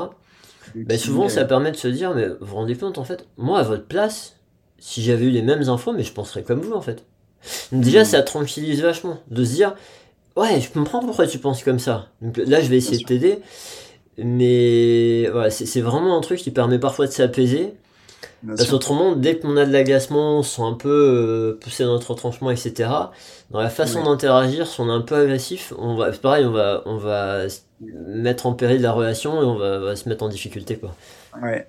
Bah, 0.74 0.98
souvent, 0.98 1.28
ça 1.28 1.44
permet 1.44 1.70
de 1.70 1.76
se 1.76 1.88
dire, 1.88 2.14
mais 2.14 2.28
vous 2.28 2.36
vous 2.46 2.56
rendez 2.56 2.74
compte, 2.76 2.98
en 2.98 3.04
fait, 3.04 3.26
moi, 3.36 3.60
à 3.60 3.62
votre 3.62 3.86
place, 3.86 4.35
si 4.78 5.02
j'avais 5.02 5.26
eu 5.26 5.30
les 5.30 5.42
mêmes 5.42 5.68
infos, 5.68 5.92
mais 5.92 6.02
je 6.04 6.12
penserais 6.12 6.42
comme 6.42 6.60
vous, 6.60 6.74
en 6.74 6.80
fait. 6.82 7.04
Déjà, 7.72 8.00
Mhm. 8.00 8.04
ça 8.04 8.22
tranquillise 8.22 8.82
vachement 8.82 9.18
de 9.30 9.44
se 9.44 9.54
dire, 9.54 9.74
ouais, 10.36 10.60
je 10.60 10.70
comprends 10.70 11.00
pourquoi 11.00 11.26
tu 11.26 11.38
penses 11.38 11.62
comme 11.62 11.78
ça. 11.78 12.08
Donc 12.22 12.36
là, 12.38 12.60
je 12.60 12.68
vais 12.68 12.76
essayer 12.78 12.98
de 12.98 13.04
t'aider, 13.04 13.38
mais 14.18 15.28
voilà, 15.30 15.50
c'est 15.50 15.80
vraiment 15.80 16.16
un 16.16 16.20
truc 16.20 16.38
qui 16.40 16.50
permet 16.50 16.78
parfois 16.78 17.06
de 17.06 17.12
s'apaiser. 17.12 17.74
Parce 18.46 18.70
qu'autrement, 18.70 19.16
dès 19.16 19.38
qu'on 19.38 19.56
a 19.56 19.66
de 19.66 19.72
l'agacement, 19.72 20.38
on 20.38 20.42
se 20.42 20.56
sent 20.56 20.62
un 20.62 20.74
peu 20.74 20.88
euh, 20.88 21.58
poussé 21.60 21.84
dans 21.84 21.92
notre 21.94 22.10
retranchement, 22.12 22.50
etc. 22.50 22.90
Dans 23.50 23.60
la 23.60 23.70
façon 23.70 23.98
Ouais. 24.00 24.04
d'interagir, 24.04 24.66
si 24.66 24.80
on 24.80 24.88
est 24.88 24.92
un 24.92 25.00
peu 25.00 25.16
agressif, 25.16 25.72
on 25.78 25.96
va, 25.96 26.10
pareil, 26.12 26.44
on 26.46 26.52
va, 26.52 26.82
on 26.86 26.96
va 26.96 27.42
mettre 27.80 28.46
en 28.46 28.52
péril 28.52 28.82
la 28.82 28.92
relation 28.92 29.42
et 29.42 29.44
on 29.44 29.56
va, 29.56 29.78
va 29.78 29.96
se 29.96 30.08
mettre 30.08 30.22
en 30.24 30.28
difficulté, 30.28 30.76
quoi. 30.76 30.94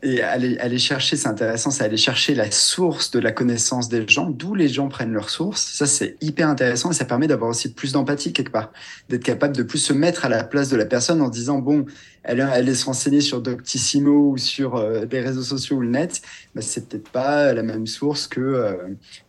Et 0.01 0.21
aller, 0.21 0.57
aller 0.59 0.77
chercher, 0.77 1.15
c'est 1.15 1.27
intéressant, 1.27 1.71
c'est 1.71 1.83
aller 1.83 1.97
chercher 1.97 2.35
la 2.35 2.51
source 2.51 3.11
de 3.11 3.19
la 3.19 3.31
connaissance 3.31 3.89
des 3.89 4.07
gens, 4.07 4.29
d'où 4.29 4.55
les 4.55 4.67
gens 4.67 4.87
prennent 4.87 5.13
leur 5.13 5.29
source. 5.29 5.61
Ça, 5.61 5.85
c'est 5.85 6.15
hyper 6.21 6.47
intéressant 6.47 6.91
et 6.91 6.93
ça 6.93 7.05
permet 7.05 7.27
d'avoir 7.27 7.49
aussi 7.49 7.73
plus 7.73 7.91
d'empathie 7.91 8.33
quelque 8.33 8.51
part, 8.51 8.71
d'être 9.09 9.23
capable 9.23 9.55
de 9.55 9.63
plus 9.63 9.79
se 9.79 9.93
mettre 9.93 10.25
à 10.25 10.29
la 10.29 10.43
place 10.43 10.69
de 10.69 10.77
la 10.77 10.85
personne 10.85 11.21
en 11.21 11.29
disant, 11.29 11.59
bon, 11.59 11.85
elle, 12.23 12.47
elle 12.53 12.69
est 12.69 12.75
se 12.75 12.85
renseigner 12.85 13.21
sur 13.21 13.41
Doctissimo 13.41 14.31
ou 14.31 14.37
sur 14.37 14.75
euh, 14.75 15.05
les 15.09 15.21
réseaux 15.21 15.43
sociaux 15.43 15.77
ou 15.77 15.81
le 15.81 15.89
net, 15.89 16.21
bah, 16.57 16.63
c'est 16.63 16.89
peut-être 16.89 17.09
pas 17.09 17.53
la 17.53 17.61
même 17.61 17.85
source 17.85 18.25
que 18.25 18.41
euh, 18.41 18.73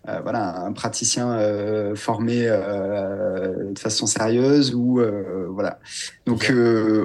euh, 0.09 0.21
voilà, 0.23 0.61
un 0.61 0.73
praticien 0.73 1.33
euh, 1.33 1.95
formé 1.95 2.47
de 2.47 3.79
façon 3.79 4.07
sérieuse 4.07 4.75
ou 4.75 5.01
voilà. 5.51 5.79
Donc, 6.27 6.53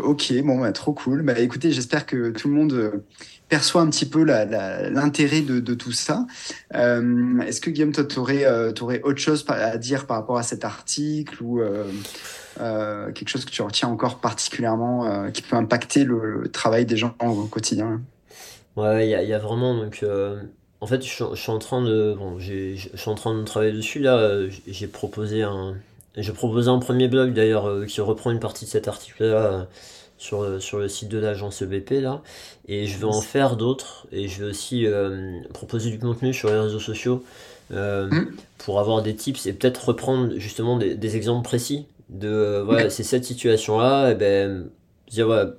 ok, 0.03 0.33
bon, 0.43 0.59
bah, 0.59 0.71
trop 0.71 0.93
cool. 0.93 1.23
Bah, 1.23 1.37
écoutez, 1.39 1.71
j'espère 1.71 2.05
que 2.05 2.29
tout 2.29 2.47
le 2.47 2.53
monde 2.53 3.03
perçoit 3.49 3.81
un 3.81 3.89
petit 3.89 4.05
peu 4.05 4.23
l'intérêt 4.23 5.41
de, 5.41 5.59
de, 5.59 5.73
tout 5.73 5.91
ça. 5.91 6.25
Est-ce 6.73 7.59
que 7.59 7.69
Guillaume, 7.69 7.91
toi, 7.91 8.05
tu 8.05 8.19
aurais, 8.19 8.45
aurais, 8.81 9.01
autre 9.01 9.19
chose 9.19 9.45
à 9.49 9.77
dire 9.77 10.05
par 10.05 10.17
rapport 10.17 10.37
à 10.37 10.43
cet 10.43 10.63
article 10.63 11.43
ou 11.43 11.61
euh, 12.59 13.07
euh, 13.07 13.11
quelque 13.11 13.29
chose 13.29 13.45
que 13.45 13.51
tu 13.51 13.61
retiens 13.61 13.89
encore 13.89 14.19
particulièrement 14.19 15.29
qui 15.31 15.41
peut 15.41 15.55
impacter 15.55 16.03
le, 16.03 16.41
le, 16.41 16.51
travail 16.51 16.85
des 16.85 16.97
gens 16.97 17.15
au 17.19 17.45
quotidien? 17.45 18.01
Ouais, 18.75 19.07
il 19.07 19.09
y, 19.09 19.29
y, 19.29 19.33
a 19.33 19.39
vraiment 19.39 19.75
donc 19.75 20.03
en 20.81 20.85
fait, 20.85 21.01
je, 21.01 21.23
je, 21.33 21.39
suis 21.39 21.51
en 21.51 21.59
train 21.59 21.81
de, 21.81 22.15
bon, 22.17 22.39
je 22.39 22.75
suis 22.75 23.09
en 23.09 23.15
train 23.15 23.33
de 23.35 23.43
travailler 23.43 23.71
dessus 23.71 23.99
là. 23.99 24.47
J'ai 24.67 24.87
proposé 24.87 25.43
un, 25.43 25.75
j'ai 26.15 26.31
proposé 26.31 26.69
un 26.69 26.79
premier 26.79 27.07
blog 27.07 27.33
d'ailleurs 27.33 27.67
euh, 27.67 27.85
qui 27.85 28.01
reprend 28.01 28.31
une 28.31 28.39
partie 28.39 28.65
de 28.65 28.69
cet 28.69 28.87
article-là 28.87 29.35
euh, 29.35 29.63
sur, 30.17 30.61
sur 30.61 30.77
le 30.77 30.87
site 30.87 31.09
de 31.09 31.17
l'agence 31.17 31.61
EBP 31.61 32.01
là, 32.01 32.21
et 32.67 32.85
je 32.85 32.97
vais 32.97 33.05
en 33.05 33.21
faire 33.21 33.57
d'autres 33.57 34.07
et 34.11 34.27
je 34.27 34.43
vais 34.43 34.49
aussi 34.49 34.85
euh, 34.85 35.39
proposer 35.53 35.89
du 35.89 35.99
contenu 35.99 36.33
sur 36.33 36.49
les 36.49 36.59
réseaux 36.59 36.79
sociaux 36.79 37.23
euh, 37.71 38.07
mmh. 38.07 38.35
pour 38.59 38.79
avoir 38.79 39.01
des 39.01 39.15
tips 39.15 39.47
et 39.47 39.53
peut-être 39.53 39.89
reprendre 39.89 40.33
justement 40.37 40.77
des, 40.77 40.95
des, 40.95 41.15
exemples 41.15 41.43
précis 41.43 41.87
de 42.09 42.61
voilà, 42.65 42.89
c'est 42.95 43.03
cette 43.03 43.25
situation-là, 43.25 44.11
et 44.11 44.15
ben 44.15 44.69
dire 45.09 45.25
voilà 45.27 45.53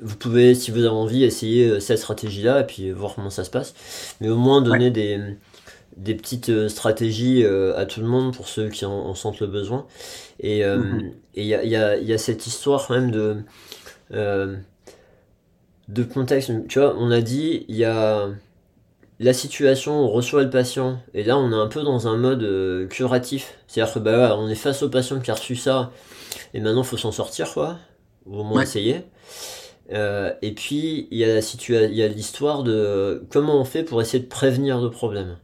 vous 0.00 0.16
pouvez, 0.16 0.54
si 0.54 0.70
vous 0.70 0.78
avez 0.78 0.88
envie, 0.88 1.24
essayer 1.24 1.68
euh, 1.68 1.80
cette 1.80 1.98
stratégie-là 1.98 2.60
et 2.60 2.64
puis 2.64 2.90
voir 2.92 3.14
comment 3.14 3.30
ça 3.30 3.44
se 3.44 3.50
passe. 3.50 3.74
Mais 4.20 4.28
au 4.28 4.36
moins 4.36 4.62
donner 4.62 4.86
ouais. 4.86 4.90
des, 4.90 5.20
des 5.96 6.14
petites 6.14 6.50
euh, 6.50 6.68
stratégies 6.68 7.44
euh, 7.44 7.76
à 7.76 7.86
tout 7.86 8.00
le 8.00 8.06
monde 8.06 8.34
pour 8.34 8.48
ceux 8.48 8.68
qui 8.68 8.84
en, 8.84 8.92
en 8.92 9.14
sentent 9.14 9.40
le 9.40 9.46
besoin. 9.48 9.86
Et 10.40 10.58
il 10.58 10.62
euh, 10.62 10.78
mm 10.78 10.98
-hmm. 10.98 11.42
y, 11.42 11.54
a, 11.54 11.64
y, 11.64 11.76
a, 11.76 11.96
y, 11.98 12.12
a, 12.12 12.18
cette 12.18 12.46
histoire 12.46 12.86
quand 12.86 12.94
même 12.94 13.10
de, 13.10 13.36
euh, 14.12 14.56
de 15.88 16.02
contexte. 16.04 16.52
Tu 16.68 16.78
vois, 16.78 16.94
on 16.96 17.10
a 17.10 17.20
dit, 17.20 17.64
il 17.68 17.76
y 17.76 17.84
a 17.84 18.28
la 19.20 19.32
situation, 19.32 19.92
on 19.92 20.08
reçoit 20.08 20.44
le 20.44 20.50
patient, 20.50 21.00
et 21.14 21.24
là 21.24 21.36
on 21.38 21.50
est 21.50 21.56
un 21.56 21.66
peu 21.66 21.82
dans 21.82 22.06
un 22.08 22.16
mode 22.16 22.42
euh, 22.42 22.86
curatif. 22.86 23.58
C'est-à-dire 23.66 23.94
que 23.94 23.98
bah, 23.98 24.36
on 24.38 24.48
est 24.48 24.54
face 24.54 24.82
au 24.82 24.88
patient 24.88 25.20
qui 25.20 25.30
a 25.30 25.34
reçu 25.34 25.56
ça, 25.56 25.92
et 26.54 26.60
maintenant 26.60 26.82
il 26.82 26.86
faut 26.86 26.96
s'en 26.96 27.12
sortir, 27.12 27.52
quoi. 27.52 27.78
Ou 28.26 28.38
au 28.38 28.44
moins 28.44 28.58
ouais. 28.58 28.62
essayer. 28.64 29.02
Euh, 29.92 30.32
et 30.42 30.52
puis, 30.52 31.08
il 31.10 31.18
y 31.18 31.24
a 31.24 31.34
la 31.34 31.42
situation, 31.42 31.88
il 31.90 31.96
y 31.96 32.02
a 32.02 32.08
l'histoire 32.08 32.62
de 32.62 33.24
comment 33.30 33.60
on 33.60 33.64
fait 33.64 33.84
pour 33.84 34.00
essayer 34.02 34.22
de 34.22 34.28
prévenir 34.28 34.80
le 34.80 34.90
problème. 34.90 35.38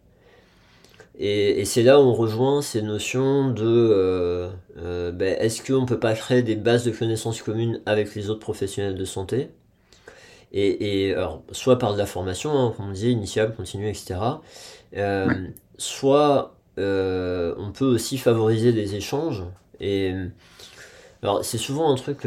Et, 1.16 1.60
et 1.60 1.64
c'est 1.64 1.82
là 1.82 2.00
où 2.00 2.04
on 2.04 2.14
rejoint 2.14 2.60
ces 2.60 2.82
notions 2.82 3.50
de 3.50 3.62
euh, 3.64 4.50
euh, 4.78 5.12
ben, 5.12 5.36
est-ce 5.38 5.62
qu'on 5.62 5.86
peut 5.86 6.00
pas 6.00 6.14
créer 6.14 6.42
des 6.42 6.56
bases 6.56 6.84
de 6.84 6.90
connaissances 6.90 7.40
communes 7.42 7.80
avec 7.86 8.14
les 8.14 8.30
autres 8.30 8.40
professionnels 8.40 8.96
de 8.96 9.04
santé? 9.04 9.50
Et, 10.54 11.08
et 11.08 11.14
alors, 11.14 11.42
soit 11.52 11.78
par 11.78 11.92
de 11.92 11.98
la 11.98 12.06
formation, 12.06 12.52
hein, 12.52 12.74
comme 12.76 12.88
on 12.88 12.92
disait, 12.92 13.10
initiale, 13.10 13.54
continue, 13.54 13.88
etc. 13.88 14.16
Euh, 14.96 15.28
ouais. 15.28 15.34
Soit 15.78 16.54
euh, 16.78 17.54
on 17.58 17.72
peut 17.72 17.84
aussi 17.84 18.18
favoriser 18.18 18.72
des 18.72 18.94
échanges. 18.94 19.42
Et 19.80 20.14
alors, 21.22 21.44
c'est 21.44 21.58
souvent 21.58 21.92
un 21.92 21.96
truc. 21.96 22.24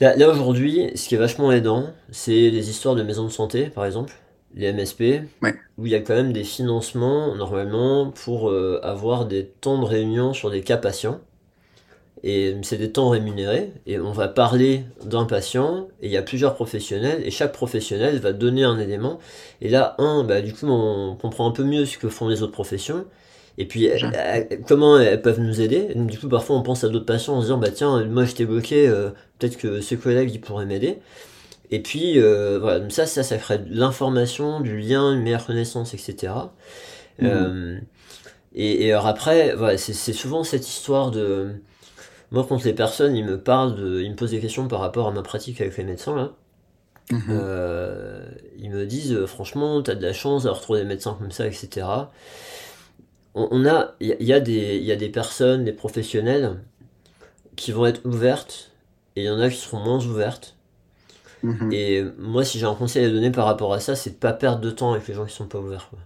Là, 0.00 0.16
là 0.16 0.28
aujourd'hui, 0.28 0.90
ce 0.96 1.08
qui 1.08 1.14
est 1.14 1.18
vachement 1.18 1.52
aidant, 1.52 1.86
c'est 2.10 2.50
les 2.50 2.68
histoires 2.70 2.94
de 2.94 3.02
maisons 3.02 3.24
de 3.24 3.30
santé, 3.30 3.66
par 3.66 3.86
exemple, 3.86 4.12
les 4.54 4.72
MSP, 4.72 5.00
ouais. 5.42 5.54
où 5.78 5.86
il 5.86 5.92
y 5.92 5.94
a 5.94 6.00
quand 6.00 6.14
même 6.14 6.32
des 6.32 6.44
financements, 6.44 7.34
normalement, 7.34 8.10
pour 8.10 8.50
euh, 8.50 8.80
avoir 8.82 9.26
des 9.26 9.46
temps 9.46 9.78
de 9.78 9.84
réunion 9.84 10.32
sur 10.32 10.50
des 10.50 10.62
cas 10.62 10.76
patients. 10.76 11.20
Et 12.26 12.56
c'est 12.62 12.78
des 12.78 12.90
temps 12.90 13.10
rémunérés, 13.10 13.70
et 13.86 14.00
on 14.00 14.12
va 14.12 14.28
parler 14.28 14.84
d'un 15.04 15.26
patient, 15.26 15.88
et 16.00 16.06
il 16.06 16.10
y 16.10 16.16
a 16.16 16.22
plusieurs 16.22 16.54
professionnels, 16.54 17.20
et 17.22 17.30
chaque 17.30 17.52
professionnel 17.52 18.18
va 18.18 18.32
donner 18.32 18.64
un 18.64 18.78
élément. 18.78 19.18
Et 19.60 19.68
là, 19.68 19.94
un, 19.98 20.24
bah, 20.24 20.40
du 20.40 20.54
coup, 20.54 20.66
on 20.66 21.16
comprend 21.16 21.46
un 21.46 21.52
peu 21.52 21.64
mieux 21.64 21.84
ce 21.84 21.98
que 21.98 22.08
font 22.08 22.28
les 22.28 22.42
autres 22.42 22.52
professions, 22.52 23.04
et 23.56 23.66
puis, 23.66 23.88
comment 24.66 24.98
elles 24.98 25.22
peuvent 25.22 25.40
nous 25.40 25.60
aider 25.60 25.88
Du 25.94 26.18
coup, 26.18 26.28
parfois, 26.28 26.56
on 26.56 26.62
pense 26.62 26.82
à 26.82 26.88
d'autres 26.88 27.06
patients 27.06 27.34
en 27.34 27.40
se 27.40 27.46
disant, 27.46 27.58
bah 27.58 27.70
tiens, 27.70 28.04
moi 28.04 28.24
j'étais 28.24 28.46
bloqué, 28.46 28.88
euh, 28.88 29.10
peut-être 29.38 29.56
que 29.56 29.80
ce 29.80 29.94
collègue 29.94 30.30
il 30.32 30.40
pourrait 30.40 30.66
m'aider. 30.66 30.98
Et 31.70 31.80
puis, 31.80 32.18
euh, 32.18 32.58
voilà, 32.60 32.80
donc 32.80 32.90
ça, 32.92 33.06
ça, 33.06 33.22
ça 33.22 33.38
ferait 33.38 33.58
de 33.58 33.78
l'information, 33.78 34.60
du 34.60 34.78
lien, 34.78 35.12
une 35.12 35.22
meilleure 35.22 35.46
connaissance, 35.46 35.94
etc. 35.94 36.32
Mmh. 37.20 37.26
Euh, 37.26 37.78
et, 38.56 38.86
et, 38.86 38.92
alors 38.92 39.06
après, 39.06 39.54
voilà, 39.54 39.78
c'est 39.78 40.12
souvent 40.12 40.42
cette 40.42 40.68
histoire 40.68 41.10
de. 41.10 41.50
Moi, 42.34 42.44
quand 42.46 42.62
les 42.64 42.74
personnes, 42.74 43.16
ils 43.16 43.24
me 43.24 43.40
parlent 43.40 43.76
de. 43.76 44.02
Ils 44.02 44.10
me 44.10 44.16
posent 44.16 44.32
des 44.32 44.40
questions 44.40 44.68
par 44.68 44.80
rapport 44.80 45.08
à 45.08 45.12
ma 45.12 45.22
pratique 45.22 45.60
avec 45.62 45.76
les 45.78 45.84
médecins, 45.84 46.14
là. 46.14 46.32
Mmh. 47.10 47.20
Euh, 47.30 48.26
ils 48.58 48.70
me 48.70 48.86
disent, 48.86 49.24
franchement, 49.26 49.82
t'as 49.82 49.94
de 49.94 50.02
la 50.02 50.12
chance 50.12 50.44
d'avoir 50.44 50.60
trouvé 50.60 50.80
des 50.80 50.86
médecins 50.86 51.16
comme 51.18 51.30
ça, 51.30 51.46
etc 51.46 51.84
on, 53.34 53.66
a, 53.66 53.94
il 54.00 54.16
y, 54.20 54.26
y, 54.26 54.32
a 54.32 54.40
des, 54.40 54.76
il 54.76 54.84
y 54.84 54.92
a 54.92 54.96
des 54.96 55.08
personnes, 55.08 55.64
des 55.64 55.72
professionnels 55.72 56.60
qui 57.56 57.72
vont 57.72 57.86
être 57.86 58.04
ouvertes 58.04 58.70
et 59.16 59.22
il 59.22 59.26
y 59.26 59.30
en 59.30 59.40
a 59.40 59.50
qui 59.50 59.56
seront 59.56 59.80
moins 59.80 60.04
ouvertes. 60.04 60.56
Mmh. 61.42 61.72
Et 61.72 62.04
moi, 62.18 62.44
si 62.44 62.58
j'ai 62.58 62.66
un 62.66 62.74
conseil 62.74 63.04
à 63.04 63.10
donner 63.10 63.30
par 63.30 63.46
rapport 63.46 63.72
à 63.74 63.80
ça, 63.80 63.96
c'est 63.96 64.10
de 64.10 64.16
pas 64.16 64.32
perdre 64.32 64.60
de 64.60 64.70
temps 64.70 64.92
avec 64.92 65.06
les 65.08 65.14
gens 65.14 65.26
qui 65.26 65.34
sont 65.34 65.46
pas 65.46 65.58
ouverts. 65.58 65.88
Quoi. 65.90 65.98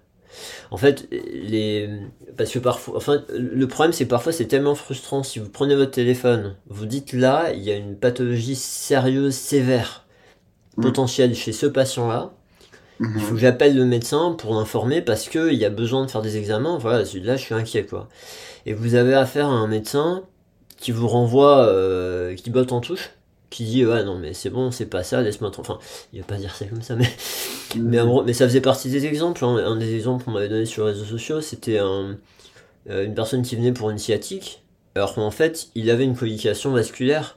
En 0.70 0.77
fait, 0.77 1.09
les, 1.11 1.88
parce 2.37 2.51
que 2.51 2.59
parfois, 2.59 2.96
enfin, 2.96 3.22
le 3.31 3.66
problème 3.66 3.92
c'est 3.92 4.05
que 4.05 4.11
parfois 4.11 4.33
c'est 4.33 4.46
tellement 4.46 4.74
frustrant. 4.74 5.22
Si 5.22 5.38
vous 5.38 5.48
prenez 5.48 5.74
votre 5.74 5.92
téléphone, 5.92 6.57
vous 6.68 6.87
dites 6.87 7.12
là, 7.12 7.53
il 7.53 7.62
y 7.62 7.70
a 7.70 7.77
une 7.77 7.96
pathologie 7.96 8.57
sérieuse, 8.57 9.35
sévère, 9.35 10.05
mmh. 10.77 10.83
potentielle 10.83 11.35
chez 11.35 11.53
ce 11.53 11.66
patient-là 11.66 12.33
Mmh. 13.01 13.12
Il 13.14 13.20
faut 13.20 13.35
que 13.35 13.40
j'appelle 13.40 13.77
le 13.77 13.85
médecin 13.85 14.33
pour 14.37 14.55
l'informer 14.55 15.03
parce 15.03 15.29
qu'il 15.29 15.55
y 15.55 15.64
a 15.64 15.70
besoin 15.70 16.05
de 16.05 16.11
faire 16.11 16.22
des 16.22 16.37
examens. 16.37 16.79
Voilà, 16.79 16.98
là 16.98 17.37
je 17.37 17.42
suis 17.42 17.55
inquiet 17.55 17.85
quoi. 17.87 18.09
Et 18.66 18.72
vous 18.72 18.94
avez 18.94 19.14
affaire 19.14 19.48
à 19.48 19.53
un 19.53 19.68
médecin 19.68 20.24
qui 20.77 20.90
vous 20.90 21.09
renvoie, 21.09 21.66
euh, 21.66 22.35
qui 22.35 22.51
botte 22.51 22.72
en 22.72 22.81
touche, 22.81 23.11
qui 23.50 23.64
dit 23.64 23.87
ouais 23.87 24.04
non 24.04 24.18
mais 24.18 24.34
c'est 24.34 24.50
bon, 24.50 24.70
c'est 24.70 24.87
pas 24.87 25.02
ça, 25.02 25.22
laisse-moi. 25.22 25.50
Enfin, 25.58 25.78
il 26.12 26.20
va 26.20 26.26
pas 26.26 26.37
dire 26.37 26.54
ça 26.54 26.66
comme 26.66 26.82
ça, 26.82 26.96
mais 26.96 27.06
mmh. 27.76 27.80
mais, 27.82 28.00
en, 28.00 28.22
mais 28.22 28.32
ça 28.32 28.46
faisait 28.46 28.61
partie 28.61 28.90
des 28.90 29.06
exemples. 29.06 29.44
Hein. 29.44 29.56
Un 29.56 29.76
des 29.76 29.94
exemples 29.94 30.24
qu'on 30.24 30.32
m'avait 30.32 30.48
donné 30.48 30.66
sur 30.66 30.84
les 30.84 30.92
réseaux 30.92 31.04
sociaux, 31.04 31.40
c'était 31.40 31.78
un, 31.78 32.16
euh, 32.90 33.04
une 33.04 33.14
personne 33.14 33.42
qui 33.42 33.56
venait 33.56 33.72
pour 33.72 33.90
une 33.90 33.98
sciatique, 33.98 34.62
alors 34.94 35.14
qu'en 35.14 35.30
fait 35.30 35.68
il 35.74 35.90
avait 35.90 36.04
une 36.04 36.16
communication 36.16 36.72
vasculaire. 36.72 37.37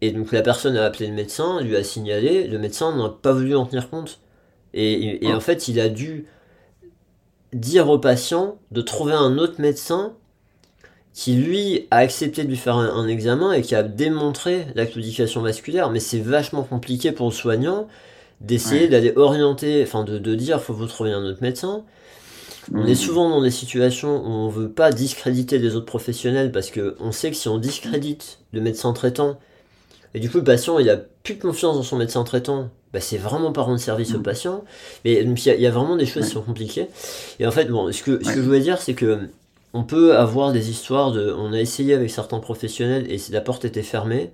Et 0.00 0.10
donc 0.10 0.32
la 0.32 0.42
personne 0.42 0.76
a 0.76 0.84
appelé 0.84 1.06
le 1.06 1.14
médecin, 1.14 1.60
lui 1.60 1.76
a 1.76 1.84
signalé, 1.84 2.48
le 2.48 2.58
médecin 2.58 2.96
n'a 2.96 3.08
pas 3.08 3.32
voulu 3.32 3.54
en 3.54 3.66
tenir 3.66 3.88
compte. 3.88 4.18
Et, 4.74 5.26
et, 5.26 5.32
en 5.32 5.40
fait, 5.40 5.68
il 5.68 5.78
a 5.80 5.88
dû 5.88 6.26
dire 7.52 7.88
au 7.90 7.98
patient 7.98 8.58
de 8.70 8.80
trouver 8.80 9.12
un 9.12 9.38
autre 9.38 9.60
médecin 9.60 10.14
qui 11.14 11.34
lui 11.34 11.86
a 11.90 11.98
accepté 11.98 12.44
de 12.44 12.48
lui 12.48 12.56
faire 12.56 12.76
un, 12.76 12.88
un 12.88 13.06
examen 13.06 13.52
et 13.52 13.62
qui 13.62 13.74
a 13.74 13.82
démontré 13.82 14.66
la 14.74 14.86
claudication 14.86 15.42
vasculaire. 15.42 15.90
Mais 15.90 16.00
c'est 16.00 16.20
vachement 16.20 16.62
compliqué 16.62 17.12
pour 17.12 17.26
le 17.26 17.32
soignant 17.32 17.88
d'essayer 18.40 18.82
ouais. 18.82 18.88
d'aller 18.88 19.12
orienter, 19.16 19.82
enfin 19.82 20.04
de, 20.04 20.18
de 20.18 20.34
dire 20.34 20.60
faut 20.60 20.74
vous 20.74 20.86
trouver 20.86 21.12
un 21.12 21.24
autre 21.24 21.42
médecin. 21.42 21.84
Mmh. 22.70 22.78
On 22.78 22.86
est 22.86 22.94
souvent 22.94 23.28
dans 23.28 23.42
des 23.42 23.50
situations 23.50 24.24
où 24.24 24.28
on 24.28 24.48
veut 24.48 24.70
pas 24.70 24.90
discréditer 24.90 25.58
les 25.58 25.76
autres 25.76 25.86
professionnels 25.86 26.50
parce 26.52 26.70
que 26.70 26.96
on 27.00 27.12
sait 27.12 27.30
que 27.30 27.36
si 27.36 27.48
on 27.48 27.58
discrédite 27.58 28.38
le 28.52 28.60
médecin 28.60 28.92
traitant, 28.92 29.38
et 30.14 30.20
du 30.20 30.30
coup 30.30 30.38
le 30.38 30.44
patient 30.44 30.78
il 30.78 30.88
a 30.88 30.96
plus 30.96 31.34
de 31.34 31.42
confiance 31.42 31.76
dans 31.76 31.82
son 31.82 31.96
médecin 31.96 32.22
traitant 32.24 32.70
bah, 32.92 33.00
c'est 33.00 33.16
vraiment 33.16 33.52
pas 33.52 33.62
rendre 33.62 33.80
service 33.80 34.12
mmh. 34.12 34.16
au 34.16 34.20
patient. 34.20 34.64
Mais 35.04 35.22
il 35.22 35.38
y, 35.38 35.62
y, 35.62 35.66
a 35.66 35.70
vraiment 35.70 35.96
des 35.96 36.04
choses 36.04 36.24
ouais. 36.24 36.28
qui 36.28 36.34
sont 36.34 36.42
compliquées. 36.42 36.88
Et 37.40 37.46
en 37.46 37.50
fait, 37.50 37.64
bon, 37.64 37.90
ce 37.90 38.02
que, 38.02 38.10
ouais. 38.10 38.18
ce 38.22 38.28
que 38.28 38.36
je 38.36 38.40
voulais 38.42 38.60
dire, 38.60 38.82
c'est 38.82 38.92
que 38.92 39.30
on 39.74 39.84
peut 39.84 40.16
avoir 40.16 40.52
des 40.52 40.70
histoires 40.70 41.12
de. 41.12 41.32
On 41.36 41.52
a 41.52 41.60
essayé 41.60 41.94
avec 41.94 42.10
certains 42.10 42.40
professionnels 42.40 43.10
et 43.10 43.20
la 43.30 43.40
porte 43.40 43.64
était 43.64 43.82
fermée. 43.82 44.32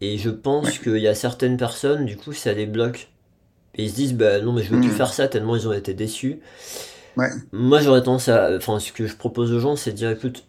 Et 0.00 0.18
je 0.18 0.30
pense 0.30 0.66
ouais. 0.66 0.78
qu'il 0.82 0.98
y 0.98 1.08
a 1.08 1.14
certaines 1.14 1.56
personnes, 1.56 2.04
du 2.04 2.16
coup, 2.16 2.32
ça 2.32 2.52
les 2.52 2.66
bloque. 2.66 3.08
Et 3.74 3.84
ils 3.84 3.90
se 3.90 3.94
disent, 3.96 4.14
bah 4.14 4.40
non, 4.40 4.52
mais 4.52 4.62
je 4.62 4.70
veux 4.70 4.78
mmh. 4.78 4.82
plus 4.82 4.90
faire 4.90 5.12
ça 5.12 5.28
tellement 5.28 5.56
ils 5.56 5.68
ont 5.68 5.72
été 5.72 5.94
déçus. 5.94 6.40
Moi, 7.52 7.80
j'aurais 7.80 8.02
tendance 8.02 8.28
à. 8.28 8.54
Enfin, 8.56 8.78
ce 8.78 8.92
que 8.92 9.06
je 9.06 9.16
propose 9.16 9.52
aux 9.52 9.60
gens, 9.60 9.76
c'est 9.76 9.92
de 9.92 9.96
dire, 9.96 10.10
écoute, 10.10 10.44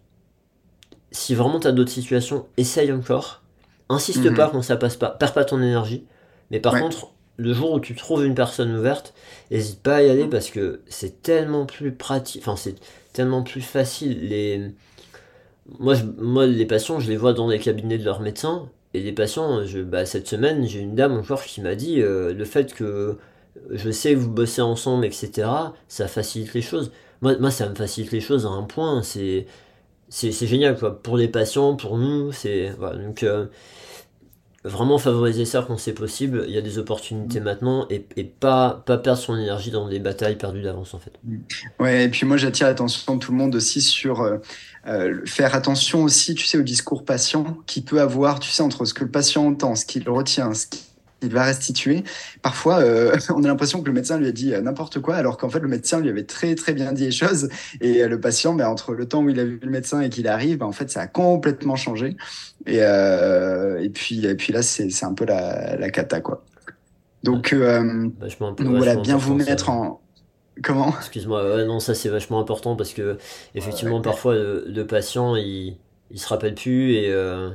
si 1.11 1.33
vraiment 1.33 1.59
tu 1.59 1.67
as 1.67 1.71
d'autres 1.71 1.91
situations, 1.91 2.45
essaye 2.57 2.91
encore. 2.91 3.41
Insiste 3.89 4.25
mmh. 4.25 4.35
pas 4.35 4.49
quand 4.49 4.61
ça 4.61 4.75
passe 4.75 4.97
pas. 4.97 5.09
Perds 5.09 5.33
pas 5.33 5.45
ton 5.45 5.61
énergie 5.61 6.05
mais 6.51 6.59
par 6.59 6.73
ouais. 6.73 6.81
contre, 6.81 7.11
le 7.37 7.53
jour 7.53 7.73
où 7.73 7.79
tu 7.79 7.95
trouves 7.95 8.25
une 8.25 8.35
personne 8.35 8.75
ouverte, 8.75 9.13
n'hésite 9.51 9.81
pas 9.81 9.97
à 9.97 10.01
y 10.01 10.09
aller 10.09 10.27
parce 10.27 10.49
que 10.49 10.81
c'est 10.87 11.21
tellement 11.21 11.65
plus 11.65 11.91
pratique, 11.91 12.41
enfin 12.41 12.55
c'est 12.55 12.75
tellement 13.17 13.43
plus 13.43 13.61
facile. 13.61 14.29
Les... 14.29 14.71
Moi, 15.79 15.95
moi, 16.17 16.45
les 16.45 16.65
patients, 16.65 16.99
je 16.99 17.09
les 17.09 17.17
vois 17.17 17.33
dans 17.33 17.49
les 17.49 17.59
cabinets 17.59 17.97
de 17.97 18.05
leurs 18.05 18.21
médecins. 18.21 18.69
Et 18.93 19.01
les 19.01 19.11
patients, 19.11 19.65
je, 19.65 19.79
bah, 19.79 20.05
cette 20.05 20.27
semaine, 20.27 20.67
j'ai 20.67 20.79
une 20.79 20.95
dame 20.95 21.17
encore 21.17 21.43
qui 21.43 21.61
m'a 21.61 21.75
dit 21.75 22.01
euh, 22.01 22.33
le 22.33 22.45
fait 22.45 22.73
que 22.73 23.17
je 23.71 23.89
sais 23.89 24.13
que 24.13 24.19
vous 24.19 24.29
bossez 24.29 24.61
ensemble, 24.61 25.05
etc., 25.05 25.49
ça 25.87 26.07
facilite 26.07 26.53
les 26.53 26.61
choses. 26.61 26.91
Moi, 27.21 27.37
moi 27.39 27.51
ça 27.51 27.67
me 27.67 27.75
facilite 27.75 28.11
les 28.11 28.21
choses 28.21 28.45
à 28.45 28.49
un 28.49 28.63
point. 28.63 29.01
C'est, 29.01 29.47
c'est, 30.09 30.31
génial, 30.47 30.77
quoi. 30.77 31.01
Pour 31.01 31.17
les 31.17 31.27
patients, 31.27 31.75
pour 31.75 31.97
nous, 31.97 32.31
c'est. 32.31 32.69
Voilà, 32.77 33.03
donc, 33.03 33.23
euh, 33.23 33.47
vraiment 34.67 34.97
favoriser 34.97 35.45
ça 35.45 35.63
quand 35.67 35.77
c'est 35.77 35.93
possible. 35.93 36.45
Il 36.47 36.53
y 36.53 36.57
a 36.57 36.61
des 36.61 36.77
opportunités 36.77 37.39
maintenant 37.39 37.87
et, 37.89 38.05
et, 38.15 38.23
pas, 38.23 38.83
pas 38.85 38.97
perdre 38.97 39.19
son 39.19 39.37
énergie 39.37 39.71
dans 39.71 39.87
des 39.87 39.99
batailles 39.99 40.37
perdues 40.37 40.61
d'avance 40.61 40.93
en 40.93 40.99
fait. 40.99 41.13
Ouais, 41.79 42.05
et 42.05 42.09
puis 42.09 42.25
moi 42.25 42.37
j'attire 42.37 42.67
l'attention 42.67 43.15
de 43.15 43.19
tout 43.19 43.31
le 43.31 43.37
monde 43.37 43.55
aussi 43.55 43.81
sur 43.81 44.21
euh, 44.21 44.37
euh, 44.87 45.21
faire 45.25 45.55
attention 45.55 46.03
aussi, 46.03 46.35
tu 46.35 46.45
sais, 46.45 46.57
au 46.57 46.63
discours 46.63 47.03
patient 47.03 47.57
qui 47.65 47.81
peut 47.81 48.01
avoir, 48.01 48.39
tu 48.39 48.49
sais, 48.49 48.63
entre 48.63 48.85
ce 48.85 48.93
que 48.93 49.03
le 49.03 49.11
patient 49.11 49.45
entend, 49.45 49.75
ce 49.75 49.85
qu'il 49.85 50.07
retient, 50.09 50.53
ce 50.53 50.65
qu'il 51.19 51.31
va 51.31 51.43
restituer. 51.43 52.03
Parfois, 52.41 52.79
euh, 52.79 53.15
on 53.35 53.43
a 53.43 53.47
l'impression 53.47 53.81
que 53.81 53.87
le 53.87 53.93
médecin 53.93 54.17
lui 54.17 54.27
a 54.27 54.31
dit 54.31 54.51
n'importe 54.61 54.99
quoi, 54.99 55.15
alors 55.15 55.37
qu'en 55.37 55.49
fait, 55.49 55.59
le 55.59 55.67
médecin 55.67 55.99
lui 55.99 56.09
avait 56.09 56.23
très, 56.23 56.55
très 56.55 56.73
bien 56.73 56.93
dit 56.93 57.05
les 57.05 57.11
choses. 57.11 57.49
Et 57.81 58.07
le 58.07 58.19
patient, 58.19 58.53
ben, 58.53 58.67
entre 58.67 58.93
le 58.93 59.07
temps 59.07 59.23
où 59.23 59.29
il 59.29 59.39
a 59.39 59.45
vu 59.45 59.59
le 59.61 59.69
médecin 59.69 60.01
et 60.01 60.09
qu'il 60.09 60.27
arrive, 60.27 60.59
ben, 60.59 60.65
en 60.65 60.71
fait, 60.71 60.89
ça 60.89 61.01
a 61.01 61.07
complètement 61.07 61.75
changé. 61.75 62.17
Et, 62.65 62.79
euh, 62.81 63.81
et, 63.81 63.89
puis, 63.89 64.25
et 64.25 64.35
puis 64.35 64.53
là, 64.53 64.61
c'est 64.61 65.03
un 65.03 65.13
peu 65.13 65.25
la, 65.25 65.75
la 65.75 65.89
cata, 65.89 66.21
quoi. 66.21 66.43
Donc, 67.23 67.51
euh, 67.51 68.09
donc 68.39 68.59
voilà, 68.59 68.95
bien 68.95 69.17
vous 69.17 69.33
mettre 69.33 69.69
en 69.69 70.01
Comment? 70.63 70.93
Excuse-moi, 70.97 71.65
non, 71.65 71.79
ça 71.79 71.93
c'est 71.93 72.09
vachement 72.09 72.39
important 72.39 72.75
parce 72.75 72.93
que 72.93 73.17
effectivement 73.53 74.01
parfois 74.01 74.33
le, 74.35 74.83
patient 74.85 75.35
il, 75.35 75.77
il 76.09 76.19
se 76.19 76.27
rappelle 76.27 76.55
plus 76.55 76.93
et, 76.93 77.11
euh, 77.11 77.49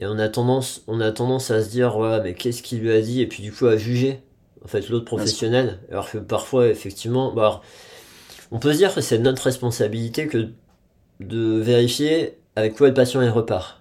et 0.00 0.06
on 0.06 0.18
a 0.18 0.28
tendance 0.28 0.82
on 0.86 1.00
a 1.00 1.12
tendance 1.12 1.50
à 1.50 1.62
se 1.62 1.68
dire 1.68 1.96
ouais 1.96 2.20
mais 2.22 2.34
qu'est-ce 2.34 2.62
qu'il 2.62 2.80
lui 2.80 2.92
a 2.92 3.00
dit? 3.00 3.20
Et 3.20 3.26
puis 3.26 3.42
du 3.42 3.52
coup 3.52 3.66
à 3.66 3.76
juger 3.76 4.20
en 4.64 4.68
fait 4.68 4.88
l'autre 4.88 5.04
professionnel 5.04 5.78
alors 5.90 6.10
que 6.10 6.18
parfois 6.18 6.68
effectivement 6.68 7.32
bah, 7.32 7.60
on 8.50 8.58
peut 8.58 8.72
se 8.72 8.78
dire 8.78 8.94
que 8.94 9.00
c'est 9.00 9.18
notre 9.18 9.42
responsabilité 9.42 10.26
que 10.26 10.48
de 11.20 11.60
vérifier 11.60 12.38
avec 12.56 12.76
quoi 12.76 12.88
le 12.88 12.94
patient 12.94 13.22
il 13.22 13.28
repart 13.28 13.80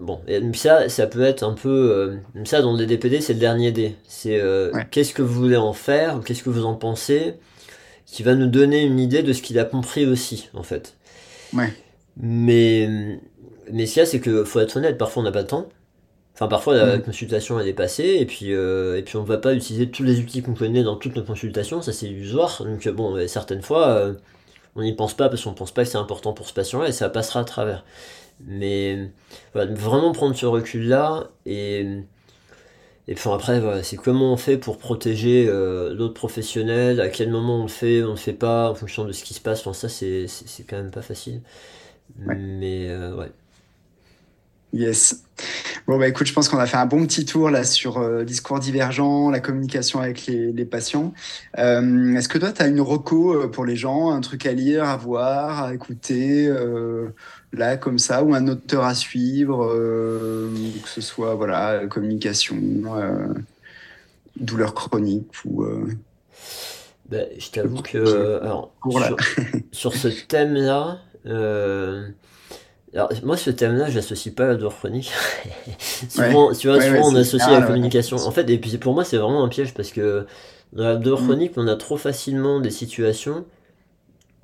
Bon, 0.00 0.18
et 0.26 0.40
ça, 0.54 0.88
ça 0.88 1.06
peut 1.06 1.20
être 1.20 1.42
un 1.42 1.52
peu. 1.52 1.68
Euh, 1.68 2.44
ça, 2.46 2.62
dans 2.62 2.72
le 2.72 2.78
DDPD, 2.78 3.20
c'est 3.20 3.34
le 3.34 3.38
dernier 3.38 3.70
dé. 3.70 3.96
C'est 4.08 4.40
euh, 4.40 4.72
qu'est-ce 4.90 5.12
que 5.12 5.20
vous 5.20 5.34
voulez 5.34 5.58
en 5.58 5.74
faire, 5.74 6.16
ou 6.16 6.20
qu'est-ce 6.20 6.42
que 6.42 6.48
vous 6.48 6.64
en 6.64 6.74
pensez, 6.74 7.34
qui 8.06 8.22
va 8.22 8.34
nous 8.34 8.46
donner 8.46 8.82
une 8.82 8.98
idée 8.98 9.22
de 9.22 9.34
ce 9.34 9.42
qu'il 9.42 9.58
a 9.58 9.64
compris 9.64 10.06
aussi, 10.06 10.48
en 10.54 10.62
fait. 10.62 10.96
Ouais. 11.52 11.70
Mais, 12.16 13.20
mais 13.72 13.86
ce 13.86 13.94
qu'il 13.94 14.00
y 14.00 14.02
a, 14.02 14.06
c'est 14.06 14.20
que 14.20 14.44
faut 14.44 14.60
être 14.60 14.76
honnête, 14.76 14.98
parfois 14.98 15.22
on 15.22 15.24
n'a 15.24 15.32
pas 15.32 15.42
de 15.42 15.48
temps. 15.48 15.68
Enfin, 16.34 16.48
parfois 16.48 16.74
la 16.74 16.96
mm. 16.98 17.02
consultation 17.02 17.60
elle 17.60 17.68
est 17.68 17.74
passée, 17.74 18.16
et 18.20 18.26
puis, 18.26 18.52
euh, 18.52 18.98
et 18.98 19.02
puis 19.02 19.16
on 19.16 19.24
va 19.24 19.38
pas 19.38 19.54
utiliser 19.54 19.90
tous 19.90 20.04
les 20.04 20.20
outils 20.20 20.42
qu'on 20.42 20.54
connaît 20.54 20.82
dans 20.82 20.96
toutes 20.96 21.16
nos 21.16 21.24
consultations, 21.24 21.82
ça 21.82 21.92
c'est 21.92 22.06
illusoire. 22.06 22.62
Donc, 22.64 22.88
bon, 22.88 23.26
certaines 23.28 23.62
fois, 23.62 24.12
on 24.76 24.82
n'y 24.82 24.94
pense 24.94 25.14
pas 25.14 25.28
parce 25.28 25.44
qu'on 25.44 25.54
pense 25.54 25.72
pas 25.72 25.84
que 25.84 25.90
c'est 25.90 25.98
important 25.98 26.32
pour 26.32 26.48
ce 26.48 26.54
patient-là, 26.54 26.88
et 26.88 26.92
ça 26.92 27.08
passera 27.10 27.40
à 27.40 27.44
travers. 27.44 27.84
Mais 28.46 29.10
vraiment 29.54 30.12
prendre 30.12 30.34
ce 30.34 30.46
recul-là 30.46 31.28
et, 31.46 31.86
et 33.10 33.14
puis 33.14 33.28
après, 33.28 33.58
voilà, 33.60 33.82
c'est 33.82 33.96
comment 33.96 34.32
on 34.32 34.36
fait 34.36 34.56
pour 34.56 34.78
protéger 34.78 35.46
euh, 35.48 35.92
l'autre 35.92 36.14
professionnel, 36.14 37.00
à 37.00 37.08
quel 37.08 37.28
moment 37.30 37.58
on 37.58 37.62
le 37.62 37.68
fait, 37.68 38.02
on 38.04 38.06
ne 38.06 38.10
le 38.12 38.16
fait 38.16 38.32
pas, 38.32 38.70
en 38.70 38.74
fonction 38.76 39.04
de 39.04 39.10
ce 39.10 39.24
qui 39.24 39.34
se 39.34 39.40
passe. 39.40 39.66
Enfin, 39.66 39.72
ça, 39.72 39.88
c'est 39.88 40.26
quand 40.68 40.76
même 40.76 40.92
pas 40.92 41.02
facile. 41.02 41.42
Mais 42.16 42.88
euh, 42.88 43.14
ouais. 43.16 43.32
Yes. 44.72 45.24
Bon, 45.86 45.98
bah 45.98 46.06
écoute, 46.06 46.26
je 46.26 46.32
pense 46.32 46.48
qu'on 46.48 46.58
a 46.58 46.66
fait 46.66 46.76
un 46.76 46.86
bon 46.86 47.04
petit 47.06 47.24
tour 47.24 47.50
là 47.50 47.64
sur 47.64 47.98
euh, 47.98 48.24
discours 48.24 48.60
divergent, 48.60 49.30
la 49.30 49.40
communication 49.40 50.00
avec 50.00 50.26
les, 50.26 50.52
les 50.52 50.64
patients. 50.64 51.12
Euh, 51.58 52.14
Est-ce 52.14 52.28
que 52.28 52.38
toi, 52.38 52.52
tu 52.52 52.62
as 52.62 52.68
une 52.68 52.80
reco 52.80 53.34
euh, 53.34 53.48
pour 53.48 53.64
les 53.64 53.74
gens, 53.74 54.10
un 54.10 54.20
truc 54.20 54.46
à 54.46 54.52
lire, 54.52 54.84
à 54.84 54.96
voir, 54.96 55.64
à 55.64 55.74
écouter, 55.74 56.46
euh, 56.46 57.08
là, 57.52 57.76
comme 57.76 57.98
ça, 57.98 58.22
ou 58.22 58.34
un 58.34 58.46
auteur 58.46 58.84
à 58.84 58.94
suivre, 58.94 59.66
que 59.66 60.88
ce 60.88 61.00
soit, 61.00 61.34
voilà, 61.34 61.86
communication, 61.88 62.56
douleur 64.36 64.74
chronique 64.74 65.32
ou. 65.44 65.66
Bah, 67.08 67.18
je 67.36 67.50
t'avoue 67.50 67.82
que 67.82 68.40
alors, 68.40 68.72
sur, 68.88 69.16
sur, 69.72 69.94
ce 69.94 70.06
thème-là, 70.06 71.00
alors, 72.94 73.10
moi, 73.22 73.36
ce 73.36 73.50
thème-là, 73.50 73.88
je 73.88 73.96
l'associe 73.96 74.34
pas 74.34 74.44
à 74.44 74.48
la 74.48 74.54
douleur 74.56 74.76
chronique. 74.76 75.12
souvent, 76.08 76.52
tu 76.52 76.68
vois, 76.68 76.80
souvent 76.80 77.12
on 77.12 77.14
associe 77.14 77.50
la 77.50 77.62
communication. 77.62 78.16
En 78.16 78.30
fait, 78.32 78.48
et 78.50 78.58
puis 78.58 78.76
pour 78.78 78.94
moi, 78.94 79.04
c'est 79.04 79.16
vraiment 79.16 79.44
un 79.44 79.48
piège 79.48 79.74
parce 79.74 79.92
que 79.92 80.26
dans 80.72 80.84
la 80.84 80.96
douleur 80.96 81.20
mm. 81.20 81.26
chronique, 81.26 81.52
on 81.56 81.68
a 81.68 81.76
trop 81.76 81.96
facilement 81.96 82.60
des 82.60 82.70
situations 82.70 83.44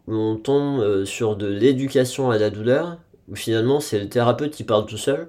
où 0.07 0.15
on 0.15 0.37
tombe 0.37 0.81
euh, 0.81 1.05
sur 1.05 1.35
de 1.35 1.49
l'éducation 1.49 2.31
à 2.31 2.39
la 2.39 2.51
douleur, 2.51 2.99
où 3.29 3.35
finalement, 3.35 3.81
c'est 3.81 3.99
le 3.99 4.09
thérapeute 4.09 4.53
qui 4.53 4.63
parle 4.63 4.87
tout 4.87 4.99
seul. 4.99 5.29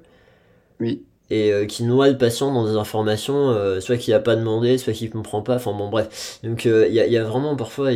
Oui. 0.80 1.04
Et 1.32 1.52
euh, 1.52 1.66
qui 1.66 1.84
noie 1.84 2.10
le 2.10 2.18
patient 2.18 2.54
dans 2.54 2.66
des 2.66 2.78
informations, 2.78 3.50
euh, 3.50 3.82
soit 3.82 3.98
qu'il 3.98 4.14
a 4.14 4.20
pas 4.20 4.36
demandé, 4.36 4.78
soit 4.78 4.94
qu'il 4.94 5.10
comprend 5.10 5.42
pas. 5.42 5.56
Enfin 5.56 5.74
bon, 5.74 5.90
bref. 5.90 6.40
Donc, 6.44 6.66
il 6.66 6.94
y 6.94 7.00
a, 7.00 7.08
y, 7.08 7.18
a, 7.18 7.24
vraiment 7.24 7.56
parfois. 7.56 7.92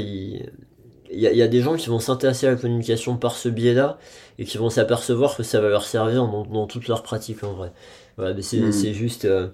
Il 1.14 1.20
y, 1.20 1.42
a 1.42 1.48
des 1.48 1.62
gens 1.62 1.76
qui 1.76 1.90
vont 1.90 2.00
s'intéresser 2.00 2.48
à 2.48 2.52
la 2.52 2.56
communication 2.56 3.18
par 3.18 3.36
ce 3.36 3.50
biais-là 3.50 3.98
et 4.40 4.46
qui 4.46 4.58
vont 4.58 4.70
s'apercevoir 4.70 5.36
que 5.36 5.44
ça 5.44 5.60
va 5.60 5.70
leur 5.70 5.84
servir 5.84 6.26
dans, 6.26 6.46
dans 6.46 6.68
toute 6.68 6.88
leur 6.88 7.04
pratique 7.04 7.44
en 7.44 7.54
vrai. 7.54 7.72
Voilà, 8.18 8.34
mais 8.34 8.42
c'est 8.42 8.94
juste, 8.94 9.26
euh, 9.26 9.48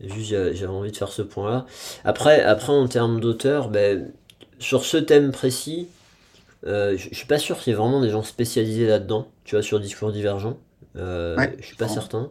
juste 0.00 0.30
j'avais 0.30 0.66
envie 0.66 0.92
de 0.92 0.96
faire 0.96 1.12
ce 1.12 1.22
point-là. 1.22 1.66
Après, 2.04 2.42
après, 2.42 2.72
en 2.72 2.86
termes 2.88 3.20
d'auteur, 3.20 3.68
ben, 3.68 4.10
sur 4.58 4.84
ce 4.84 4.96
thème 4.96 5.32
précis, 5.32 5.88
euh, 6.66 6.96
je 6.96 7.14
suis 7.14 7.26
pas 7.26 7.38
sûr 7.38 7.58
qu'il 7.58 7.72
y 7.72 7.74
ait 7.74 7.78
vraiment 7.78 8.00
des 8.00 8.10
gens 8.10 8.22
spécialisés 8.22 8.86
là-dedans, 8.86 9.28
tu 9.44 9.54
vois, 9.54 9.62
sur 9.62 9.80
discours 9.80 10.12
divergent. 10.12 10.56
Euh, 10.96 11.36
je 11.60 11.66
suis 11.66 11.76
pas 11.76 11.88
certain. 11.88 12.30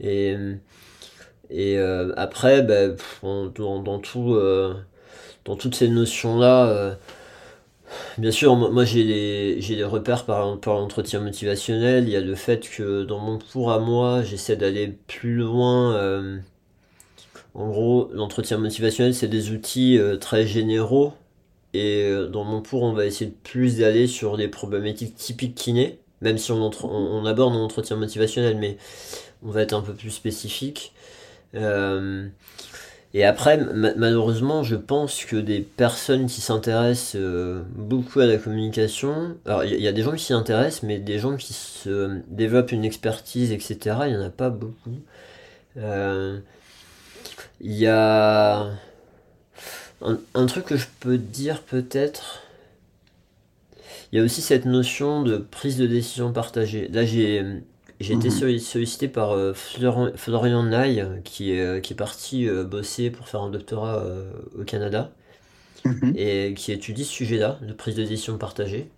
Et, 0.00 0.36
et 1.50 1.78
euh, 1.78 2.12
après, 2.16 2.62
ben, 2.62 2.96
dans, 3.22 3.80
dans, 3.80 3.98
tout, 3.98 4.34
euh, 4.34 4.74
dans 5.44 5.56
toutes 5.56 5.74
ces 5.74 5.88
notions-là, 5.88 6.96
Bien 8.18 8.30
sûr, 8.30 8.56
moi 8.56 8.84
j'ai 8.84 9.04
des, 9.04 9.60
j'ai 9.60 9.76
des 9.76 9.84
repères 9.84 10.24
par, 10.24 10.58
l'entretien 10.66 11.20
motivationnel. 11.20 12.04
Il 12.04 12.10
y 12.10 12.16
a 12.16 12.20
le 12.20 12.34
fait 12.34 12.68
que 12.68 13.04
dans 13.04 13.18
mon 13.18 13.38
cours 13.38 13.72
à 13.72 13.78
moi, 13.78 14.22
j'essaie 14.22 14.56
d'aller 14.56 14.88
plus 15.06 15.36
loin. 15.36 15.94
Euh, 15.94 16.38
en 17.54 17.68
gros, 17.68 18.10
l'entretien 18.12 18.58
motivationnel, 18.58 19.14
c'est 19.14 19.28
des 19.28 19.50
outils 19.50 19.98
euh, 19.98 20.16
très 20.16 20.46
généraux. 20.46 21.14
Et 21.74 22.04
euh, 22.04 22.28
dans 22.28 22.44
mon 22.44 22.62
cours, 22.62 22.82
on 22.82 22.92
va 22.92 23.06
essayer 23.06 23.30
de 23.30 23.36
plus 23.42 23.78
d'aller 23.78 24.06
sur 24.06 24.36
des 24.36 24.48
problématiques 24.48 25.14
typiques 25.16 25.54
kiné, 25.54 25.98
même 26.20 26.38
si 26.38 26.52
on, 26.52 26.70
on, 26.84 27.24
aborde 27.26 27.54
un 27.54 27.58
entretien 27.58 27.96
motivationnel, 27.96 28.56
mais 28.58 28.78
on 29.42 29.50
va 29.50 29.62
être 29.62 29.74
un 29.74 29.82
peu 29.82 29.94
plus 29.94 30.10
spécifique. 30.10 30.92
Et 33.14 33.24
après, 33.24 33.58
malheureusement, 33.96 34.62
je 34.62 34.76
pense 34.76 35.24
que 35.24 35.36
des 35.36 35.60
personnes 35.60 36.26
qui 36.26 36.40
s'intéressent 36.40 37.16
euh, 37.16 37.62
beaucoup 37.74 38.20
à 38.20 38.26
la 38.26 38.36
communication, 38.36 39.36
alors 39.46 39.64
il 39.64 39.80
y, 39.80 39.88
a 39.88 39.92
des 39.92 40.02
gens 40.02 40.12
qui 40.12 40.24
s'y 40.24 40.32
intéressent, 40.34 40.82
mais 40.82 40.98
des 40.98 41.18
gens 41.18 41.36
qui 41.36 41.54
se 41.54 42.20
développent 42.28 42.72
une 42.72 42.84
expertise, 42.84 43.52
etc., 43.52 43.96
il 44.06 44.10
n'y 44.10 44.16
en 44.16 44.26
a 44.26 44.30
pas 44.30 44.50
beaucoup. 44.50 44.98
Euh, 45.78 46.38
il 47.60 47.72
y 47.72 47.86
a 47.86 48.70
un, 50.02 50.18
un, 50.34 50.46
truc 50.46 50.66
que 50.66 50.76
je 50.76 50.86
peux 51.00 51.16
dire 51.16 51.62
peut-être. 51.62 52.42
Il 54.12 54.18
y 54.18 54.20
a 54.20 54.24
aussi 54.24 54.42
cette 54.42 54.66
notion 54.66 55.22
de 55.22 55.38
prise 55.38 55.78
de 55.78 55.86
décision 55.86 56.32
partagée. 56.32 56.88
Là, 56.88 57.04
j'ai 57.04 57.62
j'ai 57.98 58.14
été 58.14 58.28
mhm. 58.28 58.58
sollicité 58.60 59.08
par 59.08 59.32
euh, 59.32 59.54
Florian, 59.54 60.70
qui 61.24 61.52
est, 61.52 61.60
euh, 61.60 61.80
qui 61.80 61.94
est 61.94 61.96
parti 61.96 62.46
euh, 62.46 62.64
bosser 62.64 63.10
pour 63.10 63.28
faire 63.28 63.40
un 63.40 63.50
doctorat 63.50 64.04
au 64.58 64.64
Canada, 64.64 65.12
mhm. 65.84 66.12
et 66.16 66.54
qui 66.54 66.72
étudie 66.72 67.04
ce 67.04 67.12
sujet-là, 67.12 67.58
de 67.62 67.72
prise 67.72 67.94
de 67.94 68.04
décision 68.04 68.36
partagée, 68.36 68.90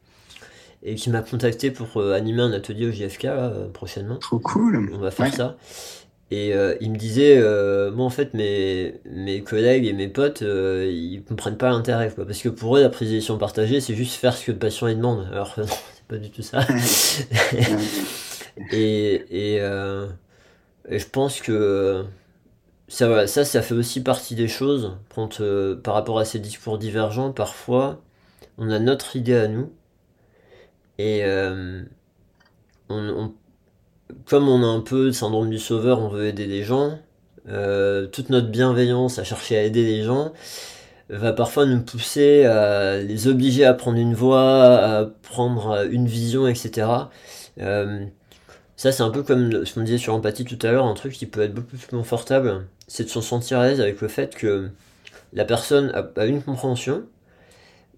et 0.83 0.97
qui 0.97 1.11
m'a 1.11 1.23
contacté 1.23 1.71
pour 1.71 2.01
animer 2.03 2.43
un 2.43 2.53
atelier 2.53 2.87
au 2.87 2.93
JFK 2.93 3.29
prochainement. 3.73 4.17
Trop 4.17 4.39
cool 4.39 4.91
On 4.93 4.99
va 4.99 5.11
faire 5.11 5.33
ça. 5.33 5.57
Et 6.31 6.53
il 6.81 6.91
me 6.91 6.97
disait, 6.97 7.41
moi 7.93 8.05
en 8.05 8.11
fait, 8.11 8.35
mes, 8.35 8.95
mes 9.11 9.43
collègues 9.43 9.87
et 9.87 9.93
mes 9.93 10.09
potes, 10.09 10.43
ils 10.43 11.23
comprennent 11.29 11.57
pas 11.57 11.71
l'intérêt, 11.71 12.11
quoi. 12.13 12.27
Parce 12.27 12.43
que 12.43 12.49
pour 12.49 12.77
eux, 12.77 12.81
la 12.81 12.91
prise 12.91 13.11
de 13.11 13.15
décision 13.15 13.39
partagée, 13.39 13.81
c'est 13.81 13.95
juste 13.95 14.15
faire 14.15 14.37
ce 14.37 14.47
que 14.47 14.53
le 14.53 14.59
patient 14.59 14.89
lui 14.89 14.97
demande. 14.97 15.27
Alors 15.33 15.55
non, 15.57 15.67
c'est 15.67 16.07
pas 16.09 16.17
du 16.17 16.31
tout 16.31 16.43
ça. 16.43 16.61
Et, 18.73 19.55
et, 19.55 19.61
euh, 19.61 20.09
et, 20.89 20.99
je 20.99 21.09
pense 21.09 21.41
que 21.41 22.05
ça, 22.89 23.27
ça, 23.27 23.45
ça 23.45 23.63
fait 23.63 23.75
aussi 23.75 24.03
partie 24.03 24.35
des 24.35 24.49
choses. 24.49 24.97
Quand, 25.15 25.41
par 25.83 25.95
rapport 25.95 26.19
à 26.19 26.25
ces 26.25 26.39
discours 26.39 26.79
divergents, 26.79 27.33
parfois, 27.33 28.03
on 28.59 28.71
a 28.71 28.79
notre 28.79 29.17
idée 29.17 29.37
à 29.37 29.49
nous. 29.49 29.73
Et 30.99 31.23
on, 32.89 33.33
comme 34.27 34.49
on 34.49 34.63
a 34.63 34.67
un 34.67 34.81
peu 34.81 35.07
le 35.07 35.13
syndrome 35.13 35.51
du 35.51 35.59
sauveur, 35.59 36.01
on 36.01 36.09
veut 36.09 36.27
aider 36.27 36.47
les 36.47 36.65
gens. 36.65 36.99
toute 38.13 38.31
notre 38.31 38.49
bienveillance 38.49 39.19
à 39.19 39.25
chercher 39.25 39.59
à 39.59 39.63
aider 39.63 39.85
les 39.85 40.03
gens 40.05 40.33
va 41.11 41.33
parfois 41.33 41.67
nous 41.67 41.81
pousser 41.83 42.45
à 42.45 42.99
les 42.99 43.29
obliger 43.29 43.65
à 43.65 43.75
prendre 43.75 43.99
une 43.99 44.15
voie, 44.15 44.65
à 44.65 45.07
prendre 45.23 45.87
une 45.91 46.07
vision, 46.07 46.47
etc. 46.47 46.87
Euh, 47.61 48.05
ça, 48.79 48.93
c'est 48.93 49.03
un 49.03 49.11
peu 49.11 49.23
comme 49.23 49.67
ce 49.67 49.75
qu'on 49.75 49.83
disait 49.83 49.99
sur 49.99 50.15
empathie 50.15 50.47
tout 50.47 50.59
à 50.67 50.73
l'heure, 50.73 50.87
un 50.87 50.95
truc 50.95 51.13
qui 51.13 51.27
peut 51.27 51.43
être 51.43 51.53
beaucoup 51.53 51.77
plus 51.77 51.87
confortable, 51.87 52.67
c'est 52.87 53.05
de 53.05 53.11
se 53.11 53.21
sentir 53.21 53.59
à 53.59 53.67
l'aise 53.67 53.83
avec 53.83 54.01
le 54.01 54.09
fait 54.09 54.35
que 54.35 54.71
la 55.35 55.45
personne 55.45 55.93
a, 56.17 56.25
une 56.25 56.43
compréhension, 56.43 57.03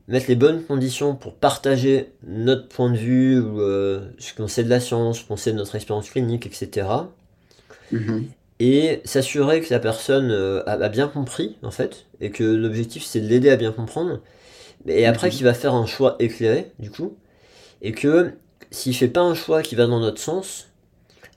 mettre 0.09 0.27
les 0.27 0.35
bonnes 0.35 0.65
conditions 0.65 1.15
pour 1.15 1.37
partager 1.37 2.11
notre 2.27 2.67
point 2.67 2.91
de 2.91 2.97
vue, 2.97 3.39
ou 3.39 3.61
euh, 3.61 4.01
ce 4.19 4.35
qu'on 4.35 4.49
sait 4.49 4.65
de 4.65 4.71
la 4.71 4.81
science, 4.81 5.21
ce 5.21 5.25
qu'on 5.25 5.37
sait 5.37 5.53
de 5.53 5.59
notre 5.59 5.77
expérience 5.77 6.11
clinique, 6.11 6.47
etc 6.47 6.89
et 8.61 9.01
s'assurer 9.05 9.63
que 9.63 9.73
la 9.73 9.81
personne 9.81 10.31
euh, 10.31 10.63
a, 10.67 10.89
bien 10.91 11.09
compris 11.09 11.57
en 11.63 11.71
fait 11.71 12.05
et 12.21 12.31
que 12.31 12.45
l'objectif 12.45 13.03
c'est 13.05 13.21
de 13.21 13.27
l'aider 13.27 13.51
à 13.51 13.57
bien 13.57 13.73
comprendre. 13.73 14.21
Et 14.87 15.07
après 15.07 15.29
mhm. 15.29 15.33
qu'il 15.33 15.45
va 15.45 15.55
faire 15.55 15.75
un 15.75 15.87
choix 15.87 16.17
éclairé 16.19 16.71
du 16.79 16.91
coup 16.91 17.17
et 17.83 17.93
que 17.93 18.33
s'il 18.71 18.95
fait 18.95 19.09
pas 19.09 19.23
un 19.23 19.35
choix 19.35 19.63
qui 19.63 19.75
va 19.75 19.87
dans 19.87 19.99
notre 19.99 20.21
sens 20.21 20.69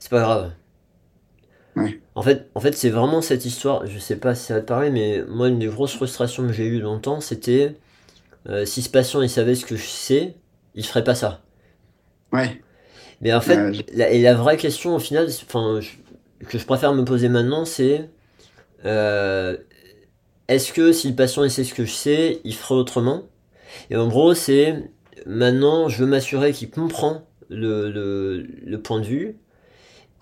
c'est 0.04 0.10
pas 0.10 0.22
grave. 0.22 0.52
En 2.16 2.22
fait 2.22 2.50
en 2.54 2.60
fait 2.60 2.74
c'est 2.74 2.92
vraiment 2.92 3.22
cette 3.22 3.46
histoire 3.46 3.88
je 3.88 3.98
sais 3.98 4.18
pas 4.18 4.36
si 4.36 4.46
ça 4.46 4.56
va 4.56 4.62
te 4.62 4.68
parler 4.68 4.92
mais 4.92 5.24
moi 5.28 5.48
une 5.48 5.58
des 5.58 5.66
grosses 5.66 5.96
frustrations 5.96 6.46
que 6.46 6.54
j'ai 6.54 6.68
eu 6.68 6.80
longtemps 6.80 7.20
c'était 7.20 7.76
euh, 8.48 8.66
si 8.66 8.84
ce 8.84 8.90
patient 8.90 9.24
il 9.24 9.30
savait 9.30 9.56
ce 9.56 9.66
que 9.66 9.76
je 9.76 9.88
sais 9.88 10.36
il 10.76 10.86
ferait 10.86 11.04
pas 11.04 11.16
ça. 11.16 11.42
Ouais. 12.32 12.62
Mais 13.22 13.34
en 13.34 13.42
fait 13.42 13.86
la, 13.94 14.12
et 14.12 14.22
la 14.22 14.36
vraie 14.36 14.58
question 14.58 14.96
au 14.96 15.00
final 15.00 15.28
enfin 15.48 15.80
que 16.44 16.58
je 16.58 16.66
préfère 16.66 16.94
me 16.94 17.04
poser 17.04 17.30
maintenant, 17.30 17.66
c'est 17.66 18.10
euh, 18.86 19.58
est-ce 20.48 20.74
que 20.74 20.92
si 20.92 21.10
le 21.10 21.16
patient 21.16 21.48
sait 21.50 21.64
ce 21.64 21.74
que 21.74 21.86
je 21.86 21.94
sais, 21.94 22.42
il 22.44 22.54
ferait 22.54 22.76
autrement? 22.76 23.24
Et 23.90 23.96
en 23.96 24.08
gros, 24.08 24.34
c'est 24.34 24.92
maintenant, 25.26 25.90
je 25.90 26.04
veux 26.04 26.10
m'assurer 26.10 26.52
qu'il 26.52 26.70
comprend 26.70 27.26
le, 27.50 27.90
le, 27.90 28.82
point 28.82 29.00
de 29.00 29.06
vue 29.06 29.38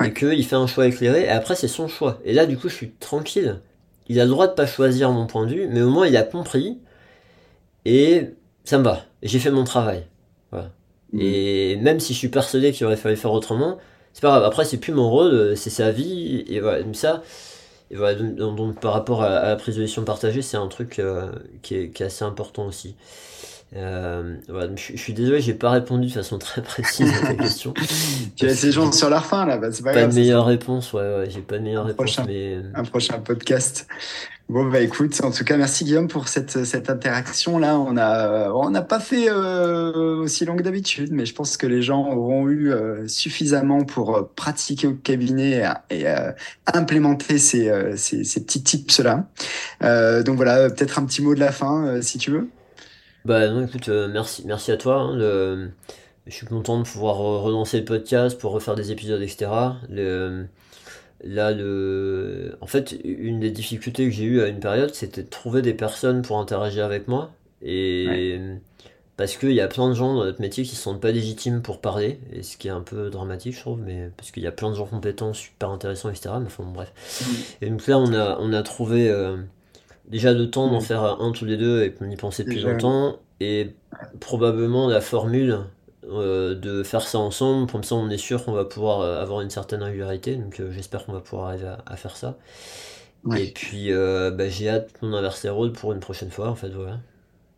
et 0.04 0.14
qu'il 0.14 0.46
fait 0.46 0.56
un 0.56 0.68
choix 0.68 0.88
éclairé, 0.88 1.24
et 1.24 1.30
après, 1.30 1.56
c'est 1.56 1.68
son 1.68 1.88
choix. 1.88 2.20
Et 2.26 2.34
là, 2.34 2.46
du 2.46 2.58
coup, 2.58 2.70
je 2.70 2.76
suis 2.76 2.92
tranquille. 2.92 3.60
Il 4.08 4.20
a 4.20 4.26
le 4.26 4.30
droit 4.30 4.48
de 4.48 4.54
pas 4.54 4.66
choisir 4.66 5.12
mon 5.12 5.28
point 5.28 5.46
de 5.46 5.54
vue, 5.54 5.68
mais 5.70 5.82
au 5.82 5.90
moins, 5.90 6.08
il 6.08 6.18
a 6.18 6.24
compris 6.24 6.80
et 7.86 8.30
ça 8.64 8.78
me 8.78 8.84
va. 8.84 9.06
J'ai 9.24 9.40
fait 9.40 9.52
mon 9.52 9.64
travail. 9.64 10.06
Voilà. 10.52 10.72
Mmh. 11.14 11.20
Et 11.22 11.76
même 11.78 12.00
si 12.00 12.14
je 12.14 12.18
suis 12.18 12.30
persuadé 12.30 12.72
qu'il 12.72 12.86
aurait 12.86 12.98
fallu 12.98 13.16
faire 13.16 13.32
autrement, 13.32 13.78
c'est 14.14 14.22
pas 14.22 14.30
grave. 14.30 14.44
Après, 14.44 14.66
c'est 14.66 14.78
plus 14.78 14.94
mon 14.94 15.10
rôle, 15.10 15.56
c'est 15.56 15.70
sa 15.70 15.92
vie, 15.92 16.44
et 16.48 16.60
voilà, 16.60 16.84
ça. 16.94 17.24
Et 17.90 17.96
voilà, 17.96 18.16
donc, 18.16 18.80
par 18.80 18.94
rapport 18.94 19.22
à, 19.24 19.48
la 19.48 19.56
prise 19.56 19.76
de 19.76 19.82
décision 19.82 20.04
partagée, 20.04 20.42
c'est 20.42 20.58
un 20.58 20.68
truc 20.68 21.00
euh, 21.00 21.32
qui, 21.62 21.76
est, 21.76 21.90
qui, 21.90 22.04
est, 22.04 22.06
assez 22.06 22.24
important 22.24 22.66
aussi. 22.66 22.96
Euh, 23.74 24.36
voilà, 24.50 24.76
je, 24.76 24.98
suis 24.98 25.14
désolé, 25.14 25.40
j'ai 25.40 25.54
pas 25.54 25.70
répondu 25.70 26.08
de 26.08 26.12
façon 26.12 26.38
très 26.38 26.62
précise 26.62 27.10
à 27.24 27.28
ta 27.28 27.34
question. 27.42 27.74
tu 28.36 28.46
as 28.46 28.54
ces 28.54 28.72
gens 28.72 28.92
sur 28.92 29.10
leur 29.10 29.26
fin 29.26 29.46
là, 29.46 29.58
bah, 29.58 29.72
c'est 29.72 29.84
pas, 29.84 29.94
pas 29.94 30.08
de 30.08 30.14
meilleure 30.14 30.46
réponse, 30.46 30.92
ouais, 30.92 31.02
ouais 31.02 31.30
j'ai 31.30 31.42
pas 31.42 31.58
de 31.58 31.64
meilleure 31.64 31.86
réponse. 31.86 32.20
mais... 32.28 32.60
Un 32.76 32.84
prochain 32.84 33.20
podcast. 33.20 33.88
Bon, 34.52 34.66
bah 34.66 34.82
écoute, 34.82 35.22
en 35.24 35.32
tout 35.32 35.46
cas, 35.46 35.56
merci 35.56 35.86
Guillaume 35.86 36.10
pour 36.10 36.28
cette, 36.28 36.66
cette 36.66 36.90
interaction-là. 36.90 37.80
On 37.80 37.94
n'a 37.94 38.54
on 38.54 38.70
n'a 38.70 38.82
pas 38.82 39.00
fait 39.00 39.30
euh, 39.30 40.18
aussi 40.18 40.44
long 40.44 40.58
que 40.58 40.62
d'habitude, 40.62 41.14
mais 41.14 41.26
je 41.26 41.34
pense 41.34 41.56
que 41.56 41.66
les 41.66 41.82
gens 41.82 42.06
auront 42.10 42.50
eu 42.50 42.70
euh, 42.70 43.08
suffisamment 43.08 43.86
pour 43.86 44.14
euh, 44.14 44.30
pratiquer 44.36 44.88
au 44.88 44.94
cabinet 44.94 45.64
et, 45.90 46.06
implémenter 46.74 47.38
ces, 47.38 47.72
ces, 47.96 48.26
ces, 48.26 48.44
petits 48.44 48.62
tips-là. 48.62 49.26
donc 50.24 50.36
voilà, 50.36 50.70
peut-être 50.70 51.00
un 51.00 51.06
petit 51.06 51.22
mot 51.22 51.34
de 51.34 51.40
la 51.40 51.54
fin, 51.54 52.02
si 52.02 52.18
tu 52.18 52.32
veux. 52.32 52.50
Bah 53.26 53.48
non, 53.50 53.66
écoute, 53.66 53.88
merci, 53.88 54.44
merci 54.46 54.72
à 54.72 54.78
toi. 54.78 55.00
Hein, 55.02 55.18
je 56.28 56.34
suis 56.34 56.46
content 56.46 56.80
de 56.80 56.84
pouvoir 56.84 57.18
relancer 57.18 57.80
le 57.80 57.86
podcast 57.86 58.40
pour 58.40 58.52
refaire 58.52 58.76
des 58.76 58.92
épisodes, 58.92 59.22
etc. 59.22 59.52
Le 59.90 60.46
Là, 61.24 61.52
le... 61.52 62.58
en 62.62 62.68
fait, 62.68 62.96
une 63.04 63.40
des 63.40 63.52
difficultés 63.52 64.06
que 64.06 64.12
j'ai 64.12 64.24
eues 64.24 64.42
à 64.42 64.48
une 64.48 64.60
période, 64.60 64.94
c'était 64.94 65.22
de 65.22 65.30
trouver 65.30 65.62
des 65.62 65.74
personnes 65.74 66.24
pour 66.24 66.40
interagir 66.40 66.84
avec 66.84 67.08
moi. 67.08 67.32
Et 67.62 68.40
parce 69.18 69.38
qu'il 69.38 69.52
y 69.52 69.62
a 69.62 69.68
plein 69.68 69.90
de 69.90 69.94
gens 69.94 70.16
dans 70.16 70.24
notre 70.24 70.42
métier 70.42 70.64
qui 70.64 70.72
ne 70.72 70.76
se 70.76 70.82
sentent 70.82 71.02
pas 71.02 71.12
légitimes 71.12 71.62
pour 71.62 71.80
parler, 71.80 72.20
et 72.34 72.42
ce 72.42 72.58
qui 72.58 72.70
est 72.70 72.72
un 72.72 72.82
peu 72.82 73.12
dramatique, 73.12 73.54
je 73.54 73.60
trouve, 73.60 73.80
mais 73.80 74.10
parce 74.18 74.32
qu'il 74.32 74.42
y 74.42 74.48
a 74.48 74.52
plein 74.52 74.72
de 74.72 74.76
gens 74.76 74.88
compétents, 74.88 75.34
super 75.34 75.70
intéressants, 75.70 76.10
etc. 76.10 76.30
Mais 76.40 76.48
enfin, 76.48 76.64
bref. 76.64 76.92
Mm. 77.22 77.66
Et 77.66 77.70
donc 77.70 77.86
là, 77.86 78.00
on 78.00 78.14
a, 78.14 78.38
on 78.40 78.52
a 78.52 78.64
trouvé 78.64 79.10
euh, 79.10 79.38
déjà 80.12 80.34
le 80.34 80.52
temps 80.52 80.70
d'en 80.70 80.80
mm. 80.80 80.86
faire 80.86 81.04
un 81.04 81.32
tous 81.32 81.46
les 81.46 81.58
deux 81.58 81.84
et 81.84 81.94
qu'on 81.94 82.10
y 82.10 82.18
pensait 82.18 82.44
depuis 82.44 82.62
longtemps, 82.62 83.18
et 83.40 83.74
probablement 84.20 84.88
la 84.88 85.02
formule 85.02 85.62
euh, 86.08 86.54
de 86.54 86.84
faire 86.84 87.02
ça 87.02 87.18
ensemble, 87.18 87.72
comme 87.72 87.84
ça 87.84 87.96
on 87.96 88.10
est 88.10 88.18
sûr 88.18 88.46
qu'on 88.46 88.52
va 88.52 88.66
pouvoir 88.66 89.00
euh, 89.00 89.22
avoir 89.22 89.42
une 89.42 89.50
certaine 89.50 89.82
régularité, 89.82 90.36
donc 90.36 90.60
euh, 90.60 90.72
j'espère 90.72 91.06
qu'on 91.06 91.14
va 91.14 91.22
pouvoir 91.22 91.48
arriver 91.48 91.74
à, 91.86 91.96
faire 91.96 92.16
ça. 92.16 92.38
Et 93.38 93.52
puis 93.52 93.92
bah, 93.92 94.50
j'ai 94.50 94.70
hâte 94.70 94.92
qu'on 95.00 95.14
inverse 95.14 95.44
les 95.44 95.50
rôles 95.50 95.72
pour 95.74 95.94
une 95.94 96.00
prochaine 96.00 96.32
fois 96.32 96.50
en 96.50 96.56
fait, 96.56 96.70
voilà. 96.70 97.00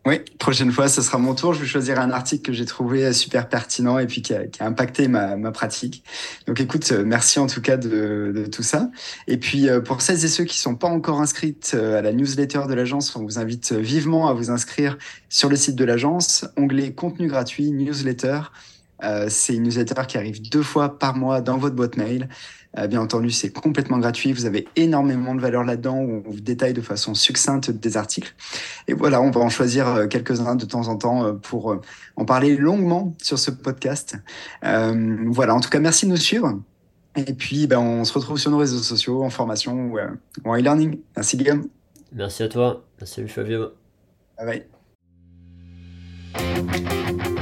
Oui, 0.05 0.19
prochaine 0.37 0.69
fois, 0.69 0.89
ce 0.89 1.01
sera 1.01 1.17
mon 1.17 1.33
tour. 1.33 1.53
Je 1.53 1.61
vais 1.61 1.65
choisir 1.65 1.97
un 1.97 2.11
article 2.11 2.47
que 2.47 2.51
j'ai 2.51 2.65
trouvé 2.65 3.13
super 3.13 3.47
pertinent 3.47 3.99
et 3.99 4.05
puis 4.05 4.21
qui 4.21 4.33
a, 4.33 4.47
qui 4.47 4.61
a 4.61 4.65
impacté 4.65 5.07
ma, 5.07 5.37
ma, 5.37 5.53
pratique. 5.53 6.03
Donc 6.45 6.59
écoute, 6.59 6.91
euh, 6.91 7.05
merci 7.05 7.39
en 7.39 7.47
tout 7.47 7.61
cas 7.61 7.77
de, 7.77 8.33
de, 8.35 8.45
tout 8.45 8.63
ça. 8.63 8.89
Et 9.27 9.37
puis 9.37 9.69
euh, 9.69 9.79
pour 9.79 10.01
celles 10.01 10.25
et 10.25 10.27
ceux 10.27 10.43
qui 10.43 10.59
sont 10.59 10.75
pas 10.75 10.89
encore 10.89 11.21
inscrits 11.21 11.55
euh, 11.73 11.99
à 11.99 12.01
la 12.01 12.11
newsletter 12.11 12.63
de 12.67 12.73
l'agence, 12.73 13.15
on 13.15 13.23
vous 13.23 13.39
invite 13.39 13.71
vivement 13.71 14.27
à 14.27 14.33
vous 14.33 14.51
inscrire 14.51 14.97
sur 15.29 15.47
le 15.47 15.55
site 15.55 15.77
de 15.77 15.85
l'agence, 15.85 16.45
onglet 16.57 16.91
contenu 16.91 17.27
gratuit, 17.27 17.71
newsletter. 17.71 18.41
Euh, 19.03 19.27
c'est 19.29 19.55
une 19.55 19.63
newsletter 19.63 20.03
qui 20.07 20.17
arrive 20.17 20.41
deux 20.49 20.63
fois 20.63 20.97
par 20.97 21.15
mois 21.15 21.41
dans 21.41 21.57
votre 21.57 21.75
boîte 21.75 21.97
mail. 21.97 22.29
Euh, 22.77 22.87
bien 22.87 23.01
entendu, 23.01 23.29
c'est 23.29 23.51
complètement 23.51 23.99
gratuit. 23.99 24.33
Vous 24.33 24.45
avez 24.45 24.67
énormément 24.75 25.35
de 25.35 25.41
valeur 25.41 25.63
là-dedans 25.63 25.97
où 25.97 26.23
on 26.25 26.31
vous 26.31 26.41
détaille 26.41 26.73
de 26.73 26.81
façon 26.81 27.13
succincte 27.13 27.69
des 27.71 27.97
articles. 27.97 28.33
Et 28.87 28.93
voilà, 28.93 29.21
on 29.21 29.31
va 29.31 29.41
en 29.41 29.49
choisir 29.49 29.87
euh, 29.87 30.07
quelques-uns 30.07 30.55
de 30.55 30.65
temps 30.65 30.87
en 30.87 30.95
temps 30.95 31.25
euh, 31.25 31.33
pour 31.33 31.77
en 32.15 32.25
parler 32.25 32.55
longuement 32.57 33.13
sur 33.21 33.37
ce 33.37 33.51
podcast. 33.51 34.15
voilà, 34.61 35.55
en 35.55 35.59
tout 35.59 35.69
cas, 35.69 35.79
merci 35.79 36.05
de 36.05 36.11
nous 36.11 36.17
suivre. 36.17 36.59
Et 37.15 37.33
puis, 37.33 37.67
ben, 37.67 37.77
on 37.77 38.05
se 38.05 38.13
retrouve 38.13 38.39
sur 38.39 38.49
nos 38.49 38.57
réseaux 38.57 38.79
sociaux, 38.79 39.23
en 39.23 39.29
formation 39.29 39.91
ou 39.91 39.99
en 40.45 40.57
e-learning. 40.57 40.97
Merci 41.15 41.37
Guillaume. 41.37 41.67
Merci 42.11 42.43
à 42.43 42.47
toi. 42.47 42.83
Salut 43.03 43.27
Fabio. 43.27 43.73
Bye 44.37 44.65
bye. 46.33 47.32